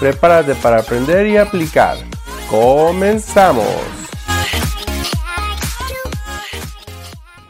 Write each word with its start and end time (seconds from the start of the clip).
Prepárate 0.00 0.56
para 0.56 0.80
aprender 0.80 1.26
y 1.28 1.36
aplicar. 1.36 1.96
¡Comenzamos! 2.50 3.64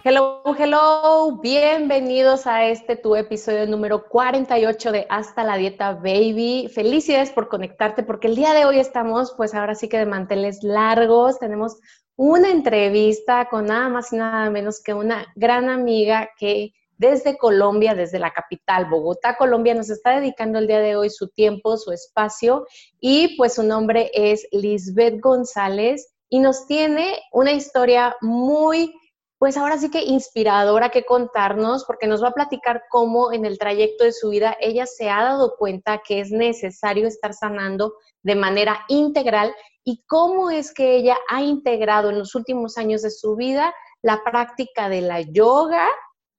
Hello, 0.04 0.42
hello, 0.58 1.40
bienvenidos 1.40 2.46
a 2.46 2.66
este 2.66 2.96
tu 2.96 3.16
episodio 3.16 3.66
número 3.66 4.06
48 4.06 4.92
de 4.92 5.06
Hasta 5.08 5.42
la 5.42 5.56
Dieta 5.56 5.94
Baby. 5.94 6.70
Felicidades 6.72 7.30
por 7.30 7.48
conectarte 7.48 8.02
porque 8.02 8.28
el 8.28 8.36
día 8.36 8.52
de 8.52 8.66
hoy 8.66 8.78
estamos 8.78 9.32
pues 9.38 9.54
ahora 9.54 9.74
sí 9.74 9.88
que 9.88 9.96
de 9.96 10.04
manteles 10.04 10.62
largos. 10.62 11.38
Tenemos 11.38 11.78
una 12.16 12.50
entrevista 12.50 13.48
con 13.48 13.64
nada 13.64 13.88
más 13.88 14.12
y 14.12 14.16
nada 14.16 14.50
menos 14.50 14.82
que 14.82 14.92
una 14.92 15.26
gran 15.34 15.70
amiga 15.70 16.28
que 16.38 16.74
desde 17.10 17.38
Colombia, 17.38 17.94
desde 17.94 18.18
la 18.18 18.32
capital, 18.32 18.86
Bogotá, 18.86 19.36
Colombia, 19.36 19.74
nos 19.74 19.90
está 19.90 20.18
dedicando 20.18 20.58
el 20.58 20.66
día 20.66 20.80
de 20.80 20.96
hoy 20.96 21.10
su 21.10 21.29
tiempo, 21.29 21.76
su 21.76 21.92
espacio 21.92 22.66
y 23.01 23.37
pues 23.37 23.54
su 23.54 23.62
nombre 23.62 24.10
es 24.15 24.46
Lisbeth 24.52 25.20
González 25.20 26.14
y 26.29 26.40
nos 26.40 26.66
tiene 26.66 27.18
una 27.32 27.52
historia 27.52 28.16
muy 28.20 28.95
pues 29.38 29.59
ahora 29.59 29.76
sí 29.76 29.90
que 29.90 30.02
inspiradora 30.02 30.88
que 30.88 31.04
contarnos, 31.04 31.84
porque 31.84 32.06
nos 32.06 32.23
va 32.23 32.29
a 32.29 32.34
platicar 32.34 32.84
cómo 32.88 33.30
en 33.30 33.45
el 33.45 33.59
trayecto 33.59 34.04
de 34.04 34.12
su 34.12 34.30
vida 34.30 34.57
ella 34.59 34.86
se 34.86 35.10
ha 35.10 35.23
dado 35.23 35.57
cuenta 35.59 36.01
que 36.07 36.20
es 36.20 36.30
necesario 36.30 37.07
estar 37.07 37.34
sanando 37.34 37.92
de 38.23 38.36
manera 38.36 38.80
integral 38.88 39.54
y 39.84 40.02
cómo 40.07 40.51
es 40.51 40.73
que 40.73 40.96
ella 40.96 41.18
ha 41.29 41.42
integrado 41.42 42.09
en 42.09 42.18
los 42.20 42.34
últimos 42.34 42.79
años 42.79 43.02
de 43.02 43.10
su 43.10 43.36
vida 43.36 43.74
la 44.01 44.24
práctica 44.24 44.88
de 44.88 45.02
la 45.02 45.20
yoga 45.20 45.86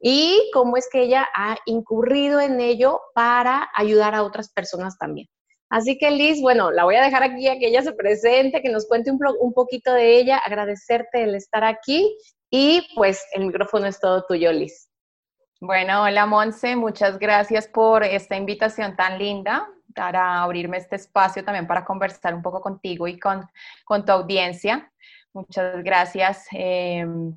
y 0.08 0.52
cómo 0.54 0.78
es 0.78 0.88
que 0.88 1.02
ella 1.02 1.28
ha 1.34 1.58
incurrido 1.66 2.40
en 2.40 2.60
ello 2.62 3.02
para 3.16 3.72
ayudar 3.74 4.14
a 4.14 4.22
otras 4.22 4.52
personas 4.52 5.00
también. 5.00 5.28
Así 5.68 5.98
que 5.98 6.12
Liz, 6.12 6.40
bueno, 6.42 6.70
la 6.70 6.84
voy 6.84 6.94
a 6.94 7.02
dejar 7.02 7.24
aquí 7.24 7.48
a 7.48 7.58
que 7.58 7.70
ella 7.70 7.82
se 7.82 7.92
presente, 7.92 8.62
que 8.62 8.70
nos 8.70 8.86
cuente 8.88 9.10
un, 9.10 9.20
un 9.40 9.52
poquito 9.52 9.92
de 9.92 10.20
ella, 10.20 10.38
agradecerte 10.38 11.24
el 11.24 11.34
estar 11.34 11.64
aquí 11.64 12.16
y 12.52 12.88
pues 12.96 13.26
el 13.34 13.48
micrófono 13.48 13.88
es 13.88 14.00
todo 14.00 14.24
tuyo, 14.28 14.52
Liz. 14.52 14.92
Bueno, 15.60 16.04
hola 16.04 16.28
Monse, 16.28 16.76
muchas 16.76 17.18
gracias 17.18 17.68
por 17.68 18.04
esta 18.04 18.36
invitación 18.36 18.96
tan 18.96 19.18
linda 19.18 19.68
para 19.96 20.44
abrirme 20.44 20.78
este 20.78 20.98
espacio 20.98 21.44
también 21.44 21.66
para 21.66 21.84
conversar 21.84 22.36
un 22.36 22.44
poco 22.44 22.62
contigo 22.62 23.08
y 23.08 23.18
con, 23.18 23.48
tu 23.88 24.12
audiencia. 24.12 24.92
Muchas 25.34 25.84
gracias. 25.84 26.46
Em, 26.52 27.36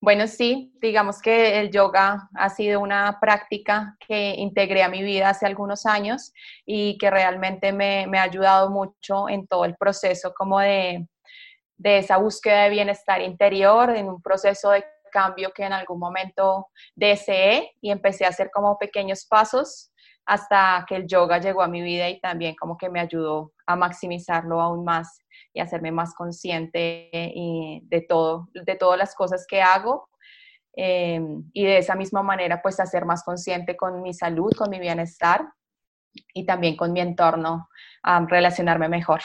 bueno, 0.00 0.26
sí, 0.26 0.72
digamos 0.80 1.20
que 1.20 1.60
el 1.60 1.70
yoga 1.70 2.28
ha 2.34 2.48
sido 2.48 2.80
una 2.80 3.18
práctica 3.20 3.96
que 4.06 4.34
integré 4.36 4.82
a 4.82 4.88
mi 4.88 5.02
vida 5.02 5.28
hace 5.28 5.46
algunos 5.46 5.84
años 5.84 6.32
y 6.64 6.96
que 6.96 7.10
realmente 7.10 7.72
me, 7.72 8.06
me 8.06 8.18
ha 8.18 8.22
ayudado 8.22 8.70
mucho 8.70 9.28
en 9.28 9.46
todo 9.46 9.66
el 9.66 9.76
proceso 9.76 10.32
como 10.34 10.58
de, 10.60 11.06
de 11.76 11.98
esa 11.98 12.16
búsqueda 12.16 12.64
de 12.64 12.70
bienestar 12.70 13.20
interior, 13.20 13.94
en 13.94 14.08
un 14.08 14.22
proceso 14.22 14.70
de 14.70 14.84
cambio 15.12 15.52
que 15.54 15.64
en 15.64 15.72
algún 15.72 15.98
momento 15.98 16.68
deseé 16.94 17.72
y 17.80 17.90
empecé 17.90 18.24
a 18.24 18.28
hacer 18.28 18.50
como 18.50 18.78
pequeños 18.78 19.26
pasos 19.26 19.90
hasta 20.30 20.84
que 20.88 20.94
el 20.94 21.08
yoga 21.08 21.38
llegó 21.38 21.60
a 21.60 21.66
mi 21.66 21.82
vida 21.82 22.08
y 22.08 22.20
también 22.20 22.54
como 22.54 22.78
que 22.78 22.88
me 22.88 23.00
ayudó 23.00 23.52
a 23.66 23.74
maximizarlo 23.74 24.60
aún 24.60 24.84
más 24.84 25.18
y 25.52 25.58
hacerme 25.58 25.90
más 25.90 26.14
consciente 26.14 27.10
de 27.12 28.06
todo, 28.08 28.48
de 28.54 28.76
todas 28.76 28.96
las 28.96 29.16
cosas 29.16 29.44
que 29.48 29.60
hago 29.60 30.08
em, 30.72 31.50
y 31.52 31.64
de 31.64 31.78
esa 31.78 31.96
misma 31.96 32.22
manera 32.22 32.62
pues 32.62 32.78
hacer 32.78 33.06
más 33.06 33.24
consciente 33.24 33.76
con 33.76 34.02
mi 34.02 34.14
salud, 34.14 34.52
con 34.56 34.70
mi 34.70 34.78
bienestar 34.78 35.48
y 36.32 36.46
también 36.46 36.76
con 36.76 36.92
mi 36.92 37.00
entorno, 37.00 37.68
relacionarme 38.28 38.88
mejor. 38.88 39.22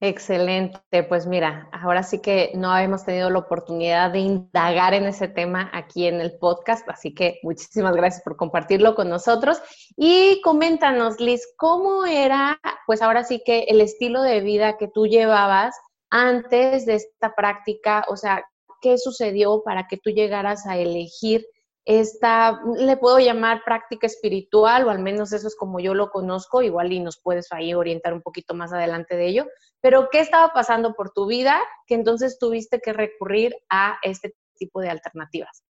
Excelente, 0.00 1.02
pues 1.08 1.26
mira, 1.26 1.68
ahora 1.72 2.04
sí 2.04 2.20
que 2.20 2.52
no 2.54 2.76
hemos 2.78 3.04
tenido 3.04 3.30
la 3.30 3.40
oportunidad 3.40 4.12
de 4.12 4.20
indagar 4.20 4.94
en 4.94 5.06
ese 5.06 5.26
tema 5.26 5.70
aquí 5.72 6.06
en 6.06 6.20
el 6.20 6.38
podcast, 6.38 6.88
así 6.88 7.12
que 7.12 7.40
muchísimas 7.42 7.96
gracias 7.96 8.22
por 8.22 8.36
compartirlo 8.36 8.94
con 8.94 9.08
nosotros. 9.08 9.60
Y 9.96 10.40
coméntanos, 10.42 11.18
Liz, 11.18 11.42
¿cómo 11.56 12.06
era, 12.06 12.60
pues 12.86 13.02
ahora 13.02 13.24
sí 13.24 13.42
que 13.44 13.64
el 13.68 13.80
estilo 13.80 14.22
de 14.22 14.40
vida 14.40 14.76
que 14.76 14.86
tú 14.86 15.08
llevabas 15.08 15.74
antes 16.10 16.86
de 16.86 16.94
esta 16.94 17.34
práctica? 17.34 18.04
O 18.06 18.16
sea, 18.16 18.44
¿qué 18.80 18.98
sucedió 18.98 19.62
para 19.64 19.88
que 19.88 19.96
tú 19.96 20.10
llegaras 20.10 20.64
a 20.68 20.76
elegir 20.76 21.44
esta, 21.88 22.60
le 22.76 22.98
puedo 22.98 23.18
llamar 23.18 23.62
práctica 23.64 24.06
espiritual, 24.06 24.86
o 24.86 24.90
al 24.90 24.98
menos 24.98 25.32
eso 25.32 25.48
es 25.48 25.56
como 25.56 25.80
yo 25.80 25.94
lo 25.94 26.10
conozco, 26.10 26.60
igual 26.60 26.92
y 26.92 27.00
nos 27.00 27.18
puedes 27.18 27.50
ahí 27.50 27.72
orientar 27.72 28.12
un 28.12 28.20
poquito 28.20 28.52
más 28.52 28.74
adelante 28.74 29.16
de 29.16 29.26
ello, 29.26 29.46
pero 29.80 30.10
¿qué 30.10 30.20
estaba 30.20 30.52
pasando 30.52 30.92
por 30.92 31.12
tu 31.12 31.26
vida 31.26 31.58
que 31.86 31.94
entonces 31.94 32.38
tuviste 32.38 32.80
que 32.80 32.92
recurrir 32.92 33.56
a 33.70 33.96
este 34.02 34.34
tipo 34.58 34.82
de 34.82 34.90
alternativas? 34.90 35.64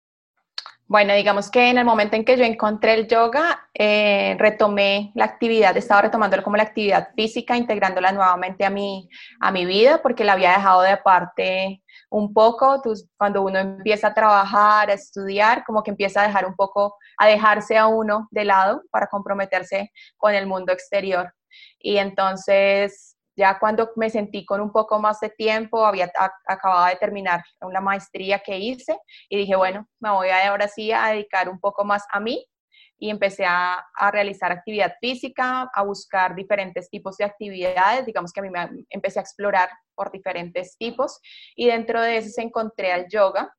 Bueno, 0.89 1.13
digamos 1.13 1.51
que 1.51 1.69
en 1.69 1.77
el 1.77 1.83
momento 1.83 2.15
en 2.15 2.23
que 2.23 2.37
yo 2.37 2.45
encontré 2.45 2.93
el 2.93 3.07
yoga, 3.07 3.67
eh, 3.73 4.37
retomé 4.39 5.11
la 5.15 5.25
actividad, 5.25 5.75
estaba 5.75 6.03
retomándolo 6.03 6.43
como 6.43 6.55
la 6.55 6.63
actividad 6.63 7.09
física, 7.13 7.57
integrándola 7.57 8.13
nuevamente 8.13 8.63
a 8.63 8.69
mi, 8.69 9.09
a 9.41 9.51
mi 9.51 9.65
vida, 9.65 10.01
porque 10.01 10.23
la 10.23 10.33
había 10.33 10.51
dejado 10.51 10.83
de 10.83 10.91
aparte 10.91 11.83
un 12.09 12.33
poco, 12.33 12.81
cuando 13.17 13.41
uno 13.41 13.59
empieza 13.59 14.07
a 14.07 14.13
trabajar, 14.13 14.89
a 14.89 14.93
estudiar, 14.93 15.65
como 15.65 15.83
que 15.83 15.91
empieza 15.91 16.21
a 16.21 16.27
dejar 16.27 16.45
un 16.45 16.55
poco, 16.55 16.95
a 17.17 17.27
dejarse 17.27 17.77
a 17.77 17.87
uno 17.87 18.29
de 18.31 18.45
lado 18.45 18.81
para 18.89 19.07
comprometerse 19.07 19.91
con 20.15 20.33
el 20.33 20.47
mundo 20.47 20.71
exterior. 20.71 21.33
Y 21.79 21.97
entonces, 21.97 23.16
ya 23.37 23.59
cuando 23.59 23.91
me 23.95 24.09
sentí 24.09 24.43
con 24.45 24.59
un 24.59 24.71
poco 24.71 24.99
más 24.99 25.19
de 25.19 25.29
tiempo, 25.29 25.85
había 25.85 26.11
acabado 26.47 26.87
de 26.87 26.95
terminar 26.95 27.43
una 27.61 27.79
maestría 27.79 28.39
que 28.39 28.57
hice 28.57 28.97
y 29.29 29.37
dije, 29.37 29.55
bueno, 29.55 29.87
me 29.99 30.09
voy 30.09 30.29
a 30.29 30.49
ahora 30.49 30.67
sí 30.67 30.91
a 30.91 31.07
dedicar 31.09 31.47
un 31.47 31.59
poco 31.59 31.85
más 31.85 32.03
a 32.11 32.19
mí 32.19 32.43
y 32.99 33.11
empecé 33.11 33.45
a, 33.45 33.85
realizar 34.11 34.51
actividad 34.51 34.95
física, 34.99 35.69
a 35.73 35.83
buscar 35.83 36.33
diferentes 36.33 36.89
tipos 36.89 37.15
de 37.17 37.25
actividades, 37.25 38.05
digamos 38.07 38.33
que 38.33 38.39
a 38.39 38.43
mí 38.43 38.49
me 38.49 38.85
empecé 38.89 39.19
a 39.19 39.21
explorar 39.21 39.69
por 39.93 40.11
diferentes 40.11 40.75
tipos. 40.77 41.19
Y 41.55 41.67
dentro 41.67 42.01
de 42.01 42.17
eso 42.17 42.29
se 42.29 42.41
encontré 42.41 42.91
al 42.91 43.07
yoga. 43.07 43.53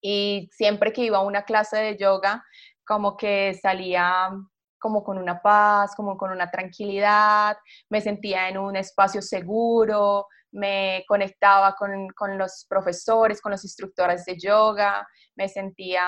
Y 0.00 0.48
siempre 0.52 0.92
que 0.92 1.02
iba 1.02 1.18
a 1.18 1.22
una 1.22 1.42
clase 1.42 1.76
de 1.78 1.96
yoga 1.96 2.44
como 2.84 3.16
que 3.16 3.54
salía 3.60 4.30
como 4.86 5.02
con 5.02 5.18
una 5.18 5.42
paz, 5.42 5.96
como 5.96 6.16
con 6.16 6.30
una 6.30 6.48
tranquilidad, 6.48 7.56
me 7.90 8.00
sentía 8.00 8.48
en 8.48 8.56
un 8.56 8.76
espacio 8.76 9.20
seguro, 9.20 10.28
me 10.56 11.04
conectaba 11.06 11.74
con, 11.74 12.08
con, 12.08 12.38
los 12.38 12.66
profesores, 12.68 13.40
con 13.40 13.52
los 13.52 13.62
instructores 13.62 14.24
de 14.24 14.38
yoga, 14.38 15.06
me 15.36 15.48
sentía 15.48 16.02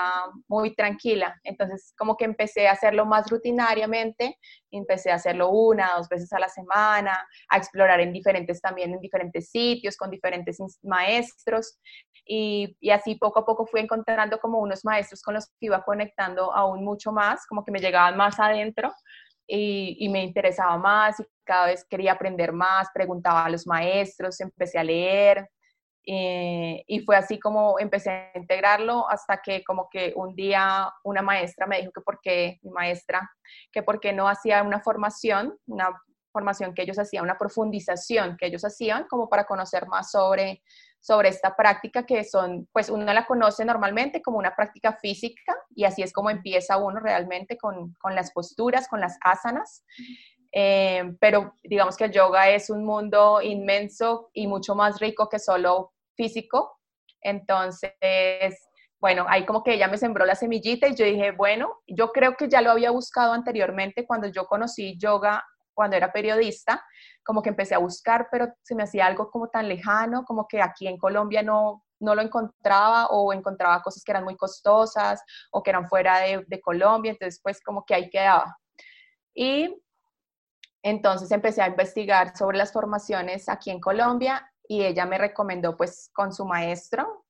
muy 0.47 0.75
tranquila. 0.75 1.39
Entonces, 1.43 1.93
como 1.95 2.17
que 2.17 2.25
empecé 2.25 2.67
a 2.67 2.71
hacerlo 2.71 3.05
más 3.05 3.29
rutinariamente, 3.29 4.37
empecé 4.71 5.11
a 5.11 5.15
hacerlo 5.15 5.49
una, 5.51 5.93
dos 5.97 6.09
veces 6.09 6.33
a 6.33 6.39
la 6.39 6.49
semana, 6.49 7.27
a 7.49 7.57
explorar 7.57 7.99
en 7.99 8.11
diferentes 8.11 8.59
también, 8.59 8.91
en 8.91 8.99
diferentes 8.99 9.51
sitios, 9.51 9.95
con 9.95 10.09
diferentes 10.09 10.57
maestros. 10.81 11.77
Y, 12.25 12.75
y 12.79 12.89
así 12.89 13.15
poco 13.15 13.39
a 13.39 13.45
poco 13.45 13.67
fui 13.67 13.81
encontrando 13.81 14.39
como 14.39 14.59
unos 14.59 14.83
maestros 14.83 15.21
con 15.21 15.35
los 15.35 15.47
que 15.47 15.67
iba 15.67 15.83
conectando 15.83 16.53
aún 16.53 16.83
mucho 16.83 17.11
más, 17.11 17.45
como 17.47 17.63
que 17.63 17.71
me 17.71 17.79
llegaban 17.79 18.17
más 18.17 18.39
adentro 18.39 18.91
y, 19.49 20.07
me 20.09 20.23
interesaba 20.23 20.77
más 20.77 21.19
y 21.19 21.23
cada 21.43 21.67
vez 21.67 21.85
quería 21.89 22.13
aprender 22.13 22.53
más, 22.53 22.87
preguntaba 22.93 23.45
a 23.45 23.49
los 23.49 23.65
maestros, 23.65 24.39
empecé 24.41 24.77
a 24.77 24.83
leer 24.83 25.49
eh, 26.05 26.83
y 26.87 26.99
fue 27.01 27.15
así 27.15 27.39
como 27.39 27.79
empecé 27.79 28.09
a 28.11 28.31
integrarlo 28.37 29.09
hasta 29.09 29.41
que 29.41 29.63
como 29.63 29.89
que 29.91 30.13
un 30.15 30.35
día 30.35 30.91
una 31.03 31.21
maestra 31.21 31.65
me 31.65 31.79
dijo 31.79 31.91
que 31.91 32.01
por 32.01 32.19
qué, 32.21 32.59
mi 32.61 32.69
maestra, 32.71 33.29
que 33.71 33.83
por 33.83 33.99
qué 33.99 34.13
no 34.13 34.27
hacía 34.27 34.61
una 34.63 34.81
formación, 34.81 35.57
una 35.65 35.89
formación 36.31 36.73
que 36.73 36.83
ellos 36.83 36.99
hacían, 36.99 37.23
una 37.23 37.37
profundización 37.37 38.37
que 38.37 38.45
ellos 38.45 38.63
hacían 38.63 39.07
como 39.07 39.29
para 39.29 39.45
conocer 39.45 39.87
más 39.87 40.11
sobre 40.11 40.61
sobre 40.99 41.29
esta 41.29 41.55
práctica 41.55 42.05
que 42.05 42.23
son, 42.23 42.67
pues 42.71 42.89
uno 42.89 43.11
la 43.13 43.25
conoce 43.25 43.63
normalmente 43.63 44.21
como 44.21 44.37
una 44.37 44.55
práctica 44.55 44.93
física 44.93 45.55
y 45.73 45.85
así 45.85 46.03
es 46.03 46.11
como 46.11 46.29
empieza 46.29 46.77
uno 46.77 46.99
realmente 46.99 47.57
con, 47.57 47.93
con 47.93 48.15
las 48.15 48.31
posturas, 48.31 48.87
con 48.87 48.99
las 48.99 49.17
asanas. 49.21 49.83
Eh, 50.51 51.13
pero 51.19 51.53
digamos 51.63 51.95
que 51.95 52.05
el 52.05 52.11
yoga 52.11 52.49
es 52.49 52.69
un 52.69 52.83
mundo 52.83 53.41
inmenso 53.41 54.29
y 54.33 54.47
mucho 54.47 54.75
más 54.75 54.99
rico 54.99 55.29
que 55.29 55.39
solo 55.39 55.93
físico. 56.15 56.79
Entonces, 57.21 57.93
bueno, 58.99 59.25
ahí 59.29 59.45
como 59.45 59.63
que 59.63 59.73
ella 59.75 59.87
me 59.87 59.97
sembró 59.97 60.25
la 60.25 60.35
semillita 60.35 60.87
y 60.87 60.95
yo 60.95 61.05
dije, 61.05 61.31
bueno, 61.31 61.79
yo 61.87 62.11
creo 62.11 62.35
que 62.35 62.49
ya 62.49 62.61
lo 62.61 62.71
había 62.71 62.91
buscado 62.91 63.33
anteriormente 63.33 64.05
cuando 64.05 64.27
yo 64.27 64.45
conocí 64.45 64.97
yoga 64.97 65.45
cuando 65.79 65.95
era 65.95 66.11
periodista, 66.11 66.85
como 67.23 67.41
que 67.41 67.47
empecé 67.47 67.73
a 67.73 67.77
buscar, 67.77 68.27
pero 68.29 68.53
se 68.61 68.75
me 68.75 68.83
hacía 68.83 69.05
algo 69.05 69.31
como 69.31 69.47
tan 69.47 69.69
lejano, 69.69 70.25
como 70.25 70.45
que 70.45 70.61
aquí 70.61 70.89
en 70.89 70.97
Colombia 70.97 71.41
no, 71.41 71.85
no 72.01 72.15
lo 72.15 72.21
encontraba 72.21 73.07
o 73.07 73.31
encontraba 73.31 73.81
cosas 73.81 74.03
que 74.03 74.11
eran 74.11 74.25
muy 74.25 74.35
costosas 74.35 75.23
o 75.53 75.63
que 75.63 75.69
eran 75.69 75.87
fuera 75.87 76.19
de, 76.19 76.43
de 76.45 76.59
Colombia, 76.59 77.13
entonces 77.13 77.39
pues 77.41 77.61
como 77.61 77.85
que 77.85 77.95
ahí 77.95 78.09
quedaba. 78.09 78.57
Y 79.33 79.73
entonces 80.83 81.31
empecé 81.31 81.61
a 81.61 81.67
investigar 81.67 82.35
sobre 82.35 82.57
las 82.57 82.73
formaciones 82.73 83.47
aquí 83.47 83.71
en 83.71 83.79
Colombia 83.79 84.51
y 84.67 84.83
ella 84.83 85.05
me 85.05 85.17
recomendó 85.17 85.77
pues 85.77 86.09
con 86.13 86.33
su 86.33 86.43
maestro, 86.43 87.25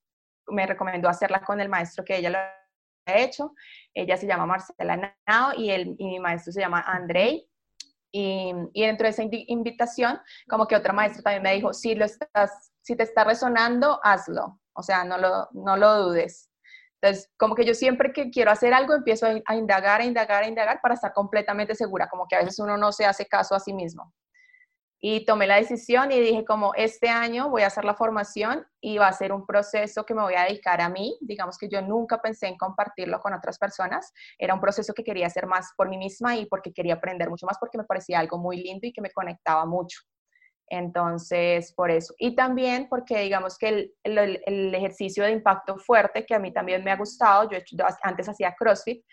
me 0.48 0.66
recomendó 0.66 1.08
hacerla 1.08 1.42
con 1.42 1.62
el 1.62 1.70
maestro 1.70 2.04
que 2.04 2.18
ella 2.18 2.32
lo 2.32 2.38
ha 2.40 3.18
hecho. 3.20 3.54
Ella 3.94 4.18
se 4.18 4.26
llama 4.26 4.48
Marcela 4.48 5.16
Nao 5.28 5.54
y, 5.56 5.70
el, 5.70 5.96
y 6.00 6.06
mi 6.06 6.20
maestro 6.20 6.52
se 6.52 6.62
llama 6.62 6.82
Andrei. 6.82 7.49
Y, 8.12 8.54
y, 8.74 8.86
dentro 8.86 9.06
de 9.06 9.12
esa 9.12 9.24
invitación, 9.24 10.20
como 10.50 10.68
que 10.68 10.76
otra 10.76 10.94
maestra 10.94 11.22
también 11.22 11.44
me 11.44 11.54
dijo, 11.54 11.74
si, 11.74 11.94
lo 11.94 12.06
estás, 12.06 12.72
si 12.82 12.96
te 12.96 13.04
está 13.04 13.24
resonando, 13.24 14.00
hazlo. 14.04 14.60
O 14.74 14.82
sea, 14.82 15.04
no 15.04 15.18
lo, 15.18 15.48
no 15.52 15.78
lo 15.78 16.04
dudes. 16.04 16.50
Entonces, 17.02 17.30
como 17.38 17.56
que 17.56 17.66
yo 17.66 17.74
siempre 17.74 18.12
que 18.12 18.30
quiero 18.30 18.52
hacer 18.52 18.74
algo, 18.74 18.94
empiezo 18.94 19.26
a, 19.26 19.56
indagar, 19.56 20.02
a 20.02 20.06
indagar, 20.06 20.44
a 20.44 20.48
indagar 20.48 20.80
para 20.82 20.96
estar 20.96 21.14
completamente 21.14 21.76
segura, 21.76 22.10
como 22.10 22.28
que 22.28 22.36
a 22.36 22.40
veces 22.40 22.60
uno 22.60 22.78
no 22.78 22.92
se 22.92 23.06
hace 23.06 23.26
caso 23.26 23.56
a 23.56 23.60
sí 23.60 23.74
mismo. 23.74 24.14
Y 25.02 25.24
tomé 25.26 25.48
la 25.48 25.56
decisión 25.56 26.12
y 26.12 26.20
dije 26.20 26.44
como 26.44 26.74
este 26.76 27.08
año 27.08 27.50
voy 27.50 27.62
a 27.62 27.68
hacer 27.68 27.86
la 27.86 27.96
formación 27.96 28.66
y 28.82 28.98
va 28.98 29.08
a 29.08 29.14
ser 29.14 29.32
un 29.32 29.46
proceso 29.46 30.06
que 30.06 30.14
me 30.14 30.22
voy 30.22 30.36
a 30.36 30.44
dedicar 30.44 30.82
a 30.82 30.90
mí. 30.90 31.18
Digamos 31.22 31.58
que 31.58 31.70
yo 31.70 31.82
nunca 31.82 32.22
pensé 32.22 32.48
en 32.48 32.58
compartirlo 32.58 33.20
con 33.20 33.34
otras 33.34 33.58
personas. 33.58 34.14
Era 34.38 34.54
un 34.54 34.60
proceso 34.60 34.94
que 34.94 35.04
quería 35.04 35.28
hacer 35.28 35.48
más 35.48 35.72
por 35.78 35.88
mí 35.88 35.98
misma 35.98 36.36
y 36.36 36.48
porque 36.48 36.74
quería 36.74 36.96
aprender 36.96 37.30
mucho 37.30 37.46
más 37.46 37.58
porque 37.58 37.78
me 37.78 37.86
parecía 37.86 38.20
algo 38.20 38.38
muy 38.38 38.58
lindo 38.62 38.88
y 38.88 38.92
que 38.92 39.02
me 39.02 39.12
conectaba 39.12 39.66
mucho. 39.66 40.02
Entonces, 40.70 41.74
por 41.74 41.90
eso. 41.90 42.14
Y 42.18 42.36
también 42.36 42.88
porque 42.90 43.20
digamos 43.22 43.58
que 43.58 43.92
el, 44.04 44.42
el, 44.46 44.76
ejercicio 44.76 45.24
de 45.24 45.32
impacto 45.32 45.78
fuerte, 45.78 46.26
que 46.26 46.36
a 46.36 46.40
mí 46.40 46.54
también 46.54 46.84
me 46.84 46.92
ha 46.92 46.96
gustado, 46.98 47.50
yo, 47.50 47.58
antes 48.04 48.30
hacía 48.30 48.56
CrossFit, 48.58 49.04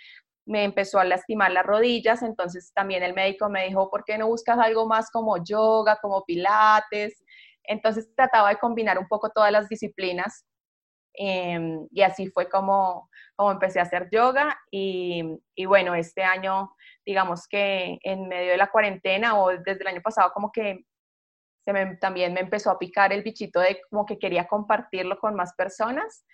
me 0.47 0.65
empezó 0.65 0.99
a 0.99 1.05
lastimar 1.05 1.51
las 1.51 1.67
rodillas, 1.67 2.23
entonces 2.23 2.73
también 2.73 3.03
el 3.03 3.15
médico 3.15 3.49
me 3.49 3.67
dijo, 3.67 3.91
¿por 3.91 4.05
qué 4.05 4.17
no 4.17 4.29
buscas 4.29 4.59
algo 4.59 4.87
más 4.87 5.11
como 5.11 5.43
yoga, 5.45 5.99
como 6.01 6.25
pilates? 6.25 7.23
Entonces 7.65 8.09
trataba 8.15 8.51
de 8.51 8.59
combinar 8.59 8.99
un 8.99 9.09
poco 9.09 9.31
todas 9.31 9.51
las 9.51 9.69
disciplinas 9.69 10.47
em, 11.15 11.89
y 11.91 12.03
así 12.03 12.29
fue 12.29 12.49
como, 12.49 13.11
como 13.35 13.51
empecé 13.53 13.81
a 13.81 13.83
hacer 13.83 14.09
yoga 14.11 14.57
y, 14.71 15.23
y, 15.57 15.67
bueno, 15.67 15.95
este 15.97 16.23
año, 16.23 16.71
digamos 17.05 17.49
que 17.49 17.99
en 18.03 18.29
medio 18.29 18.53
de 18.53 18.57
la 18.57 18.71
cuarentena 18.71 19.39
o 19.41 19.51
desde 19.51 19.83
el 19.83 19.89
año 19.89 20.03
pasado 20.03 20.31
como 20.33 20.53
que 20.53 20.85
también 22.01 22.33
me 22.33 22.41
empezó 22.41 22.71
a 22.71 22.79
picar 22.79 23.13
el 23.13 23.23
bichito 23.23 23.61
de 23.61 23.81
como 23.91 24.07
que 24.07 24.19
quería 24.19 24.47
compartirlo 24.47 25.19
con 25.19 25.35
más 25.35 25.55
personas. 25.55 26.25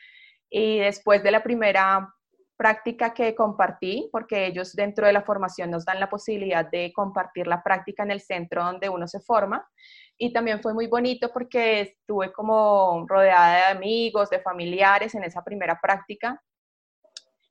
Y 0.51 0.79
después 0.81 1.23
de 1.23 1.31
la 1.31 1.43
primera 1.43 2.13
práctica 2.63 3.13
que 3.13 3.35
compartí, 3.35 4.09
porque 4.13 4.47
ellos 4.47 4.73
dentro 4.77 5.05
de 5.05 5.13
la 5.13 5.23
formación 5.23 5.69
nos 5.69 5.85
dan 5.85 5.99
la 5.99 6.09
posibilidad 6.09 6.65
de 6.65 6.93
compartir 6.95 7.49
la 7.49 7.61
práctica 7.61 8.05
en 8.05 8.13
el 8.13 8.21
centro 8.21 8.63
donde 8.63 8.89
uno 8.89 9.09
se 9.09 9.19
forma. 9.19 9.69
Y 10.17 10.33
también 10.33 10.63
fue 10.63 10.73
muy 10.73 10.87
bonito 10.87 11.33
porque 11.33 11.81
estuve 11.81 12.33
como 12.33 13.05
rodeada 13.09 13.57
de 13.57 13.79
amigos, 13.79 14.31
de 14.31 14.39
familiares 14.39 15.13
en 15.17 15.25
esa 15.25 15.43
primera 15.43 15.81
práctica. 15.83 16.41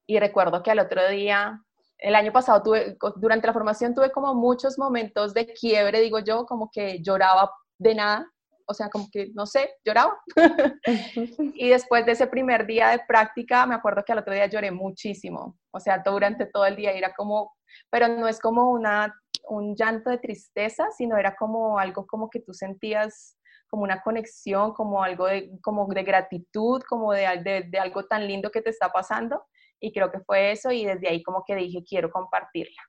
Y 0.08 0.18
recuerdo 0.18 0.63
que 0.63 0.72
al 0.72 0.80
otro 0.80 1.06
día, 1.10 1.62
el 1.98 2.16
año 2.16 2.31
pasado, 2.31 2.63
tuve, 2.63 2.96
durante 3.18 3.48
la 3.48 3.54
formación 3.54 3.94
tuve 3.94 4.13
como 4.13 4.34
muchos 4.34 4.80
momentos 4.80 5.34
de 5.34 5.48
quiebre, 5.48 6.00
digo 6.00 6.19
yo, 6.19 6.46
como 6.46 6.69
que 6.72 7.02
lloraba 7.02 7.52
de 7.78 7.96
nada, 7.96 8.31
o 8.72 8.74
sea, 8.74 8.90
como 8.90 9.08
que, 9.12 9.30
no 9.34 9.46
sé, 9.46 9.70
lloraba. 9.86 10.18
y 11.56 11.70
después 11.70 12.06
de 12.06 12.14
ese 12.14 12.28
primer 12.28 12.66
día 12.66 12.90
de 12.90 13.02
práctica, 13.08 13.66
me 13.66 13.76
acuerdo 13.76 14.04
que 14.04 14.12
al 14.12 14.20
otro 14.20 14.34
día 14.34 14.48
lloré 14.48 14.72
muchísimo, 14.72 15.58
o 15.72 15.80
sea, 15.80 16.02
durante 16.04 16.46
todo 16.46 16.66
el 16.66 16.76
día 16.76 16.92
era 16.92 17.14
como, 17.14 17.54
pero 17.90 18.08
no 18.08 18.28
es 18.28 18.40
como 18.40 18.72
una, 18.72 19.14
un 19.48 19.76
llanto 19.76 20.10
de 20.10 20.18
tristeza, 20.18 20.86
sino 20.98 21.18
era 21.18 21.36
como 21.36 21.78
algo 21.78 22.06
como 22.08 22.30
que 22.30 22.40
tú 22.40 22.54
sentías 22.54 23.38
como 23.70 23.84
una 23.84 24.02
conexión, 24.02 24.74
como 24.74 25.02
algo 25.02 25.28
de, 25.28 25.50
como 25.62 25.88
de 25.88 26.04
gratitud, 26.04 26.82
como 26.90 27.14
de, 27.14 27.22
de, 27.42 27.64
de 27.70 27.80
algo 27.80 28.06
tan 28.06 28.28
lindo 28.28 28.52
que 28.52 28.62
te 28.62 28.70
está 28.70 28.92
pasando. 28.92 29.46
Y 29.80 29.94
creo 29.94 30.12
que 30.12 30.20
fue 30.20 30.52
eso 30.52 30.72
y 30.72 30.86
desde 30.86 31.08
ahí 31.08 31.24
como 31.24 31.44
que 31.48 31.56
dije, 31.56 31.82
quiero 31.88 32.12
compartirla 32.12 32.82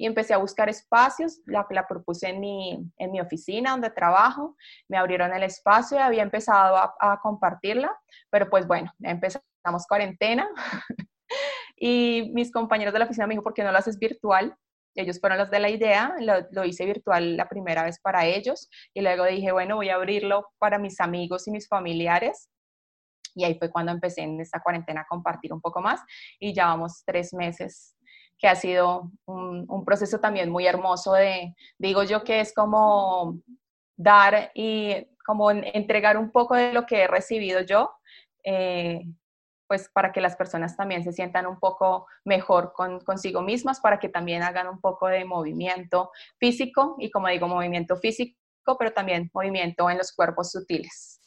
y 0.00 0.06
empecé 0.06 0.32
a 0.32 0.38
buscar 0.38 0.70
espacios, 0.70 1.42
la, 1.44 1.66
la 1.68 1.86
propuse 1.86 2.30
en 2.30 2.40
mi, 2.40 2.90
en 2.96 3.10
mi 3.10 3.20
oficina 3.20 3.72
donde 3.72 3.90
trabajo, 3.90 4.56
me 4.88 4.96
abrieron 4.96 5.30
el 5.34 5.42
espacio 5.42 5.98
y 5.98 6.00
había 6.00 6.22
empezado 6.22 6.74
a, 6.98 7.20
compartirla, 7.20 7.94
pero 8.30 8.48
pues 8.48 8.66
bueno, 8.66 8.90
empezamos 9.02 9.86
cuarentena 9.86 10.48
y 11.76 12.30
mis 12.32 12.50
compañeros 12.50 12.94
de 12.94 12.98
la 12.98 13.04
oficina 13.04 13.26
me 13.26 13.34
dijo, 13.34 13.42
¿por 13.42 13.52
qué 13.52 13.62
no 13.62 13.72
lo 13.72 13.76
haces 13.76 13.98
virtual? 13.98 14.56
Ellos 14.94 15.20
fueron 15.20 15.36
los 15.36 15.50
de 15.50 15.60
la 15.60 15.68
idea, 15.68 16.14
lo, 16.18 16.46
lo, 16.50 16.64
hice 16.64 16.86
virtual 16.86 17.36
la 17.36 17.46
primera 17.46 17.82
vez 17.84 18.00
para 18.00 18.24
ellos 18.24 18.70
y 18.94 19.02
luego 19.02 19.26
dije, 19.26 19.52
bueno, 19.52 19.76
voy 19.76 19.90
a 19.90 19.96
abrirlo 19.96 20.48
para 20.58 20.78
mis 20.78 20.98
amigos 20.98 21.46
y 21.46 21.50
mis 21.50 21.68
familiares. 21.68 22.48
Y 23.34 23.44
ahí 23.44 23.54
fue 23.58 23.70
cuando 23.70 23.92
empecé 23.92 24.22
en 24.22 24.40
esta 24.40 24.60
cuarentena 24.60 25.02
a 25.02 25.06
compartir 25.06 25.52
un 25.52 25.60
poco 25.60 25.82
más 25.82 26.00
y 26.38 26.54
ya 26.54 26.68
vamos 26.68 27.02
tres 27.04 27.34
meses 27.34 27.94
que 28.40 28.48
ha 28.48 28.56
sido 28.56 29.12
un, 29.26 29.84
proceso 29.84 30.18
también 30.18 30.50
muy 30.50 30.66
hermoso 30.66 31.12
de, 31.12 31.54
digo 31.78 32.02
yo 32.04 32.24
que 32.24 32.40
es 32.40 32.54
como 32.54 33.38
dar 33.96 34.50
y 34.54 35.06
como 35.24 35.50
entregar 35.50 36.16
un 36.16 36.32
poco 36.32 36.54
de 36.54 36.72
lo 36.72 36.86
que 36.86 37.02
he 37.02 37.06
recibido 37.06 37.60
yo, 37.60 37.92
eh, 38.42 39.02
pues 39.68 39.90
para 39.92 40.10
que 40.10 40.22
las 40.22 40.36
personas 40.36 40.76
también 40.76 41.04
se 41.04 41.12
sientan 41.12 41.46
un 41.46 41.60
poco 41.60 42.06
mejor 42.24 42.72
con, 42.72 43.00
consigo 43.00 43.42
mismas, 43.42 43.78
para 43.78 43.98
que 43.98 44.08
también 44.08 44.42
hagan 44.42 44.68
un 44.68 44.80
poco 44.80 45.06
de 45.06 45.24
movimiento 45.24 46.10
físico 46.38 46.96
y 46.98 47.10
como 47.10 47.28
digo, 47.28 47.46
movimiento 47.46 47.96
físico, 47.96 48.36
pero 48.78 48.92
también 48.92 49.30
movimiento 49.34 49.88
en 49.90 49.98
los 49.98 50.12
cuerpos 50.12 50.50
sutiles. 50.50 51.19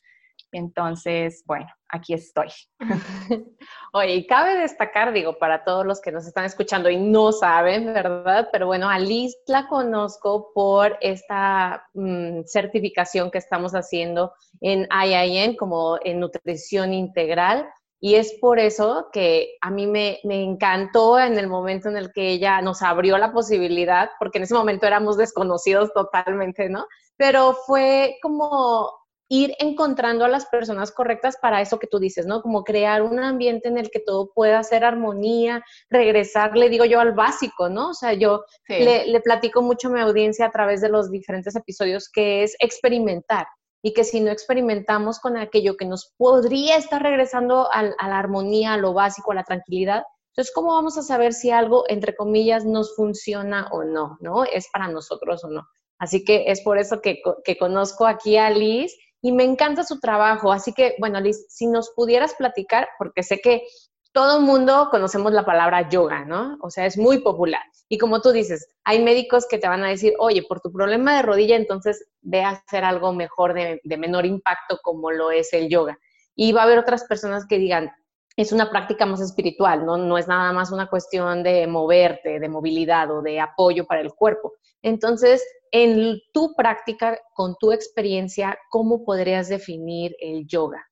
Entonces, 0.54 1.44
bueno, 1.48 1.68
aquí 1.90 2.14
estoy. 2.14 2.50
Oye, 3.94 4.26
cabe 4.28 4.60
destacar, 4.60 5.12
digo, 5.12 5.38
para 5.40 5.64
todos 5.64 5.84
los 5.84 6.00
que 6.00 6.12
nos 6.12 6.28
están 6.28 6.46
escuchando 6.46 6.92
y 6.92 6.98
no 6.98 7.32
saben, 7.32 7.92
¿verdad? 7.92 8.50
Pero 8.52 8.68
bueno, 8.68 8.88
a 8.88 9.00
Liz 9.00 9.36
la 9.48 9.68
conozco 9.68 10.52
por 10.54 10.98
esta 11.02 11.88
mm, 11.96 12.42
certificación 12.46 13.32
que 13.32 13.40
estamos 13.40 13.74
haciendo 13.74 14.34
en 14.62 14.88
IIN 14.92 15.56
como 15.56 15.98
en 16.04 16.20
nutrición 16.20 16.94
integral. 16.94 17.68
Y 18.00 18.16
es 18.16 18.34
por 18.40 18.60
eso 18.60 19.08
que 19.12 19.56
a 19.62 19.72
mí 19.72 19.88
me, 19.88 20.20
me, 20.24 20.44
encantó 20.44 21.18
en 21.20 21.40
el 21.40 21.48
momento 21.48 21.88
en 21.90 21.98
el 21.98 22.12
que 22.12 22.30
ella 22.30 22.62
nos 22.62 22.82
abrió 22.82 23.18
la 23.18 23.32
posibilidad, 23.32 24.10
porque 24.20 24.38
en 24.38 24.44
ese 24.44 24.54
momento 24.54 24.86
éramos 24.86 25.18
desconocidos 25.18 25.92
totalmente, 25.94 26.70
¿no? 26.70 26.86
Pero 27.16 27.54
fue 27.66 28.18
como 28.22 28.92
ir 29.34 29.56
encontrando 29.58 30.26
a 30.26 30.28
las 30.28 30.46
personas 30.46 30.92
correctas 30.92 31.38
para 31.42 31.60
eso 31.60 31.80
que 31.80 31.88
tú 31.88 31.98
dices, 31.98 32.28
¿no? 32.28 32.44
Como 32.44 32.64
crear 32.64 33.02
un 33.02 33.18
ambiente 33.20 33.68
en 33.68 33.80
el 33.80 33.90
que 33.90 34.00
todo 34.00 34.32
pueda 34.32 34.62
ser 34.62 34.86
armonía, 34.86 35.64
regresar, 35.90 36.56
le 36.56 36.70
digo 36.70 36.86
yo, 36.86 37.00
al 37.00 37.14
básico, 37.14 37.68
¿no? 37.68 37.90
O 37.90 37.94
sea, 37.96 38.14
yo 38.14 38.44
le, 38.68 39.20
platico 39.22 39.64
mucho 39.64 39.88
a 39.88 39.92
mi 39.92 40.02
audiencia 40.02 40.46
a 40.46 40.52
través 40.52 40.82
de 40.82 40.90
los 40.90 41.10
diferentes 41.10 41.56
episodios 41.56 42.10
que 42.14 42.44
es 42.44 42.56
experimentar 42.60 43.48
y 43.82 43.94
que 43.94 44.04
si 44.04 44.20
no 44.22 44.30
experimentamos 44.30 45.20
con 45.20 45.36
aquello 45.36 45.78
que 45.78 45.86
nos 45.86 46.14
podría 46.16 46.78
estar 46.78 47.02
regresando 47.02 47.68
a, 47.74 47.92
a 47.98 48.10
la 48.10 48.20
armonía, 48.20 48.74
a 48.74 48.78
lo 48.78 48.94
básico, 48.94 49.32
a 49.32 49.36
la 49.36 49.44
tranquilidad, 49.44 50.04
entonces, 50.36 50.54
¿cómo 50.54 50.74
vamos 50.74 50.96
a 51.00 51.04
saber 51.04 51.34
si 51.34 51.50
algo, 51.50 51.86
entre 51.88 52.16
comillas, 52.16 52.66
nos 52.66 52.96
funciona 52.96 53.68
o 53.72 53.84
no, 53.84 54.18
¿no? 54.20 54.44
Es 54.44 54.68
para 54.72 54.88
nosotros 54.90 55.44
o 55.44 55.48
no. 55.48 55.64
Así 56.00 56.24
que 56.24 56.46
es 56.48 56.62
por 56.62 56.78
eso 56.78 57.02
que, 57.02 57.22
que 57.44 57.58
conozco 57.58 58.06
aquí 58.06 58.38
a 58.38 58.50
Liz 58.50 58.96
y 59.24 59.32
me 59.32 59.46
encanta 59.46 59.84
su 59.84 60.00
trabajo. 60.00 60.52
Así 60.52 60.74
que, 60.74 60.96
bueno, 61.00 61.20
Liz, 61.20 61.46
si 61.48 61.66
nos 61.66 61.90
pudieras 61.92 62.36
platicar, 62.36 62.90
porque 63.00 63.24
sé 63.24 63.40
que 63.40 63.64
todo 64.12 64.38
el 64.40 64.44
mundo 64.44 64.90
conocemos 64.92 65.32
la 65.32 65.46
palabra 65.46 65.90
yoga, 65.90 66.26
¿no? 66.26 66.58
O 66.62 66.70
sea, 66.70 66.86
es 66.86 66.98
muy 66.98 67.20
popular. 67.20 67.62
Y 67.88 67.98
como 67.98 68.22
tú 68.22 68.32
dices, 68.32 68.68
hay 68.84 69.02
médicos 69.02 69.48
que 69.50 69.58
te 69.58 69.68
van 69.70 69.84
a 69.84 69.88
decir, 69.88 70.14
oye, 70.20 70.44
por 70.44 70.60
tu 70.60 70.72
problema 70.74 71.16
de 71.16 71.22
rodilla, 71.22 71.56
entonces 71.56 72.06
ve 72.22 72.44
a 72.44 72.50
hacer 72.50 72.84
algo 72.84 73.14
mejor 73.14 73.54
de, 73.54 73.80
de 73.84 73.98
menor 73.98 74.26
impacto 74.26 74.80
como 74.84 75.10
lo 75.10 75.32
es 75.32 75.54
el 75.54 75.70
yoga. 75.70 75.98
Y 76.36 76.52
va 76.52 76.62
a 76.62 76.66
haber 76.66 76.80
otras 76.80 77.06
personas 77.06 77.48
que 77.48 77.58
digan, 77.58 77.92
es 78.36 78.52
una 78.52 78.70
práctica 78.70 79.06
más 79.06 79.22
espiritual, 79.22 79.86
¿no? 79.86 79.98
no 79.98 80.18
es 80.18 80.28
nada 80.28 80.52
más 80.52 80.72
una 80.72 80.88
cuestión 80.88 81.44
de 81.44 81.66
moverte, 81.68 82.40
de 82.40 82.50
movilidad 82.50 83.10
o 83.12 83.22
de 83.22 83.40
apoyo 83.40 83.86
para 83.86 84.02
el 84.02 84.14
cuerpo. 84.14 84.54
Entonces, 84.84 85.44
en 85.72 86.22
tu 86.32 86.54
práctica, 86.56 87.20
con 87.34 87.56
tu 87.60 87.72
experiencia, 87.72 88.58
¿cómo 88.70 89.04
podrías 89.04 89.50
definir 89.50 90.16
el 90.20 90.46
yoga? 90.46 90.88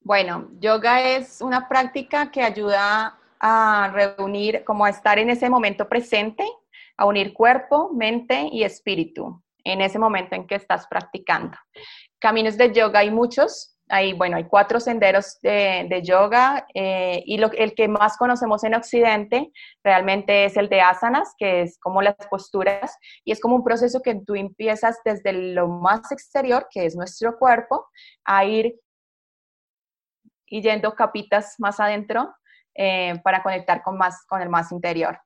Bueno, 0.00 0.50
yoga 0.58 1.02
es 1.02 1.40
una 1.40 1.68
práctica 1.68 2.30
que 2.30 2.42
ayuda 2.42 3.16
a 3.38 3.92
reunir, 3.94 4.64
como 4.64 4.84
a 4.84 4.90
estar 4.90 5.18
en 5.18 5.30
ese 5.30 5.48
momento 5.48 5.88
presente, 5.88 6.44
a 6.96 7.06
unir 7.06 7.32
cuerpo, 7.32 7.90
mente 7.92 8.48
y 8.50 8.64
espíritu 8.64 9.42
en 9.64 9.80
ese 9.82 9.98
momento 9.98 10.34
en 10.34 10.46
que 10.46 10.54
estás 10.54 10.86
practicando. 10.86 11.56
Caminos 12.18 12.56
de 12.56 12.72
yoga 12.72 13.00
hay 13.00 13.10
muchos, 13.10 13.78
hay, 13.90 14.12
bueno, 14.12 14.36
hay 14.36 14.44
cuatro 14.44 14.80
senderos 14.80 15.38
de, 15.42 16.00
yoga 16.02 16.66
eh, 16.74 17.22
y 17.26 17.42
el 17.42 17.74
que 17.74 17.88
más 17.88 18.16
conocemos 18.16 18.64
en 18.64 18.74
Occidente 18.74 19.50
realmente 19.82 20.44
es 20.44 20.56
el 20.56 20.68
de 20.68 20.80
asanas, 20.80 21.34
que 21.36 21.62
es 21.62 21.78
como 21.78 22.00
las 22.00 22.14
posturas 22.30 22.96
y 23.24 23.32
es 23.32 23.40
como 23.40 23.56
un 23.56 23.64
proceso 23.64 24.00
que 24.00 24.14
tú 24.14 24.34
empiezas 24.34 24.98
desde 25.04 25.32
lo 25.32 25.68
más 25.68 26.12
exterior, 26.12 26.68
que 26.70 26.86
es 26.86 26.96
nuestro 26.96 27.38
cuerpo, 27.38 27.88
a 28.24 28.44
ir 28.44 28.80
yendo 30.46 30.94
capitas 30.94 31.56
más 31.58 31.80
adentro 31.80 32.34
eh, 32.74 33.20
para 33.22 33.42
conectar 33.42 33.82
con, 33.82 33.98
más, 33.98 34.24
con 34.26 34.40
el 34.40 34.48
más 34.48 34.72
interior 34.72 35.18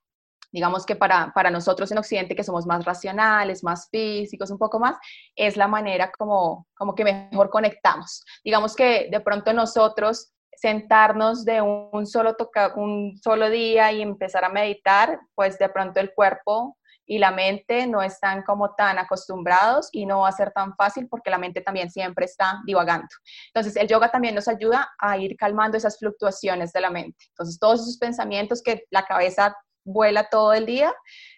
digamos 0.55 0.87
que 0.87 0.95
para, 0.95 1.33
para, 1.35 1.51
nosotros 1.51 1.91
en 1.91 1.99
Occidente, 1.99 2.37
que 2.37 2.45
somos 2.45 2.65
más 2.65 2.85
racionales, 2.85 3.65
más 3.65 3.89
físicos, 3.91 4.53
un 4.53 4.59
poco 4.59 4.79
más, 4.79 4.97
es 5.35 5.57
la 5.57 5.67
manera 5.67 6.13
como, 6.17 6.69
como 6.77 6.95
que 6.95 7.03
mejor 7.03 7.51
conectamos. 7.51 8.25
Digamos 8.45 8.77
que 8.77 9.09
de 9.11 9.19
pronto 9.19 9.53
nosotros 9.53 10.33
sentarnos 10.55 11.45
de 11.45 11.61
un 11.61 12.07
solo, 12.07 12.37
toca, 12.37 12.73
un 12.77 13.19
solo 13.21 13.51
día 13.51 13.91
y 13.91 14.01
empezar 14.01 14.45
a 14.45 14.49
meditar, 14.49 15.19
pues 15.35 15.59
de 15.59 15.69
pronto 15.69 15.99
el 15.99 16.15
cuerpo 16.15 16.77
y 17.05 17.19
la 17.19 17.33
mente 17.33 17.89
no 17.89 18.01
están 18.01 18.45
como 18.45 18.77
tan 18.77 18.97
acostumbrados 18.99 19.89
y 19.91 20.07
no 20.07 20.21
va 20.21 20.29
a 20.29 20.33
ser 20.33 20.53
tan 20.53 20.77
fácil 20.77 21.09
porque 21.09 21.31
la 21.31 21.39
mente 21.39 21.63
también 21.63 21.91
siempre 21.91 22.27
está 22.27 22.61
divagando. 22.65 23.09
Entonces, 23.49 23.75
el 23.75 23.89
yoga 23.89 24.09
también 24.09 24.37
nos 24.37 24.47
ayuda 24.47 24.89
a 25.01 25.19
ir 25.19 25.37
calmando 25.37 25.77
esas 25.77 25.99
fluctuaciones 25.99 26.73
de 26.73 26.81
la 26.81 26.91
mente. 26.91 27.25
Entonces, 27.31 27.59
todos 27.59 27.81
esos 27.81 27.99
pensamientos 27.99 28.63
que 28.63 28.85
la 28.91 29.05
cabeza 29.05 29.55
vuela 29.85 30.29
todo 30.31 30.53
el 30.53 30.67
día. 30.67 30.93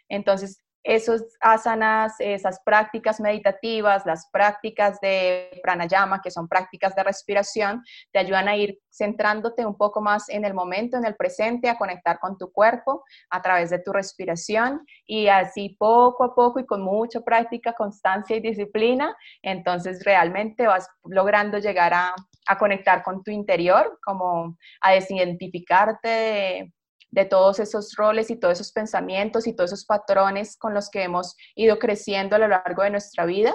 Entonces, 0.09 0.63
esos 0.87 1.23
asanas, 1.41 2.15
esas 2.21 2.61
prácticas 2.65 3.19
meditativas, 3.19 4.07
las 4.07 4.29
prácticas 4.31 5.01
de 5.01 5.61
pranayama, 5.63 6.23
que 6.23 6.31
son 6.31 6.47
prácticas 6.47 6.95
de 6.95 7.03
respiración, 7.03 7.83
te 8.13 8.21
ayudan 8.21 8.47
a 8.47 8.57
ir 8.57 8.79
centrándote 8.89 9.67
un 9.67 9.77
poco 9.77 10.01
más 10.01 10.29
en 10.29 10.45
el 10.45 10.55
momento, 10.55 10.97
en 10.97 11.05
el 11.05 11.17
presente, 11.17 11.69
a 11.69 11.77
conectar 11.77 12.21
con 12.21 12.39
tu 12.39 12.53
cuerpo 12.53 13.03
a 13.31 13.43
través 13.43 13.71
de 13.71 13.81
tu 13.81 13.93
respiración 13.93 14.87
y 15.07 15.27
así 15.27 15.77
poco 15.77 16.23
a 16.23 16.35
poco 16.37 16.61
y 16.61 16.67
con 16.67 16.83
mucha 16.83 17.21
práctica, 17.21 17.73
constancia 17.73 18.37
y 18.37 18.41
disciplina, 18.41 19.15
entonces 19.43 20.05
realmente 20.05 20.69
vas 20.69 20.89
logrando 21.05 21.59
llegar 21.59 21.95
a, 21.95 22.15
a 22.47 22.59
conectar 22.59 23.03
con 23.03 23.25
tu 23.25 23.33
interior, 23.33 23.99
como 24.05 24.57
a 24.81 24.93
desidentificarte 24.93 26.09
de 26.09 26.73
de 27.11 27.25
todos 27.25 27.61
esos 27.61 27.95
roles 27.97 28.31
y 28.31 28.37
todos 28.37 28.55
esos 28.55 28.73
pensamientos 28.73 29.47
y 29.47 29.55
todos 29.55 29.73
esos 29.73 29.87
patrones 29.87 30.57
con 30.57 30.75
los 30.75 30.91
que 30.91 31.03
hemos 31.03 31.37
ido 31.55 31.79
creciendo 31.79 32.37
a 32.37 32.39
lo 32.39 32.49
largo 32.49 32.83
de 32.83 32.91
nuestra 32.91 33.25
vida 33.25 33.55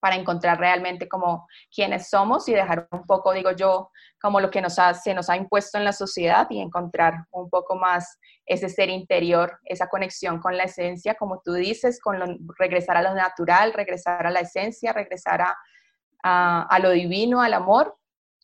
para 0.00 0.16
encontrar 0.16 0.58
realmente 0.58 1.08
como 1.08 1.46
quiénes 1.74 2.08
somos 2.08 2.48
y 2.48 2.54
dejar 2.54 2.88
un 2.90 3.04
poco, 3.04 3.32
digo 3.32 3.52
yo, 3.52 3.90
como 4.20 4.40
lo 4.40 4.50
que 4.50 4.62
nos 4.62 4.76
se 5.02 5.14
nos 5.14 5.28
ha 5.28 5.36
impuesto 5.36 5.78
en 5.78 5.84
la 5.84 5.92
sociedad 5.92 6.46
y 6.50 6.60
encontrar 6.60 7.26
un 7.30 7.48
poco 7.50 7.76
más 7.76 8.18
ese 8.46 8.68
ser 8.68 8.88
interior, 8.88 9.58
esa 9.64 9.88
conexión 9.88 10.40
con 10.40 10.56
la 10.56 10.64
esencia, 10.64 11.14
como 11.14 11.40
tú 11.44 11.52
dices, 11.52 12.00
con 12.00 12.18
regresar 12.58 12.96
a 12.96 13.02
lo 13.02 13.14
natural, 13.14 13.72
regresar 13.74 14.26
a 14.26 14.30
la 14.30 14.40
esencia, 14.40 14.92
regresar 14.92 15.42
a, 15.42 16.62
a 16.62 16.78
lo 16.78 16.90
divino, 16.90 17.42
al 17.42 17.54
amor, 17.54 17.96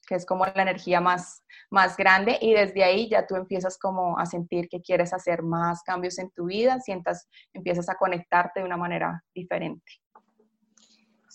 que 0.06 0.14
es 0.14 0.25
como 0.25 0.46
la 0.46 0.62
energía 0.62 1.00
más, 1.00 1.42
más 1.70 1.96
grande 1.96 2.38
y 2.40 2.52
desde 2.52 2.85
ahí 2.85 3.08
ya 3.08 3.26
tú 3.26 3.37
empiezas 3.37 3.78
como 3.78 4.18
a 4.18 4.26
sentir 4.26 4.68
que 4.68 4.80
quieres 4.80 5.12
hacer 5.12 5.42
más 5.42 5.82
cambios 5.82 6.18
en 6.18 6.30
tu 6.30 6.46
vida, 6.46 6.80
sientas, 6.80 7.28
empiezas 7.52 7.88
a 7.88 7.96
conectarte 7.96 8.61
de 8.61 8.66
una 8.66 8.76
manera 8.76 9.23
diferente. 9.35 9.92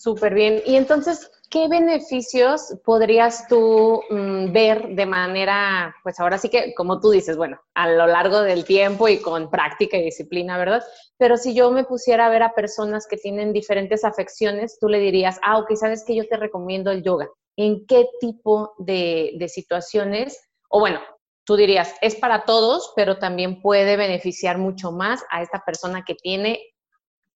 Súper 0.02 0.34
bien. 0.34 0.60
Y 0.66 0.74
entonces, 0.74 1.30
¿qué 1.48 1.68
beneficios 1.68 2.76
podrías 2.84 3.46
tú 3.46 4.02
mm, 4.10 4.50
ver 4.50 4.96
de 4.96 5.06
manera, 5.06 5.94
pues 6.02 6.18
ahora 6.18 6.38
sí 6.38 6.48
que, 6.48 6.74
como 6.74 6.98
tú 6.98 7.10
dices, 7.10 7.36
bueno, 7.36 7.60
a 7.74 7.88
lo 7.88 8.08
largo 8.08 8.40
del 8.40 8.64
tiempo 8.64 9.06
y 9.06 9.18
con 9.18 9.48
práctica 9.48 9.96
y 9.96 10.02
disciplina, 10.02 10.58
¿verdad? 10.58 10.82
Pero 11.18 11.36
si 11.36 11.54
yo 11.54 11.70
me 11.70 11.84
pusiera 11.84 12.26
a 12.26 12.30
ver 12.30 12.42
a 12.42 12.52
personas 12.52 13.06
que 13.06 13.16
tienen 13.16 13.52
diferentes 13.52 14.02
afecciones, 14.02 14.76
tú 14.80 14.88
le 14.88 14.98
dirías, 14.98 15.38
ah, 15.44 15.58
ok, 15.58 15.72
sabes 15.76 16.02
que 16.04 16.16
yo 16.16 16.26
te 16.26 16.36
recomiendo 16.36 16.90
el 16.90 17.04
yoga 17.04 17.28
en 17.56 17.86
qué 17.86 18.08
tipo 18.20 18.74
de, 18.78 19.46
situaciones, 19.48 20.40
o 20.68 20.80
bueno, 20.80 21.00
tú 21.44 21.56
dirías, 21.56 21.94
es 22.00 22.14
para 22.14 22.44
todos, 22.44 22.92
pero 22.96 23.18
también 23.18 23.60
puede 23.60 23.96
beneficiar 23.96 24.58
mucho 24.58 24.92
más 24.92 25.24
a 25.30 25.42
esta 25.42 25.62
persona 25.64 26.04
que 26.04 26.14
tiene 26.14 26.60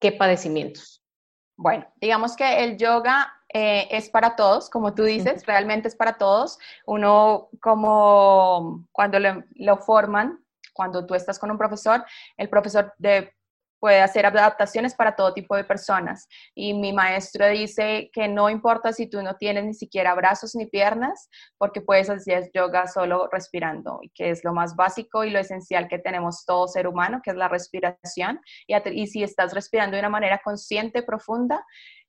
qué 0.01 0.13
padecimientos. 0.13 1.03
Bueno, 1.59 1.87
digamos 1.97 2.37
que 2.37 2.65
el 2.65 2.77
yoga 2.77 3.33
eh, 3.53 3.89
es 3.91 4.11
para 4.11 4.37
todos, 4.37 4.69
como 4.69 4.95
tú 4.95 5.05
dices, 5.05 5.47
realmente 5.47 5.89
es 5.89 5.97
para 5.97 6.19
todos. 6.19 6.59
Uno 6.87 7.49
como 7.61 8.87
cuando 8.93 9.19
lo 9.55 9.77
forman, 9.79 10.45
cuando 10.75 11.07
tú 11.07 11.15
estás 11.15 11.39
con 11.39 11.51
un 11.51 11.57
profesor, 11.59 12.05
el 12.37 12.51
profesor 12.51 12.93
de 12.99 13.36
puede 13.81 14.01
hacer 14.01 14.27
adaptaciones 14.27 14.95
para 14.95 15.17
todo 15.17 15.35
tipo 15.35 15.57
de 15.57 15.65
personas. 15.65 16.29
Y 16.55 16.75
mi 16.75 16.93
maestro 16.93 17.47
dice 17.49 18.11
que 18.13 18.29
no 18.29 18.49
importa 18.51 18.93
si 18.93 19.09
tú 19.09 19.23
no 19.23 19.37
tienes 19.37 19.65
ni 19.65 19.75
siquiera 19.75 20.15
brazos 20.15 20.55
ni 20.55 20.67
piernas, 20.67 21.29
porque 21.59 21.81
puedes 21.81 22.11
hacer 22.11 22.51
yoga 22.55 22.87
solo 22.87 23.29
respirando, 23.31 23.99
y 24.03 24.11
que 24.11 24.31
es 24.31 24.45
lo 24.45 24.53
más 24.53 24.77
básico 24.77 25.25
y 25.25 25.31
lo 25.31 25.39
esencial 25.39 25.89
que 25.89 25.99
tenemos 25.99 26.45
todo 26.45 26.69
ser 26.69 26.89
humano, 26.89 27.21
que 27.23 27.31
es 27.31 27.37
la 27.37 27.49
respiración. 27.49 28.41
Y, 28.67 28.75
y 28.91 29.07
si 29.07 29.23
estás 29.23 29.53
respirando 29.55 29.95
de 29.95 30.01
una 30.01 30.11
manera 30.11 30.41
consciente, 30.43 31.03
profunda, 31.03 31.65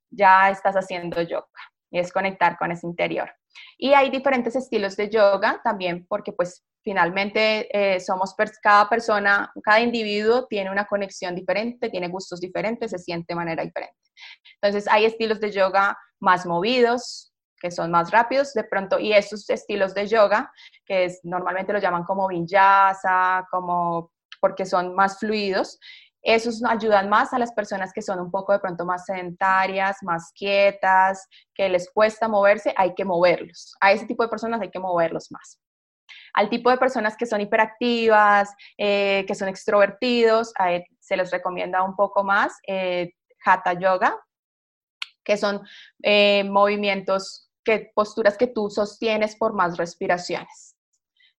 ya 0.10 0.50
estás 0.50 0.76
haciendo 0.76 1.22
yoga. 1.22 1.48
Y 1.92 2.00
es 2.00 2.12
conectar 2.12 2.58
con 2.58 2.72
ese 2.72 2.86
interior. 2.86 3.32
Y 3.78 3.94
hay 3.94 4.10
diferentes 4.10 4.56
estilos 4.56 4.96
de 4.98 5.10
yoga 5.10 5.62
también, 5.64 6.06
porque 6.08 6.34
pues 6.34 6.66
finalmente 6.88 7.68
eh, 7.74 8.00
somos 8.00 8.34
cada 8.64 8.88
persona, 8.88 9.52
cada 9.62 9.82
individuo 9.82 10.48
tiene 10.48 10.72
una 10.72 10.86
conexión 10.86 11.36
diferente, 11.36 11.90
tiene 11.90 12.08
gustos 12.08 12.40
diferentes, 12.40 12.92
se 12.92 12.98
siente 12.98 13.34
de 13.34 13.36
manera 13.36 13.62
diferente. 13.62 13.98
Entonces 14.62 14.88
hay 14.90 15.04
estilos 15.04 15.42
de 15.42 15.52
yoga 15.52 15.98
más 16.22 16.46
movidos, 16.46 17.34
que 17.60 17.72
son 17.72 17.92
más 17.92 18.10
rápidos 18.12 18.54
de 18.54 18.64
pronto, 18.64 19.00
y 19.00 19.12
esos 19.12 19.50
estilos 19.50 19.94
de 19.96 20.08
yoga, 20.08 20.50
que 20.86 21.04
es, 21.04 21.20
normalmente 21.24 21.74
lo 21.74 21.80
llaman 21.80 22.06
como 22.06 22.26
vinyasa, 22.30 23.46
como 23.52 24.14
porque 24.40 24.66
son 24.66 24.96
más 24.96 25.20
fluidos, 25.20 25.80
esos 26.22 26.64
ayudan 26.64 27.10
más 27.10 27.34
a 27.34 27.40
las 27.40 27.52
personas 27.52 27.92
que 27.92 28.02
son 28.02 28.22
un 28.22 28.32
poco 28.32 28.54
de 28.54 28.60
pronto 28.60 28.86
más 28.86 29.04
sedentarias, 29.04 29.98
más 30.04 30.32
quietas, 30.34 31.28
que 31.54 31.68
les 31.68 31.92
cuesta 31.92 32.30
moverse, 32.30 32.74
hay 32.78 32.96
que 32.96 33.04
moverlos. 33.04 33.76
A 33.82 33.92
ese 33.92 34.06
tipo 34.06 34.24
de 34.24 34.30
personas 34.30 34.62
hay 34.62 34.72
que 34.72 34.80
moverlos 34.80 35.30
más. 35.32 35.60
Al 36.34 36.50
tipo 36.50 36.70
de 36.70 36.78
personas 36.78 37.16
que 37.18 37.26
son 37.26 37.42
hiperactivas, 37.42 38.54
eh, 38.78 39.26
que 39.28 39.36
son 39.36 39.48
extrovertidos, 39.48 40.54
se 41.00 41.18
les 41.18 41.32
recomienda 41.32 41.84
un 41.84 41.96
poco 41.96 42.24
más 42.24 42.58
eh, 42.68 43.14
Hatha 43.44 43.74
Yoga, 43.74 44.18
que 45.24 45.38
son 45.38 45.62
eh, 46.04 46.44
movimientos, 46.44 47.50
que, 47.64 47.92
posturas 47.94 48.38
que 48.38 48.48
tú 48.48 48.70
sostienes 48.70 49.36
por 49.36 49.54
más 49.54 49.78
respiraciones. 49.78 50.76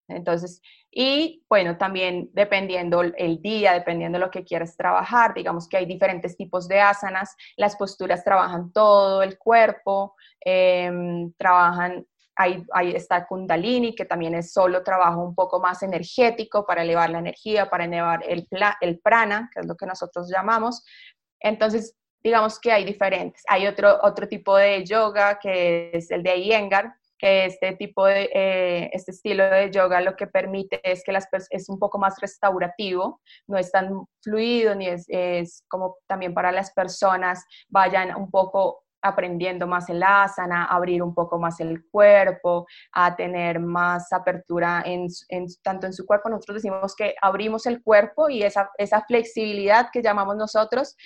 Entonces, 0.08 0.62
y 0.90 1.44
bueno, 1.48 1.76
también 1.76 2.30
dependiendo 2.32 3.02
el 3.02 3.42
día, 3.42 3.74
dependiendo 3.74 4.18
de 4.18 4.24
lo 4.24 4.30
que 4.30 4.44
quieras 4.44 4.76
trabajar, 4.76 5.34
digamos 5.34 5.68
que 5.68 5.76
hay 5.76 5.86
diferentes 5.86 6.36
tipos 6.36 6.66
de 6.66 6.80
asanas, 6.80 7.36
las 7.56 7.76
posturas 7.76 8.24
trabajan 8.24 8.72
todo 8.72 9.22
el 9.22 9.38
cuerpo, 9.38 10.16
em, 10.40 11.32
trabajan 11.34 12.06
Ahí, 12.40 12.64
está 12.94 13.26
Kundalini, 13.26 13.94
que 13.94 14.04
también 14.04 14.34
es 14.34 14.52
solo 14.52 14.84
trabajo 14.84 15.20
un 15.20 15.34
poco 15.34 15.58
más 15.58 15.82
energético 15.82 16.64
para 16.64 16.82
elevar 16.82 17.10
la 17.10 17.18
energía, 17.18 17.68
para 17.68 17.84
elevar 17.84 18.22
el, 18.28 18.46
el 18.80 19.00
prana, 19.00 19.50
que 19.52 19.60
es 19.60 19.66
lo 19.66 19.76
que 19.76 19.86
nosotros 19.86 20.30
llamamos. 20.32 20.84
Entonces, 21.40 21.96
digamos 22.22 22.60
que 22.60 22.72
hay 22.72 22.84
diferentes. 22.84 23.42
Hay 23.48 23.66
otro, 23.66 23.98
otro 24.02 24.28
tipo 24.28 24.56
de 24.56 24.84
yoga 24.84 25.38
que 25.38 25.90
es 25.92 26.10
el 26.10 26.22
de 26.22 26.36
Iyengar, 26.36 26.94
que 27.18 27.46
este 27.46 27.74
tipo 27.74 28.06
de, 28.06 28.30
eh, 28.32 28.90
este 28.92 29.10
estilo 29.10 29.44
de 29.50 29.70
yoga 29.70 30.00
lo 30.00 30.14
que 30.14 30.28
permite 30.28 30.80
es 30.84 31.02
que 31.02 31.12
las 31.12 31.26
es 31.50 31.68
un 31.68 31.78
poco 31.78 31.98
más 31.98 32.20
restaurativo, 32.20 33.20
no 33.46 33.58
es 33.58 33.72
tan 33.72 34.06
fluido, 34.22 34.74
ni 34.74 34.86
es, 34.86 35.04
es 35.08 35.64
como 35.68 35.96
también 36.06 36.32
para 36.32 36.52
las 36.52 36.72
personas 36.72 37.44
vayan 37.68 38.14
un 38.14 38.30
poco 38.30 38.84
aprendiendo 39.02 39.66
más 39.66 39.88
el 39.88 40.02
asana, 40.02 40.64
abrir 40.64 41.02
un 41.02 41.14
poco 41.14 41.38
más 41.38 41.60
el 41.60 41.84
cuerpo, 41.90 42.66
a 42.92 43.14
tener 43.16 43.60
más 43.60 44.12
apertura 44.12 44.82
en, 44.84 45.08
tanto 45.62 45.86
en 45.86 45.92
su 45.92 46.06
cuerpo. 46.06 46.28
Nosotros 46.28 46.62
decimos 46.62 46.94
que 46.94 47.14
abrimos 47.20 47.66
el 47.66 47.82
cuerpo 47.82 48.28
y 48.28 48.42
esa, 48.42 48.70
flexibilidad 49.06 49.88
que 49.92 50.02
llamamos 50.02 50.36
nosotros, 50.36 50.96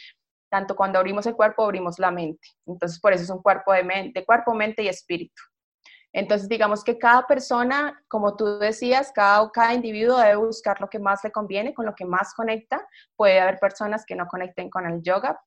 tanto 0.50 0.76
cuando 0.76 0.98
abrimos 0.98 1.26
el 1.26 1.34
cuerpo, 1.34 1.64
abrimos 1.64 1.98
la 1.98 2.10
mente. 2.10 2.48
Entonces, 2.66 3.00
por 3.00 3.12
eso 3.12 3.24
es 3.24 3.30
un 3.30 3.42
cuerpo 3.42 3.72
de, 3.72 3.84
mente, 3.84 4.24
cuerpo, 4.24 4.54
mente 4.54 4.82
y 4.82 4.88
espíritu. 4.88 5.42
Entonces, 6.14 6.46
digamos 6.46 6.84
que 6.84 6.98
cada 6.98 7.26
persona, 7.26 8.02
como 8.06 8.36
tú 8.36 8.58
decías, 8.58 9.12
cada 9.14 9.72
individuo 9.72 10.18
debe 10.18 10.36
buscar 10.36 10.78
lo 10.78 10.88
que 10.88 10.98
más 10.98 11.24
le 11.24 11.32
conviene, 11.32 11.72
con 11.72 11.86
lo 11.86 11.94
que 11.94 12.04
más 12.04 12.34
conecta. 12.34 12.86
Puede 13.16 13.40
haber 13.40 13.58
personas 13.58 14.04
que 14.04 14.14
no 14.14 14.26
conecten 14.26 14.68
con 14.68 14.86
el 14.86 15.02
yoga, 15.02 15.40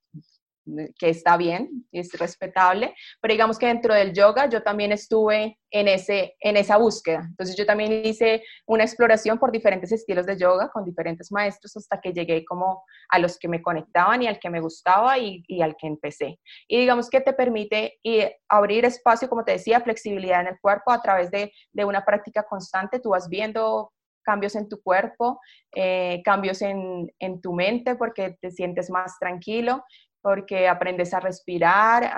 que 0.97 1.09
está 1.09 1.37
bien, 1.37 1.85
es 1.91 2.11
respetable, 2.13 2.93
pero 3.21 3.33
digamos 3.33 3.57
que 3.57 3.67
dentro 3.67 3.93
del 3.93 4.13
yoga 4.13 4.49
yo 4.49 4.63
también 4.63 4.91
estuve 4.91 5.59
en, 5.71 5.87
ese, 5.87 6.35
en 6.39 6.57
esa 6.57 6.77
búsqueda. 6.77 7.25
Entonces 7.29 7.55
yo 7.55 7.65
también 7.65 8.05
hice 8.05 8.43
una 8.65 8.83
exploración 8.83 9.37
por 9.37 9.51
diferentes 9.51 9.91
estilos 9.91 10.25
de 10.25 10.37
yoga 10.37 10.69
con 10.69 10.85
diferentes 10.85 11.31
maestros 11.31 11.77
hasta 11.77 11.99
que 12.01 12.13
llegué 12.13 12.43
como 12.45 12.83
a 13.09 13.19
los 13.19 13.37
que 13.37 13.47
me 13.47 13.61
conectaban 13.61 14.23
y 14.23 14.27
al 14.27 14.39
que 14.39 14.49
me 14.49 14.61
gustaba 14.61 15.17
y, 15.17 15.43
y 15.47 15.61
al 15.61 15.75
que 15.75 15.87
empecé. 15.87 16.39
Y 16.67 16.79
digamos 16.79 17.09
que 17.09 17.21
te 17.21 17.33
permite 17.33 17.99
y 18.03 18.21
abrir 18.49 18.85
espacio, 18.85 19.29
como 19.29 19.43
te 19.43 19.53
decía, 19.53 19.81
flexibilidad 19.81 20.41
en 20.41 20.47
el 20.47 20.59
cuerpo 20.59 20.91
a 20.91 21.01
través 21.01 21.29
de, 21.31 21.51
de 21.71 21.85
una 21.85 22.03
práctica 22.03 22.43
constante. 22.43 22.99
Tú 22.99 23.09
vas 23.09 23.29
viendo 23.29 23.91
cambios 24.23 24.55
en 24.55 24.67
tu 24.67 24.81
cuerpo, 24.81 25.39
eh, 25.73 26.21
cambios 26.25 26.61
en, 26.61 27.11
en, 27.19 27.41
tu 27.41 27.53
mente 27.53 27.95
porque 27.95 28.35
te 28.41 28.49
sientes 28.49 28.89
más 28.89 29.19
tranquilo 29.19 29.83
porque 30.25 30.67
aprendes 30.67 31.13
a 31.13 31.19
respirar, 31.19 32.11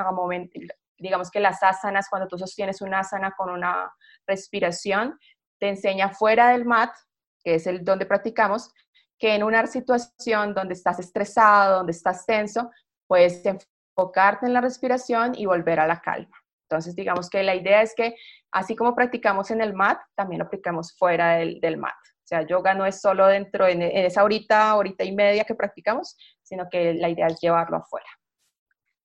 digamos 0.98 1.30
que 1.30 1.42
las 1.42 1.62
asanas, 1.62 2.08
cuando 2.10 2.30
tú 2.30 2.38
sostienes 2.38 2.82
una 2.82 3.00
asana 3.00 3.34
con 3.38 3.50
una 3.50 3.94
respiración, 4.26 5.20
te 5.60 5.68
enseña 5.68 6.12
fuera 6.12 6.52
del 6.52 6.64
mat, 6.64 6.90
que 7.44 7.56
es 7.56 7.68
el 7.68 7.84
donde 7.84 8.06
practicamos, 8.06 8.72
que 9.20 9.36
en 9.36 9.44
una 9.44 9.68
situación 9.68 10.54
donde 10.54 10.76
estás 10.76 11.00
estresado, 11.00 11.80
donde 11.80 11.92
estás 11.92 12.26
tenso, 12.26 12.72
puedes 13.08 13.44
enfocarte 13.46 14.46
en 14.46 14.54
la 14.54 14.62
respiración 14.62 15.34
y 15.36 15.46
volver 15.46 15.82
a 15.82 15.86
la 15.86 16.00
calma. 16.00 16.38
Entonces, 16.70 16.96
digamos 16.96 17.30
que 17.30 17.44
la 17.44 17.56
idea 17.56 17.82
es 17.82 17.94
que 17.94 18.16
así 18.54 18.74
como 18.74 18.96
practicamos 18.96 19.52
en 19.52 19.60
el 19.60 19.74
mat, 19.74 20.00
también 20.16 20.42
aplicamos 20.42 20.96
fuera 20.98 21.40
del 21.40 21.78
mat. 21.78 21.98
O 22.28 22.30
sea, 22.30 22.46
yoga 22.46 22.74
no 22.74 22.86
es 22.86 23.00
solo 23.00 23.26
dentro, 23.28 23.66
en, 23.68 23.82
esa 23.82 24.22
horita, 24.22 24.76
horita 24.76 25.06
y 25.06 25.14
media 25.14 25.46
que 25.46 25.56
practicamos, 25.56 26.18
sino 26.44 26.68
que 26.70 26.94
la 26.94 27.08
idea 27.08 27.28
es 27.28 27.40
llevarlo 27.40 27.78
afuera. 27.78 28.06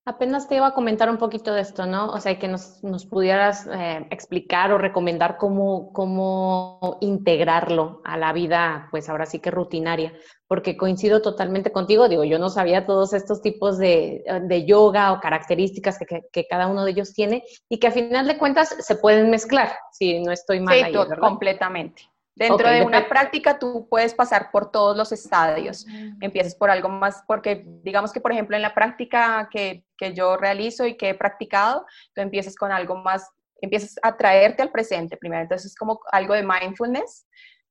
Apenas 0.05 0.49
te 0.49 0.55
iba 0.57 0.67
a 0.67 0.73
comentar 0.73 1.09
un 1.09 1.15
poquito 1.15 1.53
de 1.53 1.61
esto, 1.61 1.85
¿no? 1.85 2.07
O 2.07 2.19
sea, 2.19 2.37
que 2.37 2.49
nos, 2.49 2.83
nos 2.83 3.05
pudieras 3.05 3.65
eh, 3.67 4.05
explicar 4.11 4.73
o 4.73 4.77
recomendar 4.77 5.37
cómo, 5.37 5.93
cómo 5.93 6.97
integrarlo 6.99 8.01
a 8.03 8.17
la 8.17 8.33
vida, 8.33 8.89
pues 8.91 9.07
ahora 9.07 9.25
sí 9.25 9.39
que 9.39 9.51
rutinaria, 9.51 10.11
porque 10.45 10.75
coincido 10.75 11.21
totalmente 11.21 11.71
contigo, 11.71 12.09
digo, 12.09 12.25
yo 12.25 12.39
no 12.39 12.49
sabía 12.49 12.85
todos 12.85 13.13
estos 13.13 13.41
tipos 13.41 13.77
de, 13.77 14.25
de 14.41 14.65
yoga 14.65 15.13
o 15.13 15.21
características 15.21 15.97
que, 15.97 16.23
que, 16.29 16.45
cada 16.45 16.67
uno 16.67 16.83
de 16.83 16.91
ellos 16.91 17.13
tiene 17.13 17.45
y 17.69 17.79
que 17.79 17.87
a 17.87 17.91
final 17.91 18.27
de 18.27 18.37
cuentas 18.37 18.75
se 18.77 18.95
pueden 18.97 19.29
mezclar, 19.29 19.71
si 19.93 20.21
no 20.21 20.33
estoy 20.33 20.59
mal. 20.59 20.83
Sí, 20.83 20.93
completamente. 21.21 22.12
Dentro 22.35 22.67
de 22.67 22.83
una 22.83 23.07
práctica 23.07 23.59
tú 23.59 23.87
puedes 23.87 24.13
pasar 24.13 24.49
por 24.51 24.71
todos 24.71 24.97
los 24.97 25.11
estadios. 25.11 25.85
Empiezas 26.19 26.55
por 26.55 26.71
algo 26.71 26.89
más, 26.89 27.23
porque 27.27 27.63
digamos 27.83 28.11
que, 28.11 28.21
por 28.21 28.31
ejemplo, 28.31 28.55
en 28.55 28.63
la 28.63 28.73
práctica 28.73 29.47
que, 29.51 29.85
que, 29.97 30.13
yo 30.13 30.35
realizo 30.35 30.87
y 30.87 30.97
que 30.97 31.09
he 31.09 31.15
practicado, 31.15 31.85
tú 32.15 32.21
empiezas 32.21 32.55
con 32.55 32.71
algo 32.71 32.95
más, 32.95 33.29
empiezas 33.61 33.99
a 34.01 34.17
traerte 34.17 34.63
al 34.63 34.71
presente 34.71 35.15
primero. 35.15 35.43
Entonces 35.43 35.71
es 35.71 35.77
como 35.77 35.99
algo 36.11 36.33
de 36.33 36.43
mindfulness. 36.43 37.27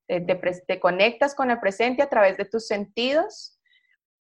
Te, 0.07 0.21
te, 0.21 0.79
conectas 0.79 1.35
con 1.35 1.51
el 1.51 1.59
presente 1.59 2.03
a 2.03 2.09
través 2.09 2.37
de 2.37 2.45
tus 2.45 2.67
sentidos. 2.67 3.59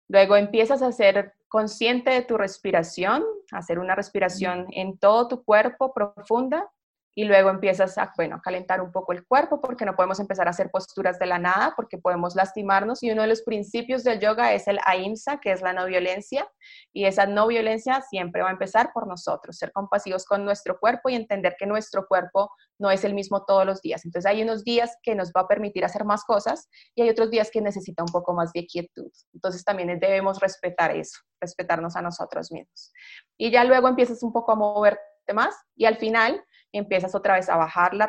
Luego 0.08 0.36
empiezas 0.36 0.80
a 0.80 0.92
ser 0.92 1.34
consciente 1.48 2.10
de 2.10 2.22
tu 2.22 2.38
respiración, 2.38 3.24
hacer 3.52 3.78
una 3.78 3.94
respiración 3.94 4.68
en 4.70 4.96
todo 4.98 5.28
tu 5.28 5.44
cuerpo 5.44 5.92
profunda 5.92 6.70
y 7.14 7.24
luego 7.24 7.50
empiezas 7.50 7.98
a, 7.98 8.12
bueno, 8.16 8.36
a 8.36 8.40
calentar 8.40 8.80
un 8.80 8.92
poco 8.92 9.12
el 9.12 9.26
cuerpo 9.26 9.60
porque 9.60 9.84
no 9.84 9.96
podemos 9.96 10.20
empezar 10.20 10.46
a 10.46 10.50
hacer 10.50 10.70
posturas 10.70 11.18
de 11.18 11.26
la 11.26 11.38
nada 11.38 11.74
porque 11.76 11.98
podemos 11.98 12.36
lastimarnos 12.36 13.02
y 13.02 13.10
uno 13.10 13.22
de 13.22 13.28
los 13.28 13.42
principios 13.42 14.04
del 14.04 14.20
yoga 14.20 14.52
es 14.52 14.68
el 14.68 14.78
ahimsa, 14.84 15.40
que 15.40 15.52
es 15.52 15.60
la 15.60 15.72
no 15.72 15.86
violencia 15.86 16.48
y 16.92 17.06
esa 17.06 17.26
no 17.26 17.46
violencia 17.48 18.00
siempre 18.02 18.42
va 18.42 18.48
a 18.48 18.52
empezar 18.52 18.92
por 18.92 19.06
nosotros, 19.06 19.56
ser 19.56 19.72
compasivos 19.72 20.24
con 20.24 20.44
nuestro 20.44 20.78
cuerpo 20.78 21.08
y 21.08 21.14
entender 21.14 21.56
que 21.58 21.66
nuestro 21.66 22.06
cuerpo 22.06 22.50
no 22.78 22.90
es 22.90 23.04
el 23.04 23.14
mismo 23.14 23.44
todos 23.44 23.66
los 23.66 23.82
días. 23.82 24.04
Entonces 24.04 24.30
hay 24.30 24.42
unos 24.42 24.64
días 24.64 24.96
que 25.02 25.14
nos 25.14 25.32
va 25.32 25.42
a 25.42 25.48
permitir 25.48 25.84
hacer 25.84 26.04
más 26.04 26.24
cosas 26.24 26.68
y 26.94 27.02
hay 27.02 27.10
otros 27.10 27.30
días 27.30 27.50
que 27.50 27.60
necesita 27.60 28.02
un 28.02 28.12
poco 28.12 28.32
más 28.34 28.52
de 28.52 28.66
quietud. 28.66 29.10
Entonces 29.34 29.64
también 29.64 29.98
debemos 29.98 30.40
respetar 30.40 30.96
eso, 30.96 31.18
respetarnos 31.40 31.96
a 31.96 32.02
nosotros 32.02 32.52
mismos. 32.52 32.92
Y 33.36 33.50
ya 33.50 33.64
luego 33.64 33.88
empiezas 33.88 34.22
un 34.22 34.32
poco 34.32 34.52
a 34.52 34.56
moverte 34.56 35.00
más 35.34 35.54
y 35.76 35.84
al 35.84 35.96
final 35.96 36.42
empiezas 36.72 37.14
otra 37.14 37.34
vez 37.34 37.48
a 37.48 37.56
bajar 37.56 37.94
la 37.94 38.08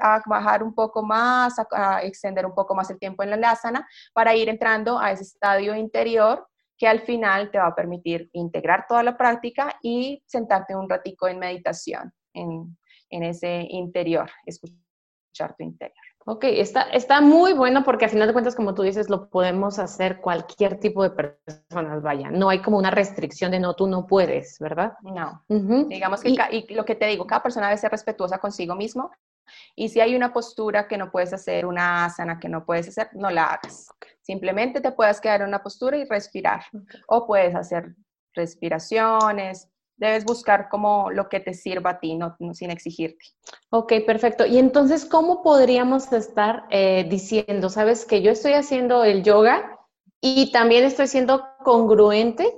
a 0.00 0.22
bajar 0.26 0.62
un 0.62 0.74
poco 0.74 1.02
más, 1.02 1.54
a, 1.72 2.02
extender 2.02 2.46
un 2.46 2.54
poco 2.54 2.74
más 2.74 2.90
el 2.90 2.98
tiempo 2.98 3.22
en 3.22 3.40
la 3.40 3.50
asana 3.50 3.86
para 4.12 4.34
ir 4.34 4.48
entrando 4.48 4.98
a 4.98 5.12
ese 5.12 5.22
estadio 5.22 5.74
interior 5.74 6.46
que 6.76 6.88
al 6.88 7.00
final 7.00 7.50
te 7.50 7.58
va 7.58 7.68
a 7.68 7.74
permitir 7.74 8.28
integrar 8.32 8.86
toda 8.88 9.02
la 9.02 9.16
práctica 9.16 9.78
y 9.82 10.22
sentarte 10.26 10.74
un 10.74 10.88
ratico 10.88 11.28
en 11.28 11.38
meditación 11.38 12.12
en, 12.32 12.76
en 13.10 13.22
ese 13.22 13.66
interior, 13.70 14.30
escuchar 14.44 15.54
tu 15.56 15.64
interior. 15.64 16.13
Ok, 16.26 16.44
está, 16.44 16.82
está 16.82 17.20
muy 17.20 17.52
bueno 17.52 17.84
porque 17.84 18.06
a 18.06 18.08
final 18.08 18.26
de 18.26 18.32
cuentas, 18.32 18.54
como 18.54 18.72
tú 18.72 18.82
dices, 18.82 19.10
lo 19.10 19.28
podemos 19.28 19.78
hacer 19.78 20.22
cualquier 20.22 20.80
tipo 20.80 21.02
de 21.02 21.10
personas, 21.10 22.02
vaya. 22.02 22.30
No 22.30 22.48
hay 22.48 22.62
como 22.62 22.78
una 22.78 22.90
restricción 22.90 23.50
de 23.50 23.60
no, 23.60 23.74
tú 23.74 23.86
no 23.86 24.06
puedes, 24.06 24.58
¿verdad? 24.58 24.94
No. 25.02 25.44
Digamos 25.48 26.22
que, 26.22 26.30
y, 26.30 26.74
lo 26.74 26.84
que 26.86 26.94
te 26.94 27.06
digo, 27.06 27.26
cada 27.26 27.42
persona 27.42 27.66
debe 27.66 27.78
ser 27.78 27.90
respetuosa 27.90 28.38
consigo 28.38 28.74
mismo. 28.74 29.10
Y 29.76 29.90
si 29.90 30.00
hay 30.00 30.16
una 30.16 30.32
postura 30.32 30.88
que 30.88 30.96
no 30.96 31.10
puedes 31.10 31.34
hacer, 31.34 31.66
una 31.66 32.06
asana 32.06 32.40
que 32.40 32.48
no 32.48 32.64
puedes 32.64 32.88
hacer, 32.88 33.10
no 33.12 33.30
la 33.30 33.44
hagas. 33.44 33.88
Simplemente 34.22 34.80
te 34.80 34.92
puedes 34.92 35.20
quedar 35.20 35.42
en 35.42 35.48
una 35.48 35.62
postura 35.62 35.98
y 35.98 36.06
respirar. 36.06 36.62
O 37.06 37.26
puedes 37.26 37.54
hacer 37.54 37.94
respiraciones, 38.32 39.68
debes 39.96 40.24
buscar 40.24 40.68
como 40.68 41.10
lo 41.10 41.28
que 41.28 41.40
te 41.40 41.54
sirva 41.54 41.90
a 41.90 42.00
ti, 42.00 42.14
no, 42.14 42.36
sin 42.52 42.70
exigirte. 42.70 43.24
Ok, 43.70 43.92
perfecto. 44.06 44.46
Y 44.46 44.58
entonces, 44.58 45.04
¿cómo 45.04 45.42
podríamos 45.42 46.12
estar 46.12 46.64
eh, 46.70 47.06
diciendo, 47.08 47.68
sabes, 47.68 48.04
que 48.04 48.22
yo 48.22 48.30
estoy 48.30 48.52
haciendo 48.52 49.04
el 49.04 49.22
yoga 49.22 49.78
y 50.20 50.52
también 50.52 50.84
estoy 50.84 51.06
siendo 51.06 51.44
congruente 51.62 52.52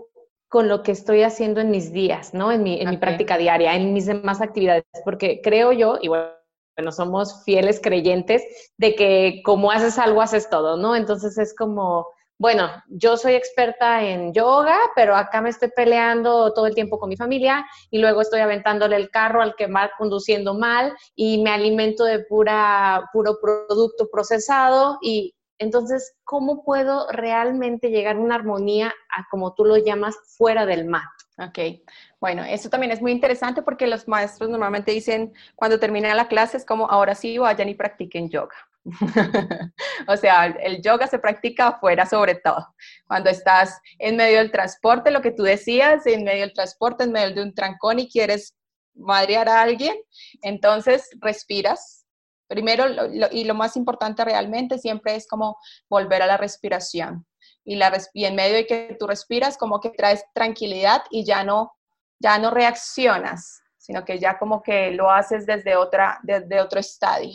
con 0.49 0.69
lo 0.69 0.83
que 0.83 0.93
estoy 0.93 1.23
haciendo 1.23 1.61
en 1.61 1.71
mis 1.71 1.93
días, 1.93 2.33
¿no? 2.33 2.53
En 2.53 2.63
mi, 2.63 2.81
en 2.81 2.89
mi 2.89 2.97
práctica 2.99 3.37
diaria, 3.37 3.75
en 3.75 3.93
mis 3.93 4.07
demás 4.07 4.41
actividades, 4.41 4.85
porque 5.05 5.41
creo 5.43 5.73
yo, 5.73 5.99
y 6.01 6.09
bueno, 6.09 6.93
somos 6.93 7.43
fieles 7.45 7.81
creyentes 7.83 8.43
de 8.77 8.95
que 8.95 9.43
como 9.45 9.71
haces 9.71 9.99
algo, 9.99 10.23
haces 10.23 10.49
todo, 10.49 10.77
¿no? 10.77 10.95
Entonces 10.95 11.37
es 11.39 11.55
como 11.55 12.07
bueno, 12.39 12.71
yo 12.89 13.17
soy 13.17 13.35
experta 13.35 14.03
en 14.03 14.35
yoga, 14.35 14.79
pero 14.95 15.17
acá 15.17 15.41
me 15.41 15.49
estoy 15.49 15.71
peleando 15.75 16.53
todo 16.53 16.67
el 16.67 16.75
tiempo 16.75 16.99
con 16.99 17.09
mi 17.09 17.17
familia 17.17 17.67
y 17.91 17.99
luego 17.99 18.21
estoy 18.21 18.41
aventándole 18.41 18.97
el 18.97 19.11
carro 19.11 19.41
al 19.41 19.55
que 19.57 19.67
va 19.67 19.91
conduciendo 19.97 20.55
mal 20.55 20.95
y 21.15 21.43
me 21.43 21.51
alimento 21.51 22.05
de 22.05 22.21
pura, 22.21 23.09
puro 23.13 23.39
producto 23.41 24.09
procesado 24.11 24.99
y 25.01 25.35
entonces, 25.59 26.15
¿cómo 26.25 26.63
puedo 26.65 27.11
realmente 27.11 27.89
llegar 27.89 28.17
a 28.17 28.21
una 28.21 28.35
armonía 28.35 28.89
a, 29.17 29.27
como 29.31 29.55
tú 29.55 29.65
lo 29.65 29.79
llamas, 29.79 30.15
fuera 30.37 30.67
del 30.67 30.85
mat? 30.85 31.05
Ok, 31.39 31.83
bueno, 32.21 32.45
eso 32.45 32.69
también 32.69 32.93
es 32.93 33.01
muy 33.01 33.13
interesante 33.13 33.63
porque 33.63 33.87
los 33.87 34.09
maestros 34.09 34.51
normalmente 34.51 34.93
dicen, 34.93 35.33
cuando 35.55 35.79
termina 35.79 36.15
la 36.15 36.29
clase, 36.29 36.59
es 36.59 36.65
como, 36.65 36.91
ahora 36.91 37.15
sí 37.15 37.39
vayan 37.39 37.69
y 37.69 37.75
practiquen 37.75 38.29
yoga. 38.29 38.55
o 40.09 40.17
sea, 40.17 40.47
el 40.47 40.81
yoga 40.81 41.07
se 41.07 41.19
practica 41.19 41.69
afuera 41.69 42.07
sobre 42.07 42.37
todo. 42.37 42.75
Cuando 43.07 43.31
estás 43.31 43.81
en 43.99 44.17
medio 44.17 44.39
del 44.39 44.53
transporte, 44.53 45.11
lo 45.11 45.23
que 45.23 45.33
tú 45.33 45.43
decías, 45.43 46.07
en 46.07 46.25
medio 46.25 46.43
del 46.43 46.53
transporte, 46.53 47.05
en 47.05 47.13
medio 47.13 47.35
de 47.35 47.43
un 47.43 47.55
trancón 47.55 47.99
y 47.99 48.09
quieres 48.09 48.55
madrear 48.95 49.49
a 49.49 49.63
alguien, 49.63 49.97
entonces 50.43 51.09
respiras. 51.21 52.05
Primero, 52.49 52.85
y 53.33 53.45
lo 53.45 53.55
más 53.55 53.77
importante 53.77 54.25
realmente 54.25 54.79
siempre 54.79 55.17
es 55.17 55.27
como 55.27 55.59
volver 55.91 56.23
a 56.23 56.27
la 56.27 56.37
respiración. 56.37 57.27
Y, 57.65 57.75
la, 57.75 57.93
y 58.15 58.25
en 58.25 58.37
medio 58.37 58.55
de 58.55 58.67
que 58.67 58.97
tú 58.99 59.09
respiras, 59.09 59.59
como 59.59 59.81
que 59.81 59.91
traes 59.91 60.25
tranquilidad 60.33 61.03
y 61.11 61.25
ya 61.25 61.43
no, 61.43 61.73
ya 62.21 62.39
no 62.39 62.53
reaccionas, 62.53 63.61
sino 63.77 64.05
que 64.05 64.21
ya 64.21 64.39
como 64.39 64.63
que 64.63 64.93
lo 64.93 65.11
haces 65.11 65.45
desde, 65.45 65.75
otra, 65.75 66.21
desde 66.23 66.61
otro 66.61 66.79
estadio. 66.79 67.35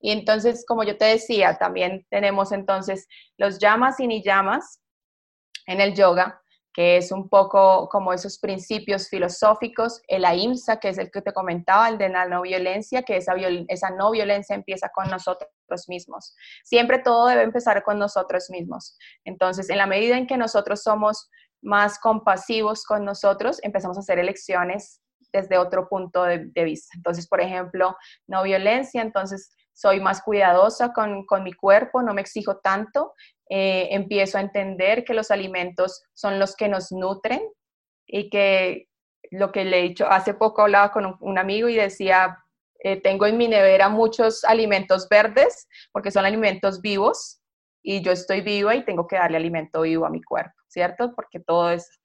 Y 0.00 0.10
entonces, 0.10 0.64
como 0.66 0.84
yo 0.84 0.96
te 0.96 1.06
decía, 1.06 1.56
también 1.58 2.06
tenemos 2.10 2.52
entonces 2.52 3.06
los 3.36 3.58
llamas 3.58 3.98
y 4.00 4.06
ni 4.06 4.22
llamas 4.22 4.80
en 5.66 5.80
el 5.80 5.94
yoga, 5.94 6.42
que 6.72 6.98
es 6.98 7.10
un 7.10 7.28
poco 7.30 7.88
como 7.88 8.12
esos 8.12 8.38
principios 8.38 9.08
filosóficos, 9.08 10.02
el 10.08 10.26
AIMSA, 10.26 10.78
que 10.78 10.90
es 10.90 10.98
el 10.98 11.10
que 11.10 11.22
te 11.22 11.32
comentaba, 11.32 11.88
el 11.88 11.96
de 11.96 12.10
la 12.10 12.26
no 12.26 12.42
violencia, 12.42 13.02
que 13.02 13.16
esa, 13.16 13.34
esa 13.68 13.90
no 13.90 14.10
violencia 14.10 14.54
empieza 14.54 14.90
con 14.90 15.08
nosotros 15.08 15.48
mismos. 15.88 16.36
Siempre 16.64 16.98
todo 16.98 17.28
debe 17.28 17.42
empezar 17.42 17.82
con 17.82 17.98
nosotros 17.98 18.50
mismos. 18.50 18.98
Entonces, 19.24 19.70
en 19.70 19.78
la 19.78 19.86
medida 19.86 20.18
en 20.18 20.26
que 20.26 20.36
nosotros 20.36 20.82
somos 20.82 21.30
más 21.62 21.98
compasivos 21.98 22.84
con 22.84 23.04
nosotros, 23.04 23.58
empezamos 23.62 23.96
a 23.96 24.00
hacer 24.00 24.18
elecciones 24.18 25.00
desde 25.32 25.58
otro 25.58 25.88
punto 25.88 26.24
de, 26.24 26.64
vista. 26.64 26.92
Entonces, 26.96 27.26
por 27.26 27.40
ejemplo, 27.40 27.96
no 28.26 28.42
violencia, 28.42 29.02
entonces 29.02 29.50
soy 29.76 30.00
más 30.00 30.22
cuidadosa 30.22 30.94
con, 30.94 31.26
con 31.26 31.42
mi 31.42 31.52
cuerpo, 31.52 32.00
no 32.00 32.14
me 32.14 32.22
exijo 32.22 32.56
tanto, 32.60 33.12
eh, 33.50 33.88
empiezo 33.90 34.38
a 34.38 34.40
entender 34.40 35.04
que 35.04 35.12
los 35.12 35.30
alimentos 35.30 36.02
son 36.14 36.38
los 36.38 36.56
que 36.56 36.66
nos 36.66 36.92
nutren 36.92 37.42
y 38.06 38.30
que 38.30 38.88
lo 39.30 39.52
que 39.52 39.66
le 39.66 39.80
he 39.80 39.82
dicho, 39.82 40.08
hace 40.08 40.32
poco 40.32 40.62
hablaba 40.62 40.92
con 40.92 41.18
un, 41.20 41.38
amigo 41.38 41.68
y 41.68 41.76
decía, 41.76 42.38
eh, 42.78 43.02
tengo 43.02 43.26
en 43.26 43.36
mi 43.36 43.48
nevera 43.48 43.90
muchos 43.90 44.44
alimentos 44.44 45.10
verdes 45.10 45.68
porque 45.92 46.10
son 46.10 46.24
alimentos 46.24 46.80
vivos 46.80 47.42
y 47.82 48.00
yo 48.00 48.12
estoy 48.12 48.40
viva 48.40 48.74
y 48.74 48.84
tengo 48.84 49.06
que 49.06 49.16
darle 49.16 49.36
alimento 49.36 49.82
vivo 49.82 50.06
a 50.06 50.10
mi 50.10 50.22
cuerpo, 50.22 50.54
¿cierto? 50.68 51.14
Porque 51.14 51.38
todo 51.38 51.70
es, 51.70 52.00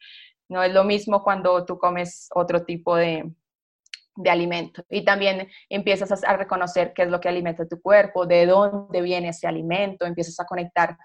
no 0.49 0.61
es 0.61 0.73
lo 0.73 0.83
mismo 0.83 1.23
cuando 1.23 1.63
tú 1.63 1.77
comes 1.77 2.27
otro 2.35 2.65
tipo 2.65 2.97
de, 2.97 3.31
de 4.15 4.29
alimento. 4.29 4.83
Y 4.89 5.05
también 5.05 5.47
empiezas 5.69 6.23
a, 6.23 6.37
reconocer 6.37 6.93
qué 6.93 7.03
es 7.03 7.09
lo 7.09 7.19
que 7.19 7.29
alimenta 7.29 7.67
tu 7.67 7.81
cuerpo, 7.81 8.25
de 8.25 8.45
dónde 8.45 9.01
viene 9.01 9.29
ese 9.29 9.47
alimento, 9.47 10.05
empiezas 10.05 10.39
a 10.39 10.45
conectar. 10.45 10.97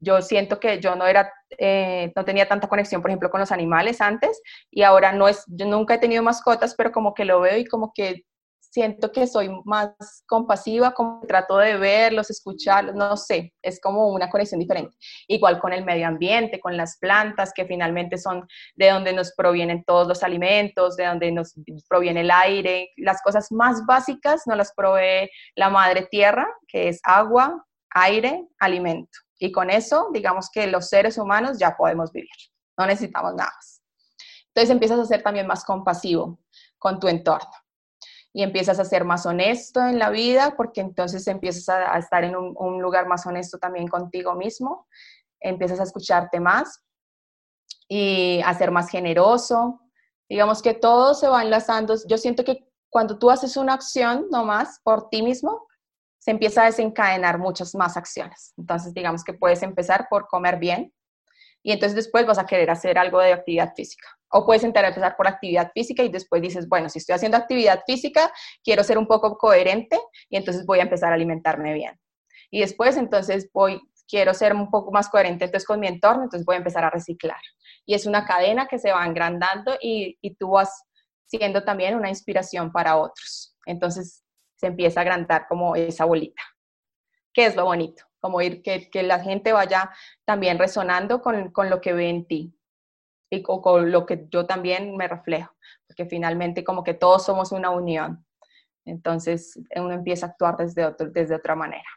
yo 0.00 0.20
siento 0.22 0.58
que 0.58 0.80
yo 0.80 0.96
no 0.96 1.06
era, 1.06 1.32
eh, 1.58 2.12
no 2.16 2.24
tenía 2.24 2.48
tanta 2.48 2.68
conexión, 2.68 3.02
por 3.02 3.10
ejemplo, 3.10 3.30
con 3.30 3.40
los 3.40 3.52
animales 3.52 4.00
antes 4.00 4.40
y 4.70 4.82
ahora 4.82 5.12
no 5.12 5.28
es, 5.28 5.44
yo 5.46 5.66
nunca 5.66 5.94
he 5.94 5.98
tenido 5.98 6.22
mascotas, 6.22 6.74
pero 6.74 6.92
como 6.92 7.14
que 7.14 7.24
lo 7.24 7.40
veo 7.40 7.56
y 7.58 7.64
como 7.64 7.92
que 7.94 8.24
siento 8.72 9.12
que 9.12 9.26
soy 9.26 9.50
más 9.64 9.94
compasiva, 10.26 10.94
como 10.94 11.20
trato 11.28 11.58
de 11.58 11.76
verlos, 11.76 12.30
escucharlos, 12.30 12.94
no 12.94 13.18
sé, 13.18 13.52
es 13.60 13.78
como 13.78 14.08
una 14.08 14.30
conexión 14.30 14.60
diferente. 14.60 14.96
Igual 15.28 15.60
con 15.60 15.74
el 15.74 15.84
medio 15.84 16.06
ambiente, 16.06 16.58
con 16.58 16.76
las 16.76 16.96
plantas, 16.98 17.52
que 17.54 17.66
finalmente 17.66 18.16
son 18.16 18.48
de 18.74 18.88
donde 18.88 19.12
nos 19.12 19.34
provienen 19.34 19.84
todos 19.84 20.08
los 20.08 20.22
alimentos, 20.22 20.96
de 20.96 21.04
donde 21.04 21.32
nos 21.32 21.54
proviene 21.86 22.22
el 22.22 22.30
aire, 22.30 22.88
las 22.96 23.20
cosas 23.20 23.52
más 23.52 23.84
básicas 23.86 24.46
nos 24.46 24.56
las 24.56 24.72
provee 24.74 25.28
la 25.54 25.68
madre 25.68 26.06
tierra, 26.10 26.48
que 26.66 26.88
es 26.88 26.98
agua, 27.04 27.66
aire, 27.90 28.48
alimento. 28.58 29.18
Y 29.38 29.52
con 29.52 29.68
eso, 29.68 30.08
digamos 30.14 30.48
que 30.50 30.66
los 30.66 30.88
seres 30.88 31.18
humanos 31.18 31.58
ya 31.58 31.76
podemos 31.76 32.10
vivir, 32.10 32.30
no 32.78 32.86
necesitamos 32.86 33.34
nada 33.34 33.50
más. 33.54 33.82
Entonces 34.46 34.70
empiezas 34.70 34.98
a 34.98 35.04
ser 35.04 35.22
también 35.22 35.46
más 35.46 35.62
compasivo 35.62 36.38
con 36.78 36.98
tu 36.98 37.08
entorno 37.08 37.61
y 38.32 38.42
empiezas 38.42 38.78
a 38.78 38.84
ser 38.84 39.04
más 39.04 39.26
honesto 39.26 39.80
en 39.86 39.98
la 39.98 40.10
vida, 40.10 40.54
porque 40.56 40.80
entonces 40.80 41.26
empiezas 41.26 41.68
a, 41.68 41.98
estar 41.98 42.24
en 42.24 42.34
un, 42.36 42.80
lugar 42.80 43.06
más 43.06 43.26
honesto 43.26 43.58
también 43.58 43.88
contigo 43.88 44.34
mismo, 44.34 44.86
empiezas 45.40 45.80
a 45.80 45.82
escucharte 45.82 46.40
más 46.40 46.82
y 47.88 48.40
a 48.44 48.54
ser 48.54 48.70
más 48.70 48.88
generoso. 48.88 49.80
Digamos 50.28 50.62
que 50.62 50.72
todo 50.72 51.14
se 51.14 51.28
va 51.28 51.42
enlazando. 51.42 51.94
Yo 52.08 52.16
siento 52.16 52.42
que 52.42 52.66
cuando 52.88 53.18
tú 53.18 53.30
haces 53.30 53.56
una 53.56 53.74
acción 53.74 54.28
nomás 54.30 54.80
por 54.82 55.10
ti 55.10 55.22
mismo, 55.22 55.66
se 56.18 56.30
empieza 56.30 56.62
a 56.62 56.66
desencadenar 56.66 57.38
muchas 57.38 57.74
más 57.74 57.96
acciones. 57.96 58.54
Entonces, 58.56 58.94
digamos 58.94 59.24
que 59.24 59.34
puedes 59.34 59.62
empezar 59.62 60.06
por 60.08 60.28
comer 60.28 60.58
bien 60.58 60.92
y 61.62 61.72
entonces 61.72 61.96
después 61.96 62.26
vas 62.26 62.38
a 62.38 62.46
querer 62.46 62.70
hacer 62.70 62.98
algo 62.98 63.20
de 63.20 63.32
actividad 63.32 63.74
física 63.74 64.08
o 64.32 64.46
puedes 64.46 64.64
empezar 64.64 65.14
por 65.16 65.28
actividad 65.28 65.70
física 65.72 66.02
y 66.02 66.08
después 66.08 66.40
dices, 66.40 66.68
bueno, 66.68 66.88
si 66.88 66.98
estoy 66.98 67.14
haciendo 67.14 67.36
actividad 67.36 67.82
física, 67.86 68.32
quiero 68.64 68.82
ser 68.82 68.98
un 68.98 69.06
poco 69.06 69.36
coherente 69.36 70.00
y 70.28 70.36
entonces 70.36 70.64
voy 70.64 70.80
a 70.80 70.82
empezar 70.82 71.12
a 71.12 71.14
alimentarme 71.14 71.74
bien. 71.74 72.00
Y 72.50 72.60
después 72.60 72.96
entonces 72.96 73.50
voy, 73.52 73.80
quiero 74.08 74.32
ser 74.32 74.54
un 74.54 74.70
poco 74.70 74.90
más 74.90 75.08
coherente 75.08 75.44
entonces 75.44 75.66
con 75.66 75.80
mi 75.80 75.86
entorno, 75.86 76.24
entonces 76.24 76.46
voy 76.46 76.54
a 76.54 76.58
empezar 76.58 76.84
a 76.84 76.90
reciclar. 76.90 77.40
Y 77.84 77.94
es 77.94 78.06
una 78.06 78.24
cadena 78.24 78.66
que 78.66 78.78
se 78.78 78.90
va 78.90 79.02
agrandando 79.02 79.76
y, 79.80 80.18
y 80.22 80.34
tú 80.36 80.52
vas 80.52 80.84
siendo 81.26 81.62
también 81.62 81.94
una 81.94 82.08
inspiración 82.08 82.72
para 82.72 82.96
otros. 82.96 83.54
Entonces 83.66 84.24
se 84.56 84.68
empieza 84.68 85.00
a 85.00 85.02
agrandar 85.02 85.46
como 85.46 85.76
esa 85.76 86.06
bolita. 86.06 86.42
¿Qué 87.34 87.46
es 87.46 87.56
lo 87.56 87.64
bonito? 87.64 88.04
Como 88.22 88.40
ir, 88.40 88.62
que, 88.62 88.88
que 88.88 89.02
la 89.02 89.18
gente 89.18 89.52
vaya 89.52 89.90
también 90.24 90.58
resonando 90.58 91.20
con, 91.20 91.50
con 91.50 91.68
lo 91.68 91.82
que 91.82 91.92
ve 91.92 92.08
en 92.08 92.24
ti 92.26 92.54
y 93.32 93.42
con, 93.42 93.90
lo 93.90 94.04
que 94.04 94.26
yo 94.30 94.46
también 94.46 94.94
me 94.96 95.08
reflejo, 95.08 95.54
porque 95.86 96.04
finalmente 96.04 96.62
como 96.62 96.84
que 96.84 96.92
todos 96.92 97.24
somos 97.24 97.50
una 97.50 97.70
unión. 97.70 98.24
Entonces 98.84 99.58
uno 99.74 99.92
empieza 99.92 100.26
a 100.26 100.28
actuar 100.30 100.56
desde, 100.58 100.84
otro, 100.84 101.08
desde 101.08 101.36
otra 101.36 101.54
manera. 101.54 101.88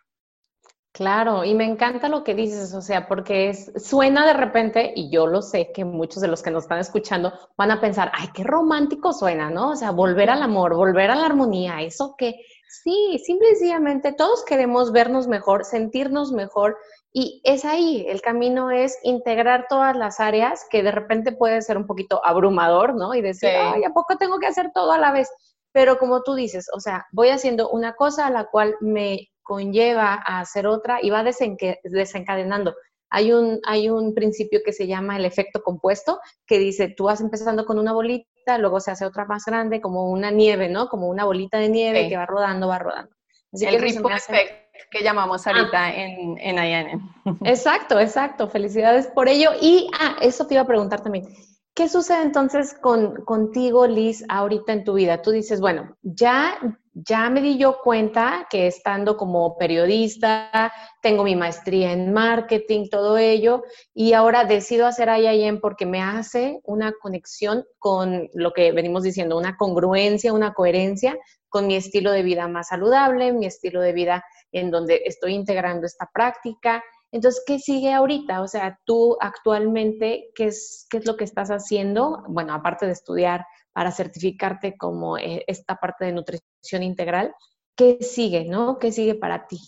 Claro, 0.94 1.44
y 1.44 1.54
me 1.54 1.66
encanta 1.66 2.08
lo 2.08 2.24
que 2.24 2.36
dices, 2.36 2.74
o 2.74 2.82
sea, 2.82 3.06
porque 3.06 3.50
es, 3.50 3.70
suena 3.76 4.26
de 4.26 4.32
repente, 4.32 4.94
y 4.96 5.12
yo 5.12 5.28
lo 5.28 5.42
sé 5.42 5.74
que 5.74 5.84
muchos 5.84 6.22
de 6.22 6.30
los 6.30 6.42
que 6.42 6.52
nos 6.52 6.64
están 6.64 6.80
escuchando 6.80 7.34
van 7.58 7.72
a 7.72 7.82
pensar, 7.82 8.14
ay, 8.14 8.30
qué 8.34 8.46
romántico 8.46 9.12
suena, 9.12 9.50
¿no? 9.50 9.72
O 9.72 9.76
sea, 9.76 9.92
volver 9.92 10.30
al 10.30 10.42
amor, 10.42 10.74
volver 10.74 11.12
a 11.12 11.16
la 11.16 11.26
armonía, 11.26 11.82
eso 11.82 12.16
que 12.18 12.46
sí, 12.68 13.22
simplemente 13.24 14.14
todos 14.14 14.44
queremos 14.46 14.92
vernos 14.92 15.28
mejor, 15.28 15.66
sentirnos 15.66 16.32
mejor, 16.32 16.78
y 17.18 17.42
es 17.46 17.64
ahí, 17.64 18.06
el 18.10 18.22
camino 18.22 18.72
es 18.72 18.98
integrar 19.04 19.68
todas 19.70 19.96
las 19.96 20.20
áreas 20.20 20.66
que 20.70 20.84
de 20.84 20.92
repente 20.92 21.32
puede 21.32 21.62
ser 21.62 21.78
un 21.78 21.88
poquito 21.88 22.20
abrumador, 22.26 22.94
¿no? 22.94 23.14
Y 23.14 23.22
decir, 23.22 23.50
ay, 23.50 23.86
¿a 23.86 23.92
poco 23.92 24.18
tengo 24.18 24.38
que 24.38 24.48
hacer 24.48 24.72
todo 24.74 24.92
a 24.92 24.98
la 24.98 25.14
vez? 25.14 25.30
Pero 25.72 25.98
como 25.98 26.24
tú 26.24 26.36
dices, 26.36 26.68
o 26.74 26.82
sea, 26.82 27.06
voy 27.14 27.30
haciendo 27.30 27.70
una 27.70 27.96
cosa 27.96 28.28
a 28.28 28.32
la 28.32 28.46
cual 28.46 28.76
me 28.82 29.30
conlleva 29.44 30.22
a 30.26 30.42
hacer 30.42 30.68
otra 30.68 31.00
y 31.02 31.10
va 31.10 31.24
desencadenando. 31.24 32.76
Hay 33.10 33.32
un, 33.32 33.62
hay 33.66 33.90
un 33.90 34.14
principio 34.14 34.60
que 34.66 34.74
se 34.74 34.88
llama 34.88 35.16
el 35.16 35.24
efecto 35.24 35.64
compuesto, 35.64 36.20
que 36.46 36.60
dice, 36.60 36.94
tú 36.98 37.06
vas 37.06 37.22
empezando 37.22 37.66
con 37.66 37.80
una 37.80 37.94
bolita, 37.94 38.28
luego 38.58 38.80
se 38.80 38.92
hace 38.92 39.06
otra 39.06 39.26
más 39.26 39.46
grande, 39.46 39.82
como 39.82 40.10
una 40.10 40.32
nieve, 40.32 40.70
¿no? 40.70 40.88
Como 40.88 41.08
una 41.08 41.26
bolita 41.26 41.58
de 41.58 41.70
nieve 41.70 42.10
que 42.10 42.18
va 42.18 42.26
rodando, 42.26 42.68
va 42.68 42.80
rodando. 42.80 43.16
el 43.54 43.82
ripple 43.82 44.16
effect 44.16 44.66
que 44.92 45.04
llamamos 45.04 45.46
ah. 45.46 45.52
ahorita 45.52 45.94
en, 45.94 46.38
en 46.40 46.56
IAN. 46.56 47.02
Exacto, 47.46 48.00
exacto. 48.00 48.48
Felicidades 48.48 49.08
por 49.08 49.28
ello. 49.28 49.52
Y, 49.62 49.90
ah, 50.00 50.16
eso 50.22 50.46
te 50.48 50.54
iba 50.56 50.64
a 50.64 50.68
preguntar 50.68 51.02
también. 51.02 51.26
¿Qué 51.74 51.90
sucede 51.90 52.22
entonces 52.22 52.74
con, 52.74 53.26
contigo, 53.26 53.86
Liz, 53.86 54.24
ahorita 54.30 54.72
en 54.72 54.84
tu 54.86 54.94
vida? 54.94 55.22
Tú 55.22 55.32
dices, 55.32 55.60
bueno, 55.60 55.98
ya, 56.04 56.58
ya 56.96 57.30
me 57.30 57.42
di 57.42 57.58
yo 57.58 57.82
cuenta 57.84 58.48
que 58.50 58.68
estando 58.68 59.18
como 59.18 59.58
periodista, 59.58 60.72
tengo 61.02 61.26
mi 61.26 61.36
maestría 61.36 61.92
en 61.92 62.14
marketing, 62.14 62.88
todo 62.90 63.18
ello, 63.18 63.64
y 63.94 64.14
ahora 64.14 64.46
decido 64.46 64.88
hacer 64.88 65.10
IIM 65.10 65.60
porque 65.60 65.86
me 65.86 66.02
hace 66.02 66.62
una 66.64 66.94
conexión 66.94 67.66
con 67.80 68.30
lo 68.34 68.54
que 68.54 68.72
venimos 68.72 69.04
diciendo, 69.04 69.38
una 69.38 69.58
congruencia, 69.58 70.32
una 70.32 70.54
coherencia 70.54 71.18
con 71.50 71.68
mi 71.68 71.76
estilo 71.76 72.12
de 72.12 72.24
vida 72.24 72.48
más 72.48 72.70
saludable, 72.70 73.34
mi 73.34 73.46
estilo 73.46 73.82
de 73.82 73.92
vida 73.92 74.24
en 74.54 74.72
donde 74.72 75.02
estoy 75.06 75.34
integrando 75.34 75.86
esta 75.86 76.10
práctica. 76.14 76.82
Entonces, 77.12 77.44
¿qué 77.46 77.60
sigue 77.60 77.92
ahorita? 77.94 78.42
O 78.42 78.48
sea, 78.48 78.80
tú 78.86 79.18
actualmente, 79.20 80.32
¿qué 80.34 80.46
es, 80.46 80.88
qué 80.90 80.98
es 80.98 81.06
lo 81.06 81.18
que 81.18 81.26
estás 81.26 81.50
haciendo? 81.50 82.24
Bueno, 82.30 82.54
aparte 82.54 82.86
de 82.86 82.94
estudiar 82.94 83.46
para 83.76 83.92
certificarte 83.92 84.78
como 84.78 85.18
eh, 85.18 85.44
esta 85.48 85.76
parte 85.76 86.06
de 86.06 86.14
nutrición 86.14 86.82
integral, 86.82 87.36
¿qué 87.76 87.98
sigue, 88.00 88.46
no? 88.46 88.80
¿Qué 88.80 88.94
sigue 88.94 89.16
para 89.16 89.48
ti? 89.48 89.60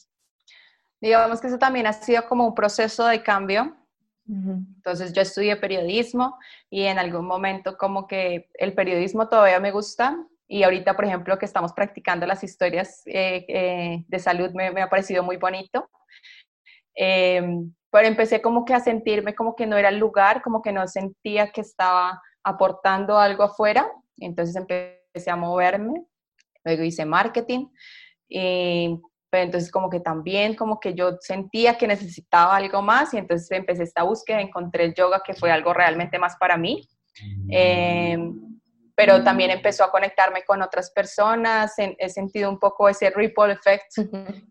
Digamos 1.02 1.42
que 1.42 1.48
eso 1.48 1.58
también 1.58 1.88
ha 1.88 1.92
sido 1.92 2.26
como 2.26 2.48
un 2.48 2.56
proceso 2.56 3.06
de 3.06 3.22
cambio. 3.22 3.76
Entonces 4.30 5.12
yo 5.12 5.22
estudié 5.22 5.58
periodismo 5.58 6.38
y 6.70 6.84
en 6.84 7.00
algún 7.00 7.26
momento 7.26 7.78
como 7.78 8.08
que 8.08 8.50
el 8.54 8.74
periodismo 8.74 9.28
todavía 9.28 9.60
me 9.60 9.72
gusta, 9.72 10.18
y 10.48 10.64
ahorita, 10.64 10.96
por 10.96 11.04
ejemplo, 11.04 11.38
que 11.38 11.46
estamos 11.46 11.74
practicando 11.74 12.26
las 12.26 12.46
historias 12.46 13.02
eh, 13.08 13.46
eh, 13.50 14.06
de 14.08 14.20
salud, 14.20 14.52
me, 14.54 14.68
ha 14.82 14.90
parecido 14.90 15.22
muy 15.22 15.36
bonito. 15.36 15.90
Em, 16.96 17.74
pero 17.92 18.08
empecé 18.08 18.42
como 18.42 18.64
que 18.64 18.74
a 18.74 18.80
sentirme 18.80 19.36
como 19.36 19.54
que 19.54 19.68
no 19.68 19.76
era 19.76 19.90
el 19.90 19.98
lugar, 19.98 20.42
como 20.42 20.62
que 20.62 20.72
no 20.72 20.88
sentía 20.88 21.52
que 21.52 21.60
estaba 21.60 22.22
aportando 22.48 23.18
algo 23.18 23.44
afuera. 23.44 23.92
Entonces 24.18 24.56
empecé 24.56 25.30
a 25.30 25.36
moverme, 25.36 26.06
luego 26.64 26.84
hice 26.84 27.06
marketing. 27.06 27.68
Y, 28.30 29.00
pero 29.30 29.44
entonces 29.44 29.72
como 29.72 29.90
que 29.90 30.00
también 30.00 30.56
como 30.56 30.80
que 30.80 30.94
yo 30.94 31.18
sentía 31.20 31.78
que 31.78 31.88
necesitaba 31.88 32.56
algo 32.56 32.82
más 32.82 33.14
y 33.14 33.18
entonces 33.18 33.52
empecé 33.52 33.84
esta 33.84 34.04
búsqueda, 34.04 34.42
encontré 34.42 34.86
el 34.86 34.94
yoga 34.94 35.22
que 35.26 35.34
fue 35.34 35.52
algo 35.52 35.74
realmente 35.74 36.18
más 36.18 36.38
para 36.38 36.58
mí. 36.58 36.88
Eh, 37.52 38.18
pero 38.96 39.24
también 39.24 39.52
empezó 39.52 39.84
a 39.84 39.92
conectarme 39.92 40.44
con 40.44 40.62
otras 40.64 40.90
personas, 40.90 41.74
he 41.78 42.10
sentido 42.10 42.50
un 42.50 42.58
poco 42.58 42.90
ese 42.90 43.12
ripple 43.12 43.54
effect 43.54 43.96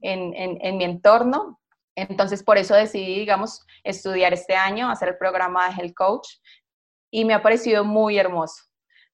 en, 0.03 0.33
en, 0.33 0.77
mi 0.77 0.85
entorno 0.85 1.59
Entonces, 1.97 2.45
por 2.45 2.57
eso 2.57 2.75
decidí, 2.77 3.19
digamos, 3.19 3.67
estudiar 3.83 4.33
este 4.33 4.55
año, 4.55 4.89
hacer 4.89 5.09
el 5.09 5.19
programa 5.19 5.69
de 5.69 5.75
Health 5.75 5.95
Coach 5.95 6.29
y 7.11 7.25
me 7.25 7.35
ha 7.35 7.43
parecido 7.43 7.85
muy 7.85 8.19
hermoso. 8.19 8.65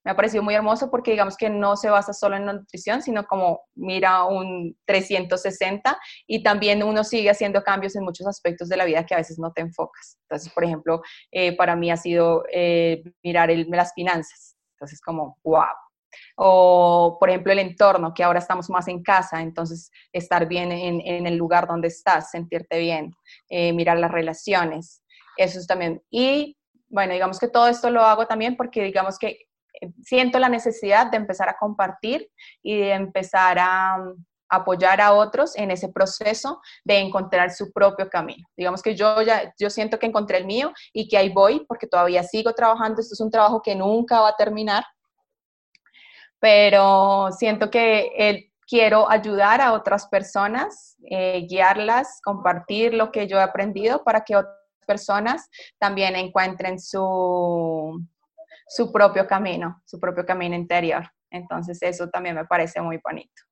Me 0.04 0.10
ha 0.10 0.16
parecido 0.16 0.42
muy 0.42 0.54
hermoso 0.54 0.90
porque 0.90 1.12
digamos 1.12 1.36
que 1.36 1.48
no 1.48 1.76
se 1.76 1.88
basa 1.88 2.12
solo 2.12 2.36
en 2.36 2.46
la 2.46 2.54
nutrición, 2.54 3.02
sino 3.02 3.24
como 3.24 3.60
mira 3.76 4.24
un 4.24 4.76
360 4.84 5.96
y 6.26 6.42
también 6.42 6.82
uno 6.82 7.04
sigue 7.04 7.30
haciendo 7.30 7.62
cambios 7.62 7.94
en 7.94 8.02
muchos 8.02 8.26
aspectos 8.26 8.68
de 8.68 8.76
la 8.76 8.84
vida 8.84 9.06
que 9.06 9.14
a 9.14 9.18
veces 9.18 9.38
no 9.38 9.52
te 9.52 9.60
enfocas. 9.60 10.18
Entonces, 10.22 10.52
por 10.52 10.64
ejemplo, 10.64 11.02
eh, 11.30 11.56
para 11.56 11.76
mí 11.76 11.90
ha 11.90 11.96
sido 11.96 12.44
eh, 12.52 13.04
mirar 13.22 13.50
las 13.50 13.92
finanzas. 13.94 14.56
Entonces, 14.74 15.00
como, 15.00 15.38
wow, 15.44 15.66
o, 16.36 17.16
por 17.18 17.30
ejemplo, 17.30 17.52
el 17.52 17.58
entorno, 17.58 18.12
que 18.14 18.24
ahora 18.24 18.38
estamos 18.38 18.68
más 18.70 18.88
en 18.88 19.02
casa, 19.02 19.40
entonces 19.40 19.90
estar 20.12 20.46
bien 20.46 20.72
en, 20.72 21.26
el 21.26 21.36
lugar 21.36 21.66
donde 21.66 21.88
estás, 21.88 22.30
sentirte 22.30 22.78
bien, 22.78 23.14
eh, 23.48 23.72
mirar 23.72 23.98
las 23.98 24.10
relaciones, 24.10 25.02
eso 25.36 25.58
es 25.58 25.66
también. 25.66 26.02
Y 26.10 26.56
bueno, 26.92 27.14
digamos 27.14 27.38
que 27.38 27.48
todo 27.48 27.68
esto 27.68 27.90
lo 27.90 28.02
hago 28.02 28.26
también 28.26 28.56
porque 28.56 28.84
digamos 28.84 29.18
que 29.18 29.48
eh, 29.80 29.92
siento 30.02 30.38
la 30.38 30.50
necesidad 30.50 31.10
de 31.10 31.16
empezar 31.16 31.48
a 31.48 31.56
compartir 31.58 32.30
y 32.62 32.78
de 32.78 32.92
empezar 32.92 33.58
a, 33.58 33.96
mm, 33.96 34.24
apoyar 34.50 35.00
a 35.00 35.14
otros 35.14 35.56
en 35.56 35.70
ese 35.70 35.88
proceso 35.88 36.60
de 36.84 36.98
encontrar 36.98 37.50
su 37.50 37.72
propio 37.72 38.10
camino. 38.10 38.46
Digamos 38.54 38.82
que 38.82 38.94
yo 38.94 39.22
ya 39.22 39.50
yo 39.58 39.70
siento 39.70 39.98
que 39.98 40.04
encontré 40.04 40.36
el 40.36 40.44
mío 40.44 40.72
y 40.92 41.08
que 41.08 41.16
ahí 41.16 41.30
voy 41.30 41.64
porque 41.66 41.86
todavía 41.86 42.22
sigo 42.22 42.52
trabajando, 42.52 43.00
esto 43.00 43.14
es 43.14 43.20
un 43.20 43.30
trabajo 43.30 43.62
que 43.62 43.74
nunca 43.74 44.20
va 44.20 44.28
a 44.28 44.36
terminar, 44.36 44.84
pero 46.38 47.30
siento 47.32 47.70
que 47.70 48.50
quiero 48.68 49.10
ayudar 49.10 49.62
a 49.62 49.72
otras 49.72 50.06
personas, 50.08 50.96
eh, 51.10 51.46
guiarlas, 51.48 52.20
compartir 52.22 52.92
lo 52.92 53.10
que 53.10 53.26
yo 53.26 53.38
he 53.38 53.42
aprendido 53.42 54.04
para 54.04 54.22
que 54.22 54.36
otras 54.36 54.61
personas 54.86 55.48
también 55.78 56.16
encuentren 56.16 56.78
su, 56.78 58.00
su 58.66 58.92
propio 58.92 59.26
camino, 59.26 59.82
su 59.84 59.98
propio 59.98 60.24
camino 60.24 60.54
interior. 60.54 61.04
Entonces 61.30 61.78
eso 61.82 62.08
también 62.08 62.36
me 62.36 62.44
parece 62.44 62.80
muy 62.80 62.98
bonito. 63.02 63.42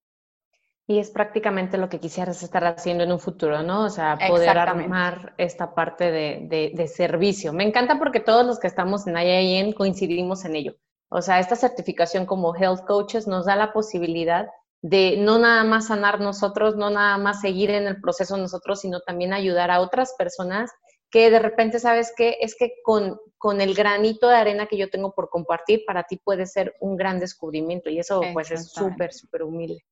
Y 0.86 0.98
es 0.98 1.10
prácticamente 1.10 1.78
lo 1.78 1.88
que 1.88 2.00
quisieras 2.00 2.42
estar 2.42 2.64
haciendo 2.64 3.04
en 3.04 3.12
un 3.12 3.20
futuro, 3.20 3.62
¿no? 3.62 3.84
O 3.84 3.90
sea, 3.90 4.18
poder 4.28 4.58
armar 4.58 5.34
esta 5.38 5.72
parte 5.72 6.10
de, 6.10 6.72
de, 6.74 6.88
servicio. 6.88 7.52
Me 7.52 7.62
encanta 7.62 7.96
porque 7.96 8.18
todos 8.18 8.44
los 8.44 8.58
que 8.58 8.66
estamos 8.66 9.06
en 9.06 9.16
IIN 9.16 9.72
coincidimos 9.72 10.44
en 10.44 10.56
ello. 10.56 10.74
O 11.08 11.22
sea, 11.22 11.38
esta 11.38 11.54
certificación 11.54 12.26
como 12.26 12.56
health 12.56 12.84
coaches 12.86 13.28
nos 13.28 13.46
da 13.46 13.54
la 13.54 13.72
posibilidad 13.72 14.48
de 14.82 15.16
no 15.18 15.38
nada 15.38 15.62
más 15.62 15.86
sanar 15.86 16.20
nosotros, 16.20 16.74
no 16.74 16.90
nada 16.90 17.18
más 17.18 17.40
seguir 17.40 17.70
en 17.70 17.86
el 17.86 18.00
proceso 18.00 18.36
nosotros, 18.36 18.80
sino 18.80 19.00
también 19.00 19.32
ayudar 19.32 19.70
a 19.70 19.80
otras 19.80 20.14
personas 20.18 20.72
que 21.10 21.30
de 21.30 21.38
repente 21.38 21.78
sabes 21.78 22.12
que 22.16 22.38
es 22.40 22.54
que 22.54 22.74
con, 22.84 23.20
con 23.36 23.60
el 23.60 23.74
granito 23.74 24.28
de 24.28 24.36
arena 24.36 24.66
que 24.66 24.76
yo 24.76 24.90
tengo 24.90 25.12
por 25.12 25.28
compartir, 25.28 25.84
para 25.86 26.04
ti 26.04 26.16
puede 26.16 26.46
ser 26.46 26.76
un 26.80 26.96
gran 26.96 27.18
descubrimiento 27.18 27.90
y 27.90 27.98
eso 27.98 28.22
pues 28.32 28.50
es 28.50 28.70
súper, 28.70 29.12
súper 29.12 29.42
humilde. 29.42 29.84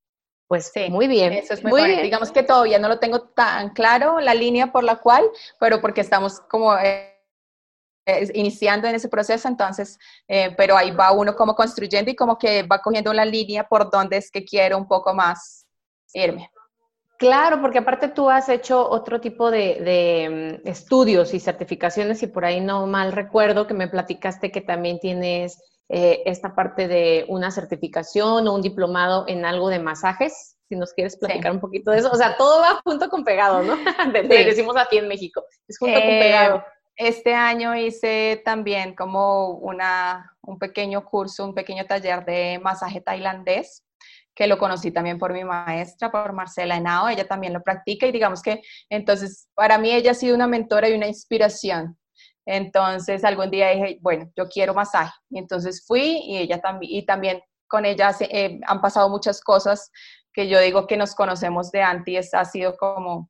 Pues 0.47 0.71
sí, 0.73 0.89
muy 0.89 1.07
bien. 1.07 1.33
Eso 1.33 1.53
es 1.53 1.63
muy, 1.63 1.83
bien. 1.83 2.01
Digamos 2.01 2.31
que 2.31 2.41
todavía 2.41 2.79
no 2.79 2.87
lo 2.87 2.97
tengo 2.97 3.21
tan 3.21 3.69
claro 3.69 4.19
la 4.19 4.33
línea 4.33 4.71
por 4.71 4.83
la 4.83 4.95
cual, 4.95 5.29
pero 5.59 5.81
porque 5.81 6.01
estamos 6.01 6.39
como... 6.41 6.75
Eh, 6.77 7.15
iniciando 8.33 8.87
en 8.87 8.95
ese 8.95 9.07
proceso, 9.07 9.47
entonces, 9.47 9.99
eh, 10.27 10.51
pero 10.57 10.75
ahí 10.75 10.89
va 10.89 11.11
uno 11.11 11.35
como 11.35 11.53
construyendo 11.53 12.09
y 12.09 12.15
como 12.15 12.39
que 12.39 12.63
va 12.63 12.81
cogiendo 12.81 13.11
una 13.11 13.23
línea 13.23 13.67
por 13.67 13.91
donde 13.91 14.17
es 14.17 14.31
que 14.31 14.43
quiero 14.43 14.79
un 14.79 14.87
poco 14.87 15.13
más 15.13 15.67
irme. 16.13 16.49
Claro, 17.19 17.59
porque 17.59 17.79
aparte 17.79 18.07
tú 18.07 18.29
has 18.29 18.47
hecho 18.47 18.89
otro 18.89 19.19
tipo 19.19 19.51
de, 19.51 20.61
mm, 20.63 20.67
estudios 20.67 21.33
y 21.33 21.41
certificaciones 21.41 22.23
y 22.23 22.27
por 22.27 22.45
ahí 22.45 22.61
no 22.61 22.87
mal 22.87 23.11
recuerdo 23.11 23.67
que 23.67 23.73
me 23.73 23.89
platicaste 23.89 24.53
que 24.53 24.61
también 24.61 24.99
tienes 24.99 25.61
eh, 25.89 26.23
esta 26.25 26.55
parte 26.55 26.87
de 26.87 27.25
una 27.27 27.51
certificación 27.51 28.47
o 28.47 28.55
un 28.55 28.61
diplomado 28.61 29.25
en 29.27 29.43
algo 29.43 29.67
de 29.67 29.79
masajes. 29.79 30.55
Si 30.69 30.77
nos 30.77 30.93
quieres 30.93 31.17
platicar 31.17 31.51
un 31.51 31.59
poquito 31.59 31.91
de 31.91 31.97
eso. 31.97 32.09
O 32.09 32.15
sea, 32.15 32.37
todo 32.37 32.61
va 32.61 32.79
junto 32.85 33.09
con 33.09 33.25
pegado, 33.25 33.63
¿no? 33.63 33.75
Decimos 34.29 34.77
aquí 34.77 34.97
en 34.97 35.09
México. 35.09 35.43
Es 35.67 35.77
junto 35.77 35.99
con 35.99 36.09
eh, 36.09 36.19
pegado. 36.21 36.63
Este 36.95 37.33
año 37.33 37.75
hice 37.75 38.41
también 38.45 38.95
como 38.95 39.55
una, 39.55 40.37
un 40.41 40.57
pequeño 40.57 41.03
curso, 41.03 41.43
un 41.43 41.53
pequeño 41.53 41.85
taller 41.85 42.23
de 42.23 42.59
masaje 42.63 43.01
tailandés, 43.01 43.83
que 44.35 44.47
lo 44.47 44.57
conocí 44.57 44.91
también 44.91 45.17
por 45.17 45.33
mi 45.33 45.43
maestra, 45.43 46.11
por 46.11 46.33
Marcela 46.33 46.77
Henao, 46.77 47.09
ella 47.09 47.27
también 47.27 47.53
lo 47.53 47.61
practica 47.61 48.07
y 48.07 48.11
digamos 48.11 48.41
que 48.41 48.61
entonces 48.89 49.49
para 49.53 49.77
mí 49.77 49.91
ella 49.91 50.11
ha 50.11 50.15
sido 50.15 50.35
una 50.35 50.47
mentora 50.47 50.89
y 50.89 50.93
una 50.93 51.07
inspiración. 51.07 51.97
Entonces 52.45 53.23
algún 53.23 53.51
día 53.51 53.69
dije, 53.69 53.99
bueno, 54.01 54.31
yo 54.35 54.47
quiero 54.47 54.73
masaje. 54.73 55.13
Y 55.29 55.39
entonces 55.39 55.85
fui 55.85 56.21
y 56.23 56.37
ella 56.37 56.59
también, 56.61 56.91
y 56.91 57.05
también 57.05 57.41
con 57.67 57.85
ella 57.85 58.15
eh, 58.21 58.59
han 58.65 58.81
pasado 58.81 59.09
muchas 59.09 59.41
cosas 59.41 59.91
que 60.33 60.47
yo 60.47 60.59
digo 60.59 60.87
que 60.87 60.97
nos 60.97 61.15
conocemos 61.15 61.71
de 61.71 61.81
antes, 61.81 62.33
ha 62.33 62.45
sido 62.45 62.77
como, 62.77 63.29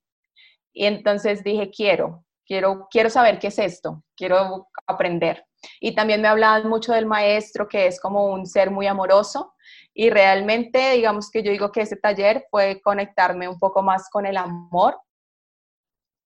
y 0.73 0.85
entonces 0.85 1.43
dije, 1.43 1.69
quiero, 1.69 2.23
quiero, 2.45 2.87
quiero 2.89 3.09
saber 3.09 3.39
qué 3.39 3.47
es 3.47 3.59
esto, 3.59 4.03
quiero 4.15 4.67
aprender. 4.87 5.45
Y 5.79 5.93
también 5.95 6.21
me 6.21 6.27
hablaban 6.27 6.69
mucho 6.69 6.93
del 6.93 7.05
maestro, 7.05 7.67
que 7.67 7.87
es 7.87 7.99
como 7.99 8.27
un 8.27 8.45
ser 8.45 8.71
muy 8.71 8.87
amoroso. 8.87 9.53
Y 9.93 10.09
realmente, 10.09 10.91
digamos 10.93 11.29
que 11.29 11.43
yo 11.43 11.51
digo 11.51 11.71
que 11.71 11.81
ese 11.81 11.95
taller 11.95 12.45
fue 12.49 12.81
conectarme 12.81 13.47
un 13.47 13.59
poco 13.59 13.81
más 13.81 14.09
con 14.09 14.25
el 14.25 14.37
amor, 14.37 14.99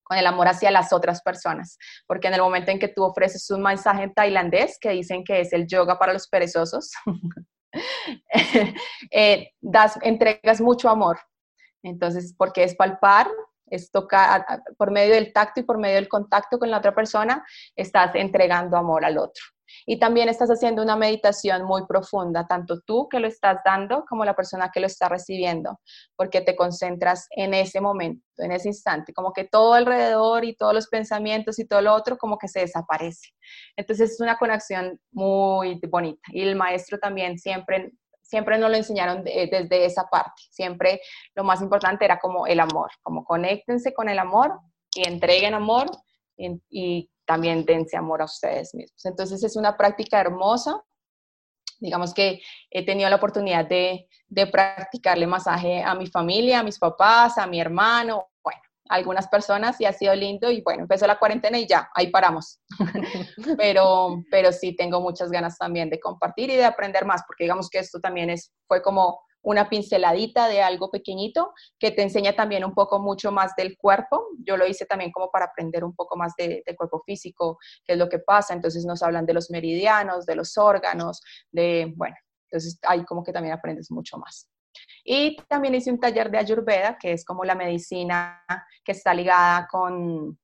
con 0.04 0.17
el 0.17 0.28
amor 0.28 0.47
hacia 0.47 0.69
las 0.71 0.93
otras 0.93 1.21
personas. 1.21 1.78
Porque 2.06 2.28
en 2.28 2.36
el 2.36 2.41
momento 2.41 2.71
en 2.71 2.80
que 2.80 2.89
tú 2.89 3.04
ofreces 3.04 3.49
un 3.52 3.62
mensaje 3.63 4.04
en 4.04 4.13
tailandés, 4.13 4.78
que 4.80 4.89
dicen 4.89 5.23
que 5.23 5.41
es 5.41 5.54
el 5.54 5.67
yoga 5.67 5.97
para 5.97 6.13
los 6.13 6.28
perezosos, 6.28 6.91
eh, 9.12 9.52
das, 9.62 9.97
entregas 10.02 10.62
mucho 10.62 10.89
amor. 10.89 11.19
Entonces, 11.84 12.34
porque 12.38 12.63
es 12.63 12.76
palpar 12.76 13.30
es 13.67 13.91
tocar 13.91 14.45
por 14.78 14.91
medio 14.91 15.13
del 15.13 15.34
tacto 15.34 15.62
y 15.62 15.63
por 15.63 15.78
medio 15.78 15.95
del 15.95 16.10
contacto 16.10 16.60
con 16.60 16.69
la 16.69 16.78
otra 16.78 16.93
persona, 16.93 17.45
estás 17.76 18.15
entregando 18.15 18.78
amor 18.78 19.06
al 19.06 19.17
otro. 19.17 19.43
Y 19.86 19.99
también 19.99 20.30
estás 20.30 20.49
haciendo 20.49 20.82
una 20.82 20.95
meditación 20.95 21.63
muy 21.63 21.86
profunda, 21.88 22.47
tanto 22.47 22.82
tú 22.82 23.08
que 23.10 23.19
lo 23.19 23.28
estás 23.28 23.60
dando 23.65 24.06
como 24.08 24.26
la 24.26 24.36
persona 24.36 24.69
que 24.71 24.80
lo 24.80 24.88
está 24.88 25.10
recibiendo, 25.10 25.80
porque 26.15 26.41
te 26.41 26.56
concentras 26.56 27.28
en 27.32 27.54
ese 27.54 27.82
momento, 27.82 28.23
en 28.38 28.52
ese 28.52 28.69
instante, 28.69 29.13
como 29.13 29.34
que 29.34 29.45
todo 29.45 29.73
alrededor 29.73 30.45
y 30.45 30.56
todos 30.56 30.73
los 30.73 30.88
pensamientos 30.88 31.60
y 31.60 31.65
todo 31.65 31.82
lo 31.82 31.93
otro 31.93 32.17
como 32.17 32.38
que 32.38 32.47
se 32.47 32.62
desaparece. 32.62 33.30
Entonces 33.76 34.12
es 34.12 34.19
una 34.21 34.38
conexión 34.38 34.99
muy 35.12 35.80
bonita. 35.89 36.21
Y 36.32 36.41
el 36.41 36.56
maestro 36.56 36.99
también 36.99 37.38
siempre 37.38 37.93
siempre 38.34 38.58
nos 38.58 38.72
lo 38.72 38.78
enseñaron 38.78 39.24
desde 39.24 39.86
esa 39.86 40.06
parte. 40.10 40.41
Siempre 40.50 41.02
lo 41.36 41.43
más 41.43 41.62
importante 41.62 42.04
era 42.04 42.17
como 42.17 42.48
el 42.48 42.60
amor, 42.60 42.89
como 43.04 43.24
conéctense 43.24 43.93
con 43.93 44.10
el 44.10 44.17
amor 44.17 44.60
y 44.96 45.08
entreguen 45.08 45.54
amor 45.54 45.86
y, 46.36 47.08
también 47.26 47.63
dense 47.63 47.96
amor 47.96 48.22
a 48.22 48.26
ustedes 48.26 48.74
mismos. 48.74 49.06
Entonces 49.06 49.41
es 49.43 49.56
una 49.56 49.78
práctica 49.78 50.19
hermosa. 50.19 50.84
Digamos 51.80 52.13
que 52.13 52.41
he 52.69 52.86
tenido 52.86 53.10
la 53.10 53.15
oportunidad 53.15 53.65
de, 53.65 54.10
de 54.28 54.48
practicarle 54.48 55.26
masaje 55.26 55.82
a 55.82 55.96
mi 55.96 56.08
familia, 56.08 56.60
a 56.60 56.63
mis 56.63 56.80
papás, 56.80 57.38
a 57.38 57.48
mi 57.48 57.62
hermano, 57.62 58.28
algunas 58.89 59.28
personas 59.28 59.80
y 59.80 59.86
ha 59.86 59.93
sido 59.93 60.13
lindo 60.15 60.52
y 60.52 60.62
bueno, 60.62 60.84
empezó 60.84 61.08
la 61.08 61.19
cuarentena 61.19 61.58
y 61.58 61.67
ya, 61.67 61.89
ahí 61.96 62.08
paramos. 62.08 62.62
pero, 63.58 64.24
pero 64.30 64.52
sí 64.52 64.76
tengo 64.76 65.02
muchas 65.02 65.32
ganas 65.32 65.58
también 65.58 65.89
de 65.89 66.00
compartir 66.00 66.50
y 66.50 66.56
de 66.56 66.65
aprender 66.65 67.06
más, 67.06 67.24
porque 67.26 67.46
digamos 67.46 67.69
que 67.69 67.80
esto 67.80 68.00
también 68.00 68.30
es, 68.30 68.54
fue 68.67 68.82
como 68.82 69.22
una 69.43 69.69
pinceladita 69.69 70.48
de 70.48 70.62
algo 70.62 70.89
pequeñito 70.89 71.54
que 71.78 71.91
te 71.91 72.02
enseña 72.02 72.34
también 72.34 72.63
un 72.63 72.74
poco 72.74 73.00
mucho 73.00 73.32
más 73.32 73.56
del 73.56 73.78
cuerpo. 73.78 74.28
Yo 74.39 74.58
lo 74.58 74.65
hice 74.65 74.86
también 74.86 75.12
como 75.12 75.30
para 75.30 75.46
aprender 75.46 75.84
un 75.84 75.93
poco 75.93 76.15
más 76.15 76.34
del 76.38 76.63
cuerpo 76.78 77.04
físico, 77.06 77.58
qué 77.86 77.93
es 77.93 78.00
lo 78.00 78.08
que 78.08 78.19
pasa. 78.19 78.54
Entonces 78.54 78.86
nos 78.86 79.04
hablan 79.04 79.26
de 79.26 79.34
los 79.34 79.52
meridianos, 79.52 80.26
de 80.26 80.36
los 80.36 80.58
órganos, 80.58 81.22
de, 81.52 81.93
bueno, 81.96 82.15
entonces 82.50 82.80
ahí 82.84 83.04
como 83.04 83.24
que 83.24 83.34
también 83.34 83.54
aprendes 83.54 83.91
mucho 83.91 84.17
más. 84.17 84.48
Y 85.04 85.38
también 85.48 85.76
hice 85.76 85.92
un 85.92 86.00
taller 86.00 86.30
de 86.32 86.38
Ayurveda, 86.40 86.98
que 86.98 87.14
es 87.14 87.26
como 87.26 87.44
la 87.44 87.56
medicina 87.56 88.44
que 88.84 88.92
está 88.92 89.14
ligada 89.14 89.68
con 89.70 90.38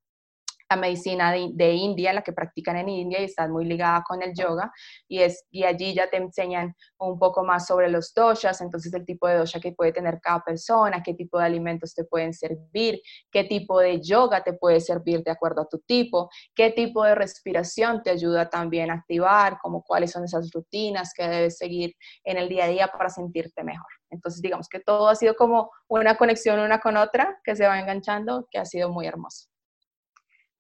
la 0.70 0.76
medicina 0.76 1.32
de, 1.32 1.74
India, 1.74 2.14
la 2.14 2.22
que 2.22 2.32
practican 2.32 2.78
en 2.78 2.90
India 2.90 3.20
y 3.20 3.26
está 3.26 3.48
muy 3.48 3.66
ligada 3.66 4.04
con 4.04 4.22
el 4.22 4.34
yoga. 4.36 4.72
Y 5.08 5.64
allí 5.64 5.94
ya 5.96 6.10
te 6.10 6.18
enseñan 6.18 6.76
un 7.00 7.18
poco 7.18 7.44
más 7.44 7.66
sobre 7.66 7.90
los 7.90 8.14
doshas, 8.14 8.62
entonces 8.62 8.94
el 8.94 9.06
tipo 9.06 9.28
de 9.28 9.38
dosha 9.38 9.60
que 9.60 9.72
puede 9.72 9.92
tener 9.92 10.20
cada 10.22 10.42
persona, 10.44 11.02
qué 11.02 11.16
tipo 11.16 11.40
de 11.40 11.46
alimentos 11.46 11.96
te 11.96 12.04
pueden 12.04 12.34
servir, 12.34 13.02
qué 13.32 13.46
tipo 13.46 13.80
de 13.80 14.00
yoga 14.02 14.44
te 14.44 14.54
puede 14.54 14.80
servir 14.80 15.24
de 15.24 15.32
acuerdo 15.32 15.62
a 15.62 15.68
tu 15.68 15.80
tipo, 15.80 16.30
qué 16.54 16.70
tipo 16.72 17.04
de 17.04 17.16
respiración 17.16 18.04
te 18.04 18.12
ayuda 18.12 18.50
también 18.50 18.92
a 18.92 18.96
activar, 18.96 19.58
como 19.60 19.84
cuáles 19.84 20.12
son 20.12 20.24
esas 20.26 20.52
rutinas 20.52 21.14
que 21.16 21.28
debes 21.28 21.58
seguir 21.58 21.96
en 22.24 22.38
el 22.38 22.48
día 22.48 22.66
a 22.66 22.68
día 22.68 22.88
para 22.88 23.10
sentirte 23.10 23.64
mejor. 23.64 23.99
Entonces, 24.10 24.42
digamos 24.42 24.68
que 24.70 24.80
todo 24.80 25.08
ha 25.10 25.16
sido 25.16 25.36
como 25.36 25.72
una 25.88 26.16
conexión 26.16 26.60
una 26.60 26.80
con 26.80 26.98
otra 26.98 27.40
que 27.44 27.56
se 27.56 27.68
va 27.68 27.80
enganchando, 27.80 28.48
que 28.50 28.60
ha 28.60 28.66
sido 28.66 28.90
muy 28.90 29.08
hermoso. 29.08 29.48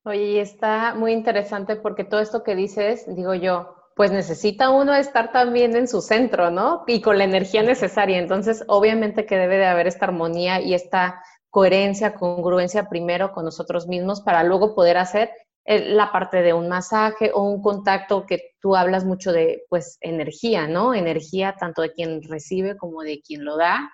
Oye, 0.03 0.41
está 0.41 0.93
muy 0.95 1.11
interesante 1.11 1.75
porque 1.75 2.03
todo 2.03 2.21
esto 2.21 2.43
que 2.43 2.55
dices, 2.55 3.05
digo 3.15 3.33
yo, 3.33 3.75
pues 3.95 4.11
necesita 4.11 4.69
uno 4.69 4.93
estar 4.95 5.33
también 5.33 5.75
en 5.75 5.87
su 5.87 6.01
centro, 6.01 6.51
¿no? 6.51 6.83
Y 6.87 7.01
con 7.01 7.17
la 7.17 7.25
energía 7.25 7.63
necesaria. 7.63 8.17
Entonces, 8.17 8.63
obviamente 8.67 9.25
que 9.25 9.37
debe 9.37 9.57
de 9.57 9.65
haber 9.65 9.87
esta 9.87 10.05
armonía 10.05 10.61
y 10.61 10.73
esta 10.73 11.21
coherencia, 11.49 12.13
congruencia 12.15 12.87
primero 12.87 13.33
con 13.33 13.43
nosotros 13.43 13.87
mismos 13.87 14.21
para 14.21 14.43
luego 14.43 14.73
poder 14.73 14.97
hacer 14.97 15.31
la 15.69 16.11
parte 16.11 16.41
de 16.41 16.53
un 16.53 16.67
masaje 16.67 17.31
o 17.31 17.43
un 17.43 17.61
contacto 17.61 18.25
que 18.25 18.55
tú 18.59 18.75
hablas 18.75 19.05
mucho 19.05 19.31
de, 19.31 19.65
pues, 19.69 19.97
energía, 20.01 20.67
¿no? 20.67 20.95
Energía 20.95 21.55
tanto 21.59 21.83
de 21.83 21.91
quien 21.91 22.23
recibe 22.23 22.75
como 22.75 23.03
de 23.03 23.21
quien 23.21 23.45
lo 23.45 23.55
da. 23.55 23.91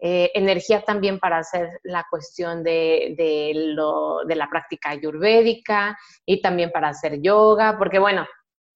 Eh, 0.00 0.30
energía 0.34 0.82
también 0.82 1.18
para 1.18 1.38
hacer 1.38 1.80
la 1.82 2.06
cuestión 2.08 2.62
de, 2.62 3.14
de, 3.18 3.52
lo, 3.74 4.24
de 4.24 4.36
la 4.36 4.48
práctica 4.48 4.90
ayurvédica 4.90 5.98
y 6.24 6.40
también 6.40 6.70
para 6.70 6.88
hacer 6.88 7.20
yoga, 7.20 7.76
porque 7.76 7.98
bueno, 7.98 8.24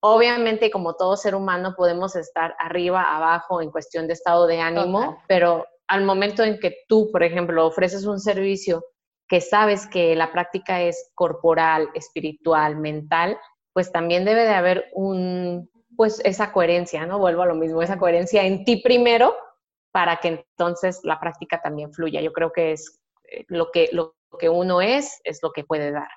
obviamente 0.01 0.71
como 0.71 0.95
todo 0.95 1.17
ser 1.17 1.37
humano 1.37 1.75
podemos 1.77 2.17
estar 2.17 2.57
arriba, 2.59 3.17
abajo 3.17 3.63
en 3.63 3.71
cuestión 3.71 4.09
de 4.09 4.15
estado 4.15 4.47
de 4.49 4.61
ánimo, 4.61 5.23
pero 5.29 5.65
al 5.87 6.05
momento 6.05 6.43
en 6.43 6.59
que 6.59 6.79
tú, 6.89 7.11
por 7.13 7.23
ejemplo, 7.23 7.67
ofreces 7.67 8.05
un 8.05 8.19
servicio 8.19 8.85
que 9.33 9.41
sabes 9.41 9.87
que 9.87 10.15
la 10.15 10.31
práctica 10.31 10.83
es 10.83 11.11
corporal, 11.15 11.89
espiritual, 11.95 12.77
mental, 12.77 13.39
pues 13.73 13.91
también 13.91 14.27
debe 14.27 14.43
de 14.43 14.53
haber 14.53 14.91
un, 14.93 15.71
pues 15.97 16.21
esa 16.23 16.53
coherencia, 16.53 17.07
¿no? 17.07 17.19
Vuelvo 17.19 17.41
a 17.41 17.47
lo 17.47 17.55
mismo, 17.55 17.81
esa 17.81 17.99
coherencia 17.99 18.45
en 18.45 18.67
ti 18.67 18.83
primero 18.83 19.35
para 19.91 20.19
que 20.19 20.29
entonces 20.29 21.01
la 21.05 21.19
práctica 21.19 21.63
también 21.63 21.95
fluya. 21.95 22.21
Yo 22.21 22.31
creo 22.35 22.53
que 22.53 22.73
es 22.73 23.01
eh, 23.25 23.47
lo 23.49 23.71
que, 23.71 23.89
lo 23.93 24.17
que 24.39 24.51
uno 24.51 24.83
es, 24.83 25.19
es 25.25 25.39
lo 25.43 25.51
que 25.51 25.65
puede 25.65 25.93
dar. 25.93 26.11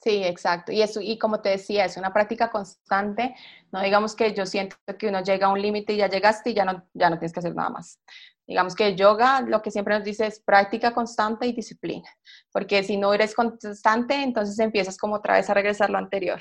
Sí, 0.00 0.22
exacto. 0.22 0.70
Y 0.70 0.82
eso, 0.82 1.00
y 1.00 1.18
como 1.18 1.40
te 1.40 1.48
decía, 1.48 1.84
es 1.84 1.96
una 1.96 2.12
práctica 2.12 2.52
constante. 2.52 3.34
No 3.72 3.82
digamos 3.82 4.14
que 4.14 4.34
yo 4.34 4.46
siento 4.46 4.76
que 5.00 5.08
uno 5.08 5.20
llega 5.20 5.48
a 5.48 5.52
un 5.52 5.60
límite 5.60 5.94
y 5.94 5.96
ya 5.96 6.08
llegaste 6.08 6.50
y 6.50 6.54
ya 6.54 6.64
no, 6.64 6.86
ya 6.94 7.10
no 7.10 7.18
tienes 7.18 7.32
que 7.32 7.40
hacer 7.40 7.56
nada 7.56 7.70
más. 7.70 7.98
Digamos 8.46 8.74
que 8.74 8.94
yoga 8.94 9.40
lo 9.40 9.60
que 9.60 9.70
siempre 9.70 9.94
nos 9.94 10.04
dice 10.04 10.26
es 10.26 10.40
práctica 10.40 10.94
constante 10.94 11.46
y 11.46 11.52
disciplina. 11.52 12.08
Porque 12.52 12.82
si 12.82 12.96
no 12.96 13.12
eres 13.12 13.34
constante, 13.34 14.22
entonces 14.22 14.58
empiezas 14.58 14.96
como 14.96 15.16
otra 15.16 15.34
vez 15.34 15.50
a 15.50 15.54
regresar 15.54 15.90
lo 15.90 15.98
anterior. 15.98 16.40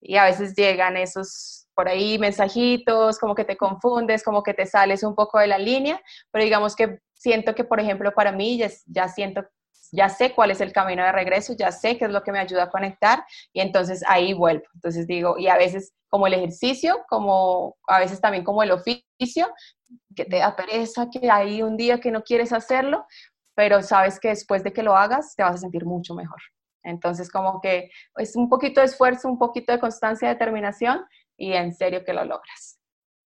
Y 0.00 0.16
a 0.16 0.24
veces 0.24 0.54
llegan 0.54 0.96
esos 0.96 1.66
por 1.74 1.88
ahí 1.88 2.18
mensajitos, 2.18 3.18
como 3.18 3.34
que 3.34 3.44
te 3.44 3.56
confundes, 3.56 4.22
como 4.22 4.42
que 4.42 4.54
te 4.54 4.66
sales 4.66 5.02
un 5.02 5.14
poco 5.14 5.38
de 5.38 5.46
la 5.46 5.58
línea, 5.58 6.00
pero 6.30 6.42
digamos 6.44 6.74
que 6.74 7.00
siento 7.14 7.54
que, 7.54 7.64
por 7.64 7.80
ejemplo, 7.80 8.12
para 8.14 8.32
mí 8.32 8.56
ya, 8.56 8.70
ya 8.86 9.08
siento 9.08 9.44
ya 9.92 10.08
sé 10.08 10.34
cuál 10.34 10.50
es 10.50 10.60
el 10.60 10.72
camino 10.72 11.04
de 11.04 11.12
regreso, 11.12 11.54
ya 11.56 11.70
sé 11.72 11.96
qué 11.96 12.06
es 12.06 12.10
lo 12.10 12.22
que 12.22 12.32
me 12.32 12.38
ayuda 12.38 12.64
a 12.64 12.70
conectar 12.70 13.24
y 13.52 13.60
entonces 13.60 14.02
ahí 14.06 14.32
vuelvo. 14.32 14.64
Entonces 14.74 15.06
digo, 15.06 15.38
y 15.38 15.48
a 15.48 15.56
veces 15.56 15.92
como 16.08 16.26
el 16.26 16.34
ejercicio, 16.34 17.04
como 17.08 17.76
a 17.86 18.00
veces 18.00 18.20
también 18.20 18.44
como 18.44 18.62
el 18.62 18.72
oficio, 18.72 19.48
que 20.16 20.24
te 20.24 20.38
da 20.38 20.56
pereza, 20.56 21.08
que 21.10 21.30
hay 21.30 21.62
un 21.62 21.76
día 21.76 22.00
que 22.00 22.10
no 22.10 22.22
quieres 22.22 22.52
hacerlo, 22.52 23.06
pero 23.54 23.82
sabes 23.82 24.18
que 24.18 24.28
después 24.28 24.64
de 24.64 24.72
que 24.72 24.82
lo 24.82 24.96
hagas 24.96 25.34
te 25.36 25.42
vas 25.42 25.54
a 25.54 25.58
sentir 25.58 25.84
mucho 25.84 26.14
mejor. 26.14 26.40
Entonces 26.82 27.30
como 27.30 27.60
que 27.60 27.90
es 28.16 28.36
un 28.36 28.48
poquito 28.48 28.80
de 28.80 28.86
esfuerzo, 28.86 29.28
un 29.28 29.38
poquito 29.38 29.72
de 29.72 29.80
constancia, 29.80 30.28
determinación 30.28 31.04
y 31.36 31.52
en 31.52 31.74
serio 31.74 32.04
que 32.04 32.12
lo 32.12 32.24
logras. 32.24 32.78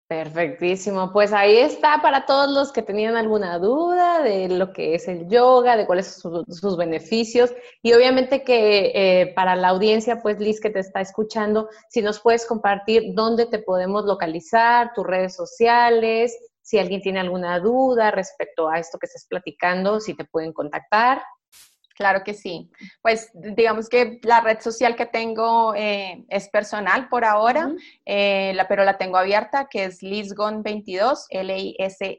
Perfectísimo, 0.08 1.10
pues 1.10 1.32
ahí 1.32 1.56
está 1.56 2.02
para 2.02 2.26
todos 2.26 2.50
los 2.50 2.70
que 2.70 2.82
tenían 2.82 3.16
alguna 3.16 3.58
duda 3.58 4.22
de 4.22 4.46
lo 4.48 4.74
que 4.74 4.94
es 4.94 5.08
el 5.08 5.26
yoga, 5.26 5.74
de 5.74 5.86
cuáles 5.86 6.06
son 6.08 6.44
sus, 6.48 6.76
beneficios 6.76 7.50
y 7.80 7.94
obviamente 7.94 8.44
que 8.44 8.92
eh, 8.94 9.32
para 9.34 9.56
la 9.56 9.68
audiencia, 9.68 10.20
pues 10.20 10.38
Liz 10.38 10.60
que 10.60 10.68
te 10.68 10.80
está 10.80 11.00
escuchando, 11.00 11.70
si 11.88 12.02
nos 12.02 12.20
puedes 12.20 12.44
compartir 12.44 13.14
dónde 13.14 13.46
te 13.46 13.58
podemos 13.58 14.04
localizar, 14.04 14.92
tus 14.94 15.06
redes 15.06 15.34
sociales, 15.34 16.36
si 16.62 16.78
alguien 16.78 17.02
tiene 17.02 17.20
alguna 17.20 17.58
duda 17.58 18.10
respecto 18.10 18.68
a 18.68 18.78
esto 18.78 18.98
que 18.98 19.06
estás 19.06 19.26
platicando, 19.28 20.00
si 20.00 20.14
te 20.14 20.24
pueden 20.24 20.52
contactar. 20.52 21.22
Claro 21.94 22.22
que 22.24 22.34
sí. 22.34 22.70
Pues 23.02 23.30
digamos 23.34 23.88
que 23.88 24.18
la 24.22 24.40
red 24.40 24.60
social 24.60 24.96
que 24.96 25.06
tengo 25.06 25.74
eh, 25.74 26.24
es 26.28 26.48
personal 26.48 27.08
por 27.08 27.24
ahora, 27.24 27.72
eh, 28.06 28.52
la, 28.54 28.66
pero 28.66 28.84
la 28.84 28.98
tengo 28.98 29.18
abierta, 29.18 29.68
que 29.70 29.84
es 29.84 30.02
Lisgon22, 30.02 31.26
L-I-S-G-O-N 31.30 32.16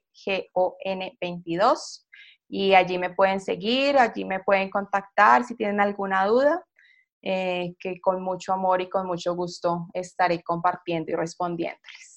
22. 1.19 2.07
Y 2.49 2.75
allí 2.75 2.97
me 2.99 3.09
pueden 3.09 3.39
seguir, 3.39 3.97
allí 3.97 4.25
me 4.25 4.41
pueden 4.41 4.69
contactar 4.69 5.43
si 5.43 5.55
tienen 5.55 5.79
alguna 5.79 6.27
duda, 6.27 6.63
eh, 7.21 7.73
que 7.79 7.99
con 7.99 8.21
mucho 8.21 8.53
amor 8.53 8.81
y 8.81 8.89
con 8.89 9.07
mucho 9.07 9.33
gusto 9.33 9.87
estaré 9.93 10.43
compartiendo 10.43 11.11
y 11.11 11.15
respondiéndoles. 11.15 12.12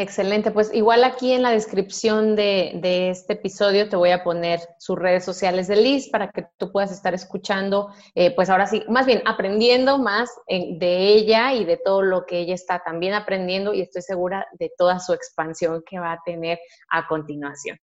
Excelente, 0.00 0.52
pues 0.52 0.72
igual 0.72 1.02
aquí 1.02 1.32
en 1.32 1.42
la 1.42 1.50
descripción 1.50 2.36
de, 2.36 3.10
este 3.10 3.32
episodio 3.32 3.88
te 3.88 3.96
voy 3.96 4.12
a 4.12 4.22
poner 4.22 4.60
sus 4.78 4.96
redes 4.96 5.24
sociales 5.24 5.66
de 5.66 5.74
Liz 5.74 6.08
para 6.08 6.30
que 6.30 6.46
tú 6.56 6.70
puedas 6.70 6.92
estar 6.92 7.14
escuchando, 7.14 7.92
eh, 8.14 8.32
pues 8.32 8.48
ahora 8.48 8.68
sí, 8.68 8.84
más 8.88 9.06
bien 9.06 9.22
aprendiendo 9.26 9.98
más 9.98 10.30
de 10.46 11.08
ella 11.08 11.52
y 11.52 11.64
de 11.64 11.78
todo 11.78 12.02
lo 12.02 12.26
que 12.26 12.38
ella 12.38 12.54
está 12.54 12.80
también 12.84 13.12
aprendiendo 13.12 13.74
y 13.74 13.80
estoy 13.80 14.02
segura 14.02 14.46
de 14.60 14.70
toda 14.78 15.00
su 15.00 15.14
expansión 15.14 15.82
que 15.84 15.98
va 15.98 16.12
a 16.12 16.22
tener 16.24 16.60
a 16.90 17.08
continuación. 17.08 17.76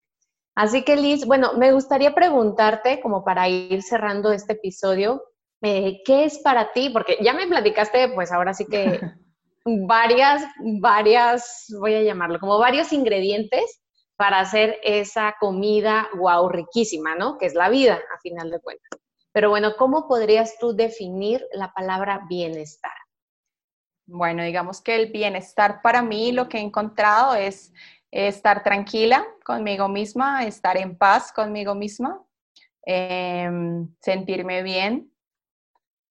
Así 0.55 0.85
que 0.85 0.95
Liz, 0.95 1.25
bueno, 1.25 1.55
me 1.57 1.73
gustaría 1.73 2.15
preguntarte, 2.15 3.01
como 3.01 3.25
para 3.25 3.49
ir 3.49 3.83
cerrando 3.83 4.31
este 4.31 4.53
episodio, 4.53 5.21
eh, 5.61 6.01
¿qué 6.05 6.23
es 6.23 6.39
para 6.39 6.71
ti? 6.71 6.91
Porque 6.91 7.17
ya 7.21 7.33
me 7.33 7.45
platicaste, 7.45 8.07
pues 8.15 8.31
ahora 8.31 8.53
sí 8.53 8.65
que 8.67 9.01
varias, 9.65 10.45
varias, 10.79 11.65
voy 11.79 11.95
a 11.95 12.03
llamarlo, 12.03 12.39
como 12.39 12.59
varios 12.59 12.93
ingredientes 12.93 13.81
para 14.15 14.39
hacer 14.39 14.79
esa 14.83 15.35
comida 15.39 16.07
wow 16.15 16.47
riquísima, 16.49 17.15
¿no? 17.15 17.37
Que 17.37 17.47
es 17.47 17.55
la 17.55 17.69
vida, 17.69 17.95
a 17.95 18.19
final 18.21 18.49
de 18.49 18.59
cuentas. 18.59 19.01
Pero 19.33 19.49
bueno, 19.49 19.75
¿cómo 19.77 20.07
podrías 20.07 20.57
tú 20.59 20.73
definir 20.73 21.45
la 21.51 21.73
palabra 21.73 22.21
bienestar? 22.29 22.93
Bueno, 24.07 24.43
digamos 24.43 24.81
que 24.81 24.95
el 24.95 25.11
bienestar 25.11 25.81
para 25.81 26.01
mí 26.01 26.31
lo 26.31 26.47
que 26.47 26.59
he 26.59 26.61
encontrado 26.61 27.33
es 27.35 27.73
estar 28.11 28.63
tranquila 28.63 29.25
conmigo 29.43 29.89
misma, 29.89 30.45
estar 30.45 30.77
en 30.77 30.97
paz 30.97 31.33
conmigo 31.33 31.75
misma, 31.75 32.23
em, 32.83 33.93
sentirme 33.99 34.63
bien, 34.63 35.11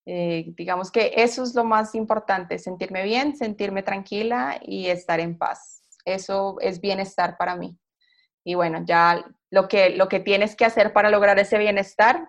eh, 0.06 0.52
digamos 0.56 0.90
que 0.90 1.12
eso 1.16 1.42
es 1.42 1.54
lo 1.54 1.64
más 1.64 1.94
importante, 1.94 2.58
sentirme 2.58 3.02
bien, 3.04 3.36
sentirme 3.36 3.82
tranquila 3.82 4.58
y 4.62 4.86
estar 4.88 5.20
en 5.20 5.38
paz. 5.38 5.82
Eso 6.04 6.56
es 6.60 6.80
bienestar 6.80 7.36
para 7.38 7.56
mí. 7.56 7.78
Y 8.44 8.54
bueno, 8.54 8.84
ya 8.84 9.24
lo 9.50 9.68
que, 9.68 9.90
lo 9.90 10.08
que 10.08 10.20
tienes 10.20 10.54
que 10.56 10.66
hacer 10.66 10.92
para 10.92 11.10
lograr 11.10 11.38
ese 11.38 11.56
bienestar, 11.56 12.28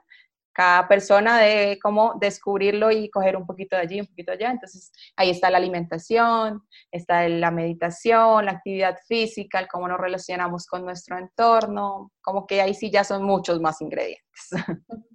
cada 0.53 0.87
persona 0.87 1.37
debe 1.37 1.77
como 1.79 2.13
descubrirlo 2.17 2.89
y 2.89 3.09
coger 3.09 3.35
un 3.35 3.45
poquito 3.45 3.75
de 3.75 3.81
allí, 3.81 3.99
un 3.99 4.07
poquito 4.07 4.31
allá. 4.31 4.51
Entonces, 4.51 4.93
ahí 5.17 5.29
está 5.29 5.49
la 5.49 5.57
alimentación, 5.57 6.65
está 6.91 7.27
la 7.27 7.51
meditación, 7.51 8.45
la 8.45 8.51
actividad 8.51 8.97
física, 9.05 9.67
cómo 9.67 9.89
nos 9.89 9.99
relacionamos 9.99 10.65
con 10.65 10.85
nuestro 10.85 11.17
entorno, 11.17 12.13
como 12.21 12.47
que 12.47 12.61
ahí 12.61 12.73
sí 12.73 12.89
ya 12.89 13.03
son 13.03 13.23
muchos 13.23 13.59
más 13.59 13.81
ingredientes. 13.81 14.49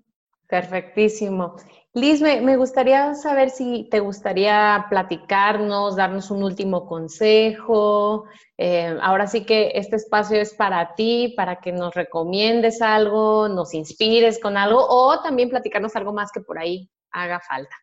Perfectísimo. 0.46 1.56
Liz, 1.92 2.20
me, 2.22 2.56
gustaría 2.56 3.14
saber 3.14 3.50
si 3.50 3.88
te 3.90 3.98
gustaría 3.98 4.86
platicarnos, 4.88 5.96
darnos 5.96 6.30
un 6.30 6.44
último 6.44 6.86
consejo. 6.86 8.26
Eh, 8.56 8.96
ahora 9.02 9.26
sí 9.26 9.44
que 9.44 9.72
este 9.74 9.96
espacio 9.96 10.40
es 10.40 10.54
para 10.54 10.94
ti, 10.94 11.34
para 11.36 11.56
que 11.56 11.72
nos 11.72 11.92
recomiendes 11.92 12.80
algo, 12.80 13.48
nos 13.48 13.74
inspires 13.74 14.38
con 14.38 14.56
algo 14.56 14.86
o 14.88 15.20
también 15.20 15.50
platicarnos 15.50 15.96
algo 15.96 16.12
más 16.12 16.30
que 16.30 16.40
por 16.40 16.60
ahí 16.60 16.88
haga 17.10 17.40
falta. 17.40 17.74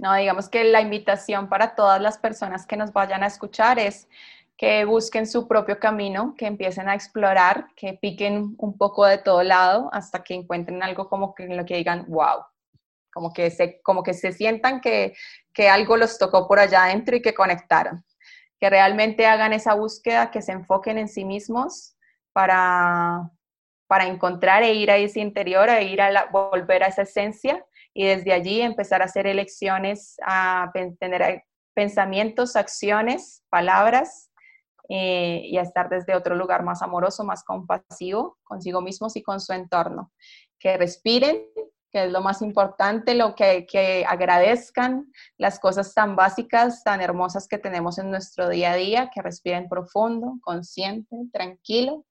No, 0.00 0.12
digamos 0.16 0.48
que 0.48 0.64
la 0.64 0.80
invitación 0.80 1.48
para 1.48 1.76
todas 1.76 2.00
las 2.00 2.18
personas 2.18 2.66
que 2.66 2.76
nos 2.76 2.92
vayan 2.92 3.22
a 3.22 3.28
escuchar 3.28 3.78
es 3.78 4.08
que 4.56 4.84
busquen 4.84 5.28
su 5.28 5.46
propio 5.46 5.78
camino, 5.78 6.34
que 6.36 6.46
empiecen 6.46 6.88
a 6.88 6.96
explorar, 6.96 7.68
que 7.76 7.94
piquen 7.94 8.56
un 8.58 8.76
poco 8.76 9.06
de 9.06 9.18
todo 9.18 9.44
lado 9.44 9.88
hasta 9.92 10.24
que 10.24 10.34
encuentren 10.34 10.82
algo 10.82 11.08
como 11.08 11.32
que 11.32 11.46
lo 11.46 11.64
que 11.64 11.76
digan, 11.76 12.06
wow, 12.08 12.40
como 13.12 13.32
que 13.32 13.50
se, 13.50 13.80
como 13.82 14.02
que 14.02 14.14
se 14.14 14.32
sientan 14.32 14.80
que, 14.80 15.14
que 15.52 15.68
algo 15.68 15.96
los 15.96 16.18
tocó 16.18 16.46
por 16.46 16.58
allá 16.58 16.84
adentro 16.84 17.16
y 17.16 17.22
que 17.22 17.34
conectaron, 17.34 18.04
que 18.58 18.70
realmente 18.70 19.26
hagan 19.26 19.52
esa 19.52 19.74
búsqueda, 19.74 20.30
que 20.30 20.42
se 20.42 20.52
enfoquen 20.52 20.98
en 20.98 21.08
sí 21.08 21.24
mismos 21.24 21.96
para, 22.32 23.30
para 23.86 24.06
encontrar 24.06 24.62
e 24.62 24.74
ir 24.74 24.90
a 24.90 24.96
ese 24.96 25.20
interior, 25.20 25.68
a 25.68 25.82
ir 25.82 26.00
a 26.00 26.26
volver 26.30 26.84
a 26.84 26.88
esa 26.88 27.02
esencia 27.02 27.64
y 27.92 28.06
desde 28.06 28.32
allí 28.32 28.60
empezar 28.60 29.02
a 29.02 29.06
hacer 29.06 29.26
elecciones, 29.26 30.16
a 30.24 30.70
tener 30.98 31.42
pensamientos, 31.74 32.56
acciones, 32.56 33.42
palabras 33.48 34.30
eh, 34.88 35.42
y 35.44 35.56
a 35.56 35.62
estar 35.62 35.88
desde 35.88 36.14
otro 36.14 36.34
lugar 36.34 36.62
más 36.62 36.82
amoroso, 36.82 37.24
más 37.24 37.44
compasivo 37.44 38.38
consigo 38.42 38.80
mismos 38.80 39.16
y 39.16 39.22
con 39.22 39.40
su 39.40 39.52
entorno. 39.52 40.12
Que 40.58 40.76
respiren, 40.76 41.46
que 41.90 42.04
es 42.04 42.12
lo 42.12 42.20
más 42.20 42.42
importante, 42.42 43.14
lo 43.14 43.34
que, 43.34 43.66
que 43.66 44.04
agradezcan 44.08 45.12
las 45.36 45.58
cosas 45.58 45.92
tan 45.94 46.16
básicas, 46.16 46.84
tan 46.84 47.00
hermosas 47.00 47.48
que 47.48 47.58
tenemos 47.58 47.98
en 47.98 48.10
nuestro 48.10 48.48
día 48.48 48.72
a 48.72 48.76
día, 48.76 49.10
que 49.12 49.22
respiren 49.22 49.68
profundo, 49.68 50.38
consciente, 50.42 51.16
tranquilo 51.32 52.04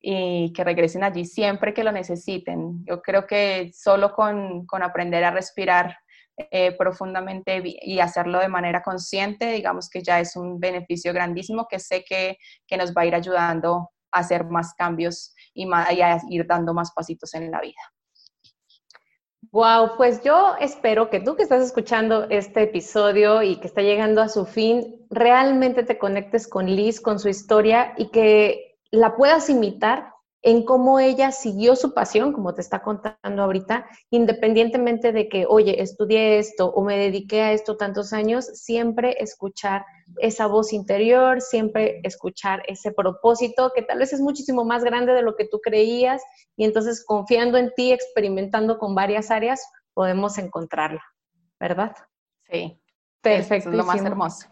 y 0.00 0.52
que 0.52 0.64
regresen 0.64 1.04
allí 1.04 1.24
siempre 1.24 1.74
que 1.74 1.84
lo 1.84 1.92
necesiten. 1.92 2.84
Yo 2.84 3.02
creo 3.02 3.26
que 3.26 3.70
solo 3.72 4.12
con, 4.12 4.66
con 4.66 4.82
aprender 4.82 5.24
a 5.24 5.30
respirar 5.30 5.96
eh, 6.50 6.72
profundamente 6.72 7.62
y 7.64 8.00
hacerlo 8.00 8.40
de 8.40 8.48
manera 8.48 8.82
consciente, 8.82 9.52
digamos 9.52 9.90
que 9.90 10.02
ya 10.02 10.18
es 10.18 10.34
un 10.34 10.58
beneficio 10.58 11.12
grandísimo 11.12 11.66
que 11.68 11.78
sé 11.78 12.04
que, 12.04 12.38
que 12.66 12.76
nos 12.76 12.92
va 12.94 13.02
a 13.02 13.06
ir 13.06 13.14
ayudando 13.14 13.90
a 14.10 14.20
hacer 14.20 14.44
más 14.46 14.74
cambios 14.74 15.34
y, 15.52 15.66
y 15.66 16.00
a 16.00 16.20
ir 16.30 16.46
dando 16.46 16.74
más 16.74 16.92
pasitos 16.92 17.34
en 17.34 17.50
la 17.50 17.60
vida. 17.60 17.91
Wow, 19.52 19.98
pues 19.98 20.22
yo 20.24 20.54
espero 20.60 21.10
que 21.10 21.20
tú 21.20 21.36
que 21.36 21.42
estás 21.42 21.62
escuchando 21.62 22.24
este 22.30 22.62
episodio 22.62 23.42
y 23.42 23.56
que 23.56 23.66
está 23.66 23.82
llegando 23.82 24.22
a 24.22 24.30
su 24.30 24.46
fin, 24.46 25.04
realmente 25.10 25.82
te 25.82 25.98
conectes 25.98 26.48
con 26.48 26.64
Liz, 26.64 27.02
con 27.02 27.18
su 27.18 27.28
historia 27.28 27.92
y 27.98 28.08
que 28.08 28.78
la 28.90 29.14
puedas 29.14 29.50
imitar 29.50 30.10
en 30.40 30.64
cómo 30.64 31.00
ella 31.00 31.32
siguió 31.32 31.76
su 31.76 31.92
pasión, 31.92 32.32
como 32.32 32.54
te 32.54 32.62
está 32.62 32.82
contando 32.82 33.42
ahorita, 33.42 33.84
independientemente 34.08 35.12
de 35.12 35.28
que, 35.28 35.44
oye, 35.46 35.82
estudié 35.82 36.38
esto 36.38 36.68
o 36.68 36.82
me 36.82 36.96
dediqué 36.96 37.42
a 37.42 37.52
esto 37.52 37.76
tantos 37.76 38.14
años, 38.14 38.46
siempre 38.46 39.16
escuchar 39.20 39.84
esa 40.18 40.46
voz 40.46 40.72
interior, 40.72 41.40
siempre 41.40 42.00
escuchar 42.02 42.62
ese 42.66 42.92
propósito 42.92 43.72
que 43.74 43.82
tal 43.82 43.98
vez 43.98 44.12
es 44.12 44.20
muchísimo 44.20 44.64
más 44.64 44.84
grande 44.84 45.12
de 45.12 45.22
lo 45.22 45.36
que 45.36 45.46
tú 45.46 45.60
creías 45.60 46.22
y 46.56 46.64
entonces 46.64 47.04
confiando 47.04 47.58
en 47.58 47.72
ti, 47.74 47.92
experimentando 47.92 48.78
con 48.78 48.94
varias 48.94 49.30
áreas, 49.30 49.64
podemos 49.94 50.38
encontrarla, 50.38 51.02
¿verdad? 51.58 51.94
Sí. 52.50 52.78
Perfecto. 53.22 53.70
Es 53.70 53.76
lo 53.76 53.84
más 53.84 54.04
hermoso. 54.04 54.48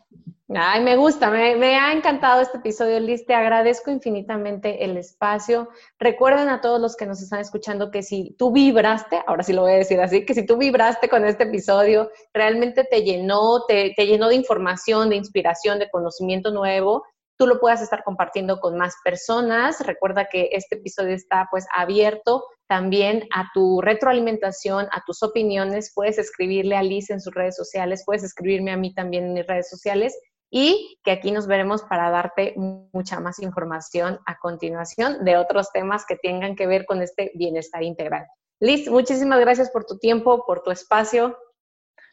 Ay, 0.52 0.82
me 0.82 0.96
gusta, 0.96 1.30
me, 1.30 1.76
ha 1.78 1.92
encantado 1.92 2.40
este 2.40 2.58
episodio, 2.58 2.98
Liz. 2.98 3.24
Te 3.24 3.34
agradezco 3.34 3.92
infinitamente 3.92 4.84
el 4.84 4.96
espacio. 4.96 5.68
Recuerden 5.96 6.48
a 6.48 6.60
todos 6.60 6.80
los 6.80 6.96
que 6.96 7.06
nos 7.06 7.22
están 7.22 7.38
escuchando 7.38 7.92
que 7.92 8.02
si 8.02 8.34
tú 8.36 8.50
vibraste, 8.50 9.22
ahora 9.28 9.44
sí 9.44 9.52
lo 9.52 9.62
voy 9.62 9.72
a 9.72 9.76
decir 9.76 10.00
así, 10.00 10.26
que 10.26 10.34
si 10.34 10.44
tú 10.44 10.56
vibraste 10.56 11.08
con 11.08 11.24
este 11.24 11.44
episodio, 11.44 12.10
realmente 12.34 12.82
te 12.82 13.04
llenó, 13.04 13.64
te, 13.68 13.92
te 13.94 14.06
llenó 14.08 14.28
de 14.28 14.34
información, 14.34 15.10
de 15.10 15.16
inspiración, 15.16 15.78
de 15.78 15.88
conocimiento 15.88 16.50
nuevo, 16.50 17.04
tú 17.38 17.46
lo 17.46 17.60
puedas 17.60 17.80
estar 17.80 18.02
compartiendo 18.02 18.58
con 18.58 18.76
más 18.76 18.96
personas. 19.04 19.80
Recuerda 19.86 20.26
que 20.26 20.48
este 20.50 20.76
episodio 20.76 21.14
está 21.14 21.46
pues 21.52 21.64
abierto 21.72 22.44
también 22.66 23.28
a 23.32 23.50
tu 23.54 23.80
retroalimentación, 23.80 24.88
a 24.90 25.02
tus 25.06 25.22
opiniones. 25.22 25.92
Puedes 25.94 26.18
escribirle 26.18 26.76
a 26.76 26.82
Liz 26.82 27.08
en 27.10 27.20
sus 27.20 27.32
redes 27.32 27.54
sociales, 27.54 28.02
puedes 28.04 28.24
escribirme 28.24 28.72
a 28.72 28.76
mí 28.76 28.92
también 28.92 29.26
en 29.26 29.34
mis 29.34 29.46
redes 29.46 29.70
sociales 29.70 30.12
y 30.50 30.98
que 31.04 31.12
aquí 31.12 31.30
nos 31.30 31.46
veremos 31.46 31.82
para 31.82 32.10
darte 32.10 32.54
mucha 32.56 33.20
más 33.20 33.38
información 33.38 34.18
a 34.26 34.38
continuación 34.38 35.24
de 35.24 35.36
otros 35.36 35.70
temas 35.72 36.04
que 36.04 36.16
tengan 36.16 36.56
que 36.56 36.66
ver 36.66 36.84
con 36.86 37.00
este 37.02 37.30
bienestar 37.34 37.82
integral. 37.82 38.26
Liz, 38.58 38.90
muchísimas 38.90 39.40
gracias 39.40 39.70
por 39.70 39.84
tu 39.86 39.98
tiempo, 39.98 40.44
por 40.44 40.62
tu 40.62 40.70
espacio. 40.70 41.38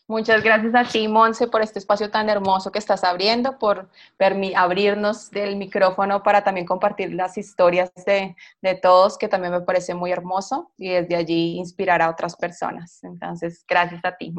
Muchas 0.09 0.41
gracias 0.41 0.73
a 0.73 0.89
ti, 0.89 1.05
Monse, 1.09 1.47
por 1.47 1.61
este 1.61 1.79
espacio 1.79 2.09
tan 2.09 2.29
hermoso 2.29 2.71
que 2.71 2.79
estás 2.79 3.03
abriendo, 3.03 3.59
por 3.59 3.89
abrirnos 4.55 5.29
del 5.31 5.57
micrófono 5.57 6.23
para 6.23 6.45
también 6.45 6.65
compartir 6.65 7.13
las 7.13 7.37
historias 7.37 7.91
de, 8.05 8.33
de, 8.61 8.75
todos, 8.75 9.17
que 9.17 9.27
también 9.27 9.51
me 9.51 9.61
parece 9.61 9.95
muy 9.95 10.13
hermoso, 10.13 10.71
y 10.77 10.91
desde 10.91 11.17
allí 11.17 11.57
inspirar 11.57 12.01
a 12.01 12.09
otras 12.09 12.37
personas. 12.37 13.03
Entonces, 13.03 13.65
gracias 13.67 14.05
a 14.05 14.15
ti. 14.15 14.33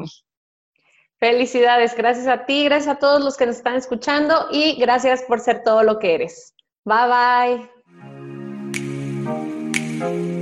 Felicidades, 1.19 1.95
gracias 1.95 2.27
a 2.27 2.45
ti, 2.45 2.63
gracias 2.63 2.95
a 2.95 2.99
todos 2.99 3.21
los 3.21 3.35
que 3.35 3.45
nos 3.45 3.57
están 3.57 3.75
escuchando 3.75 4.47
y 4.51 4.79
gracias 4.79 5.21
por 5.23 5.41
ser 5.41 5.63
todo 5.63 5.83
lo 5.83 5.99
que 5.99 6.15
eres. 6.15 6.55
Bye 6.85 7.67
bye. 9.99 10.38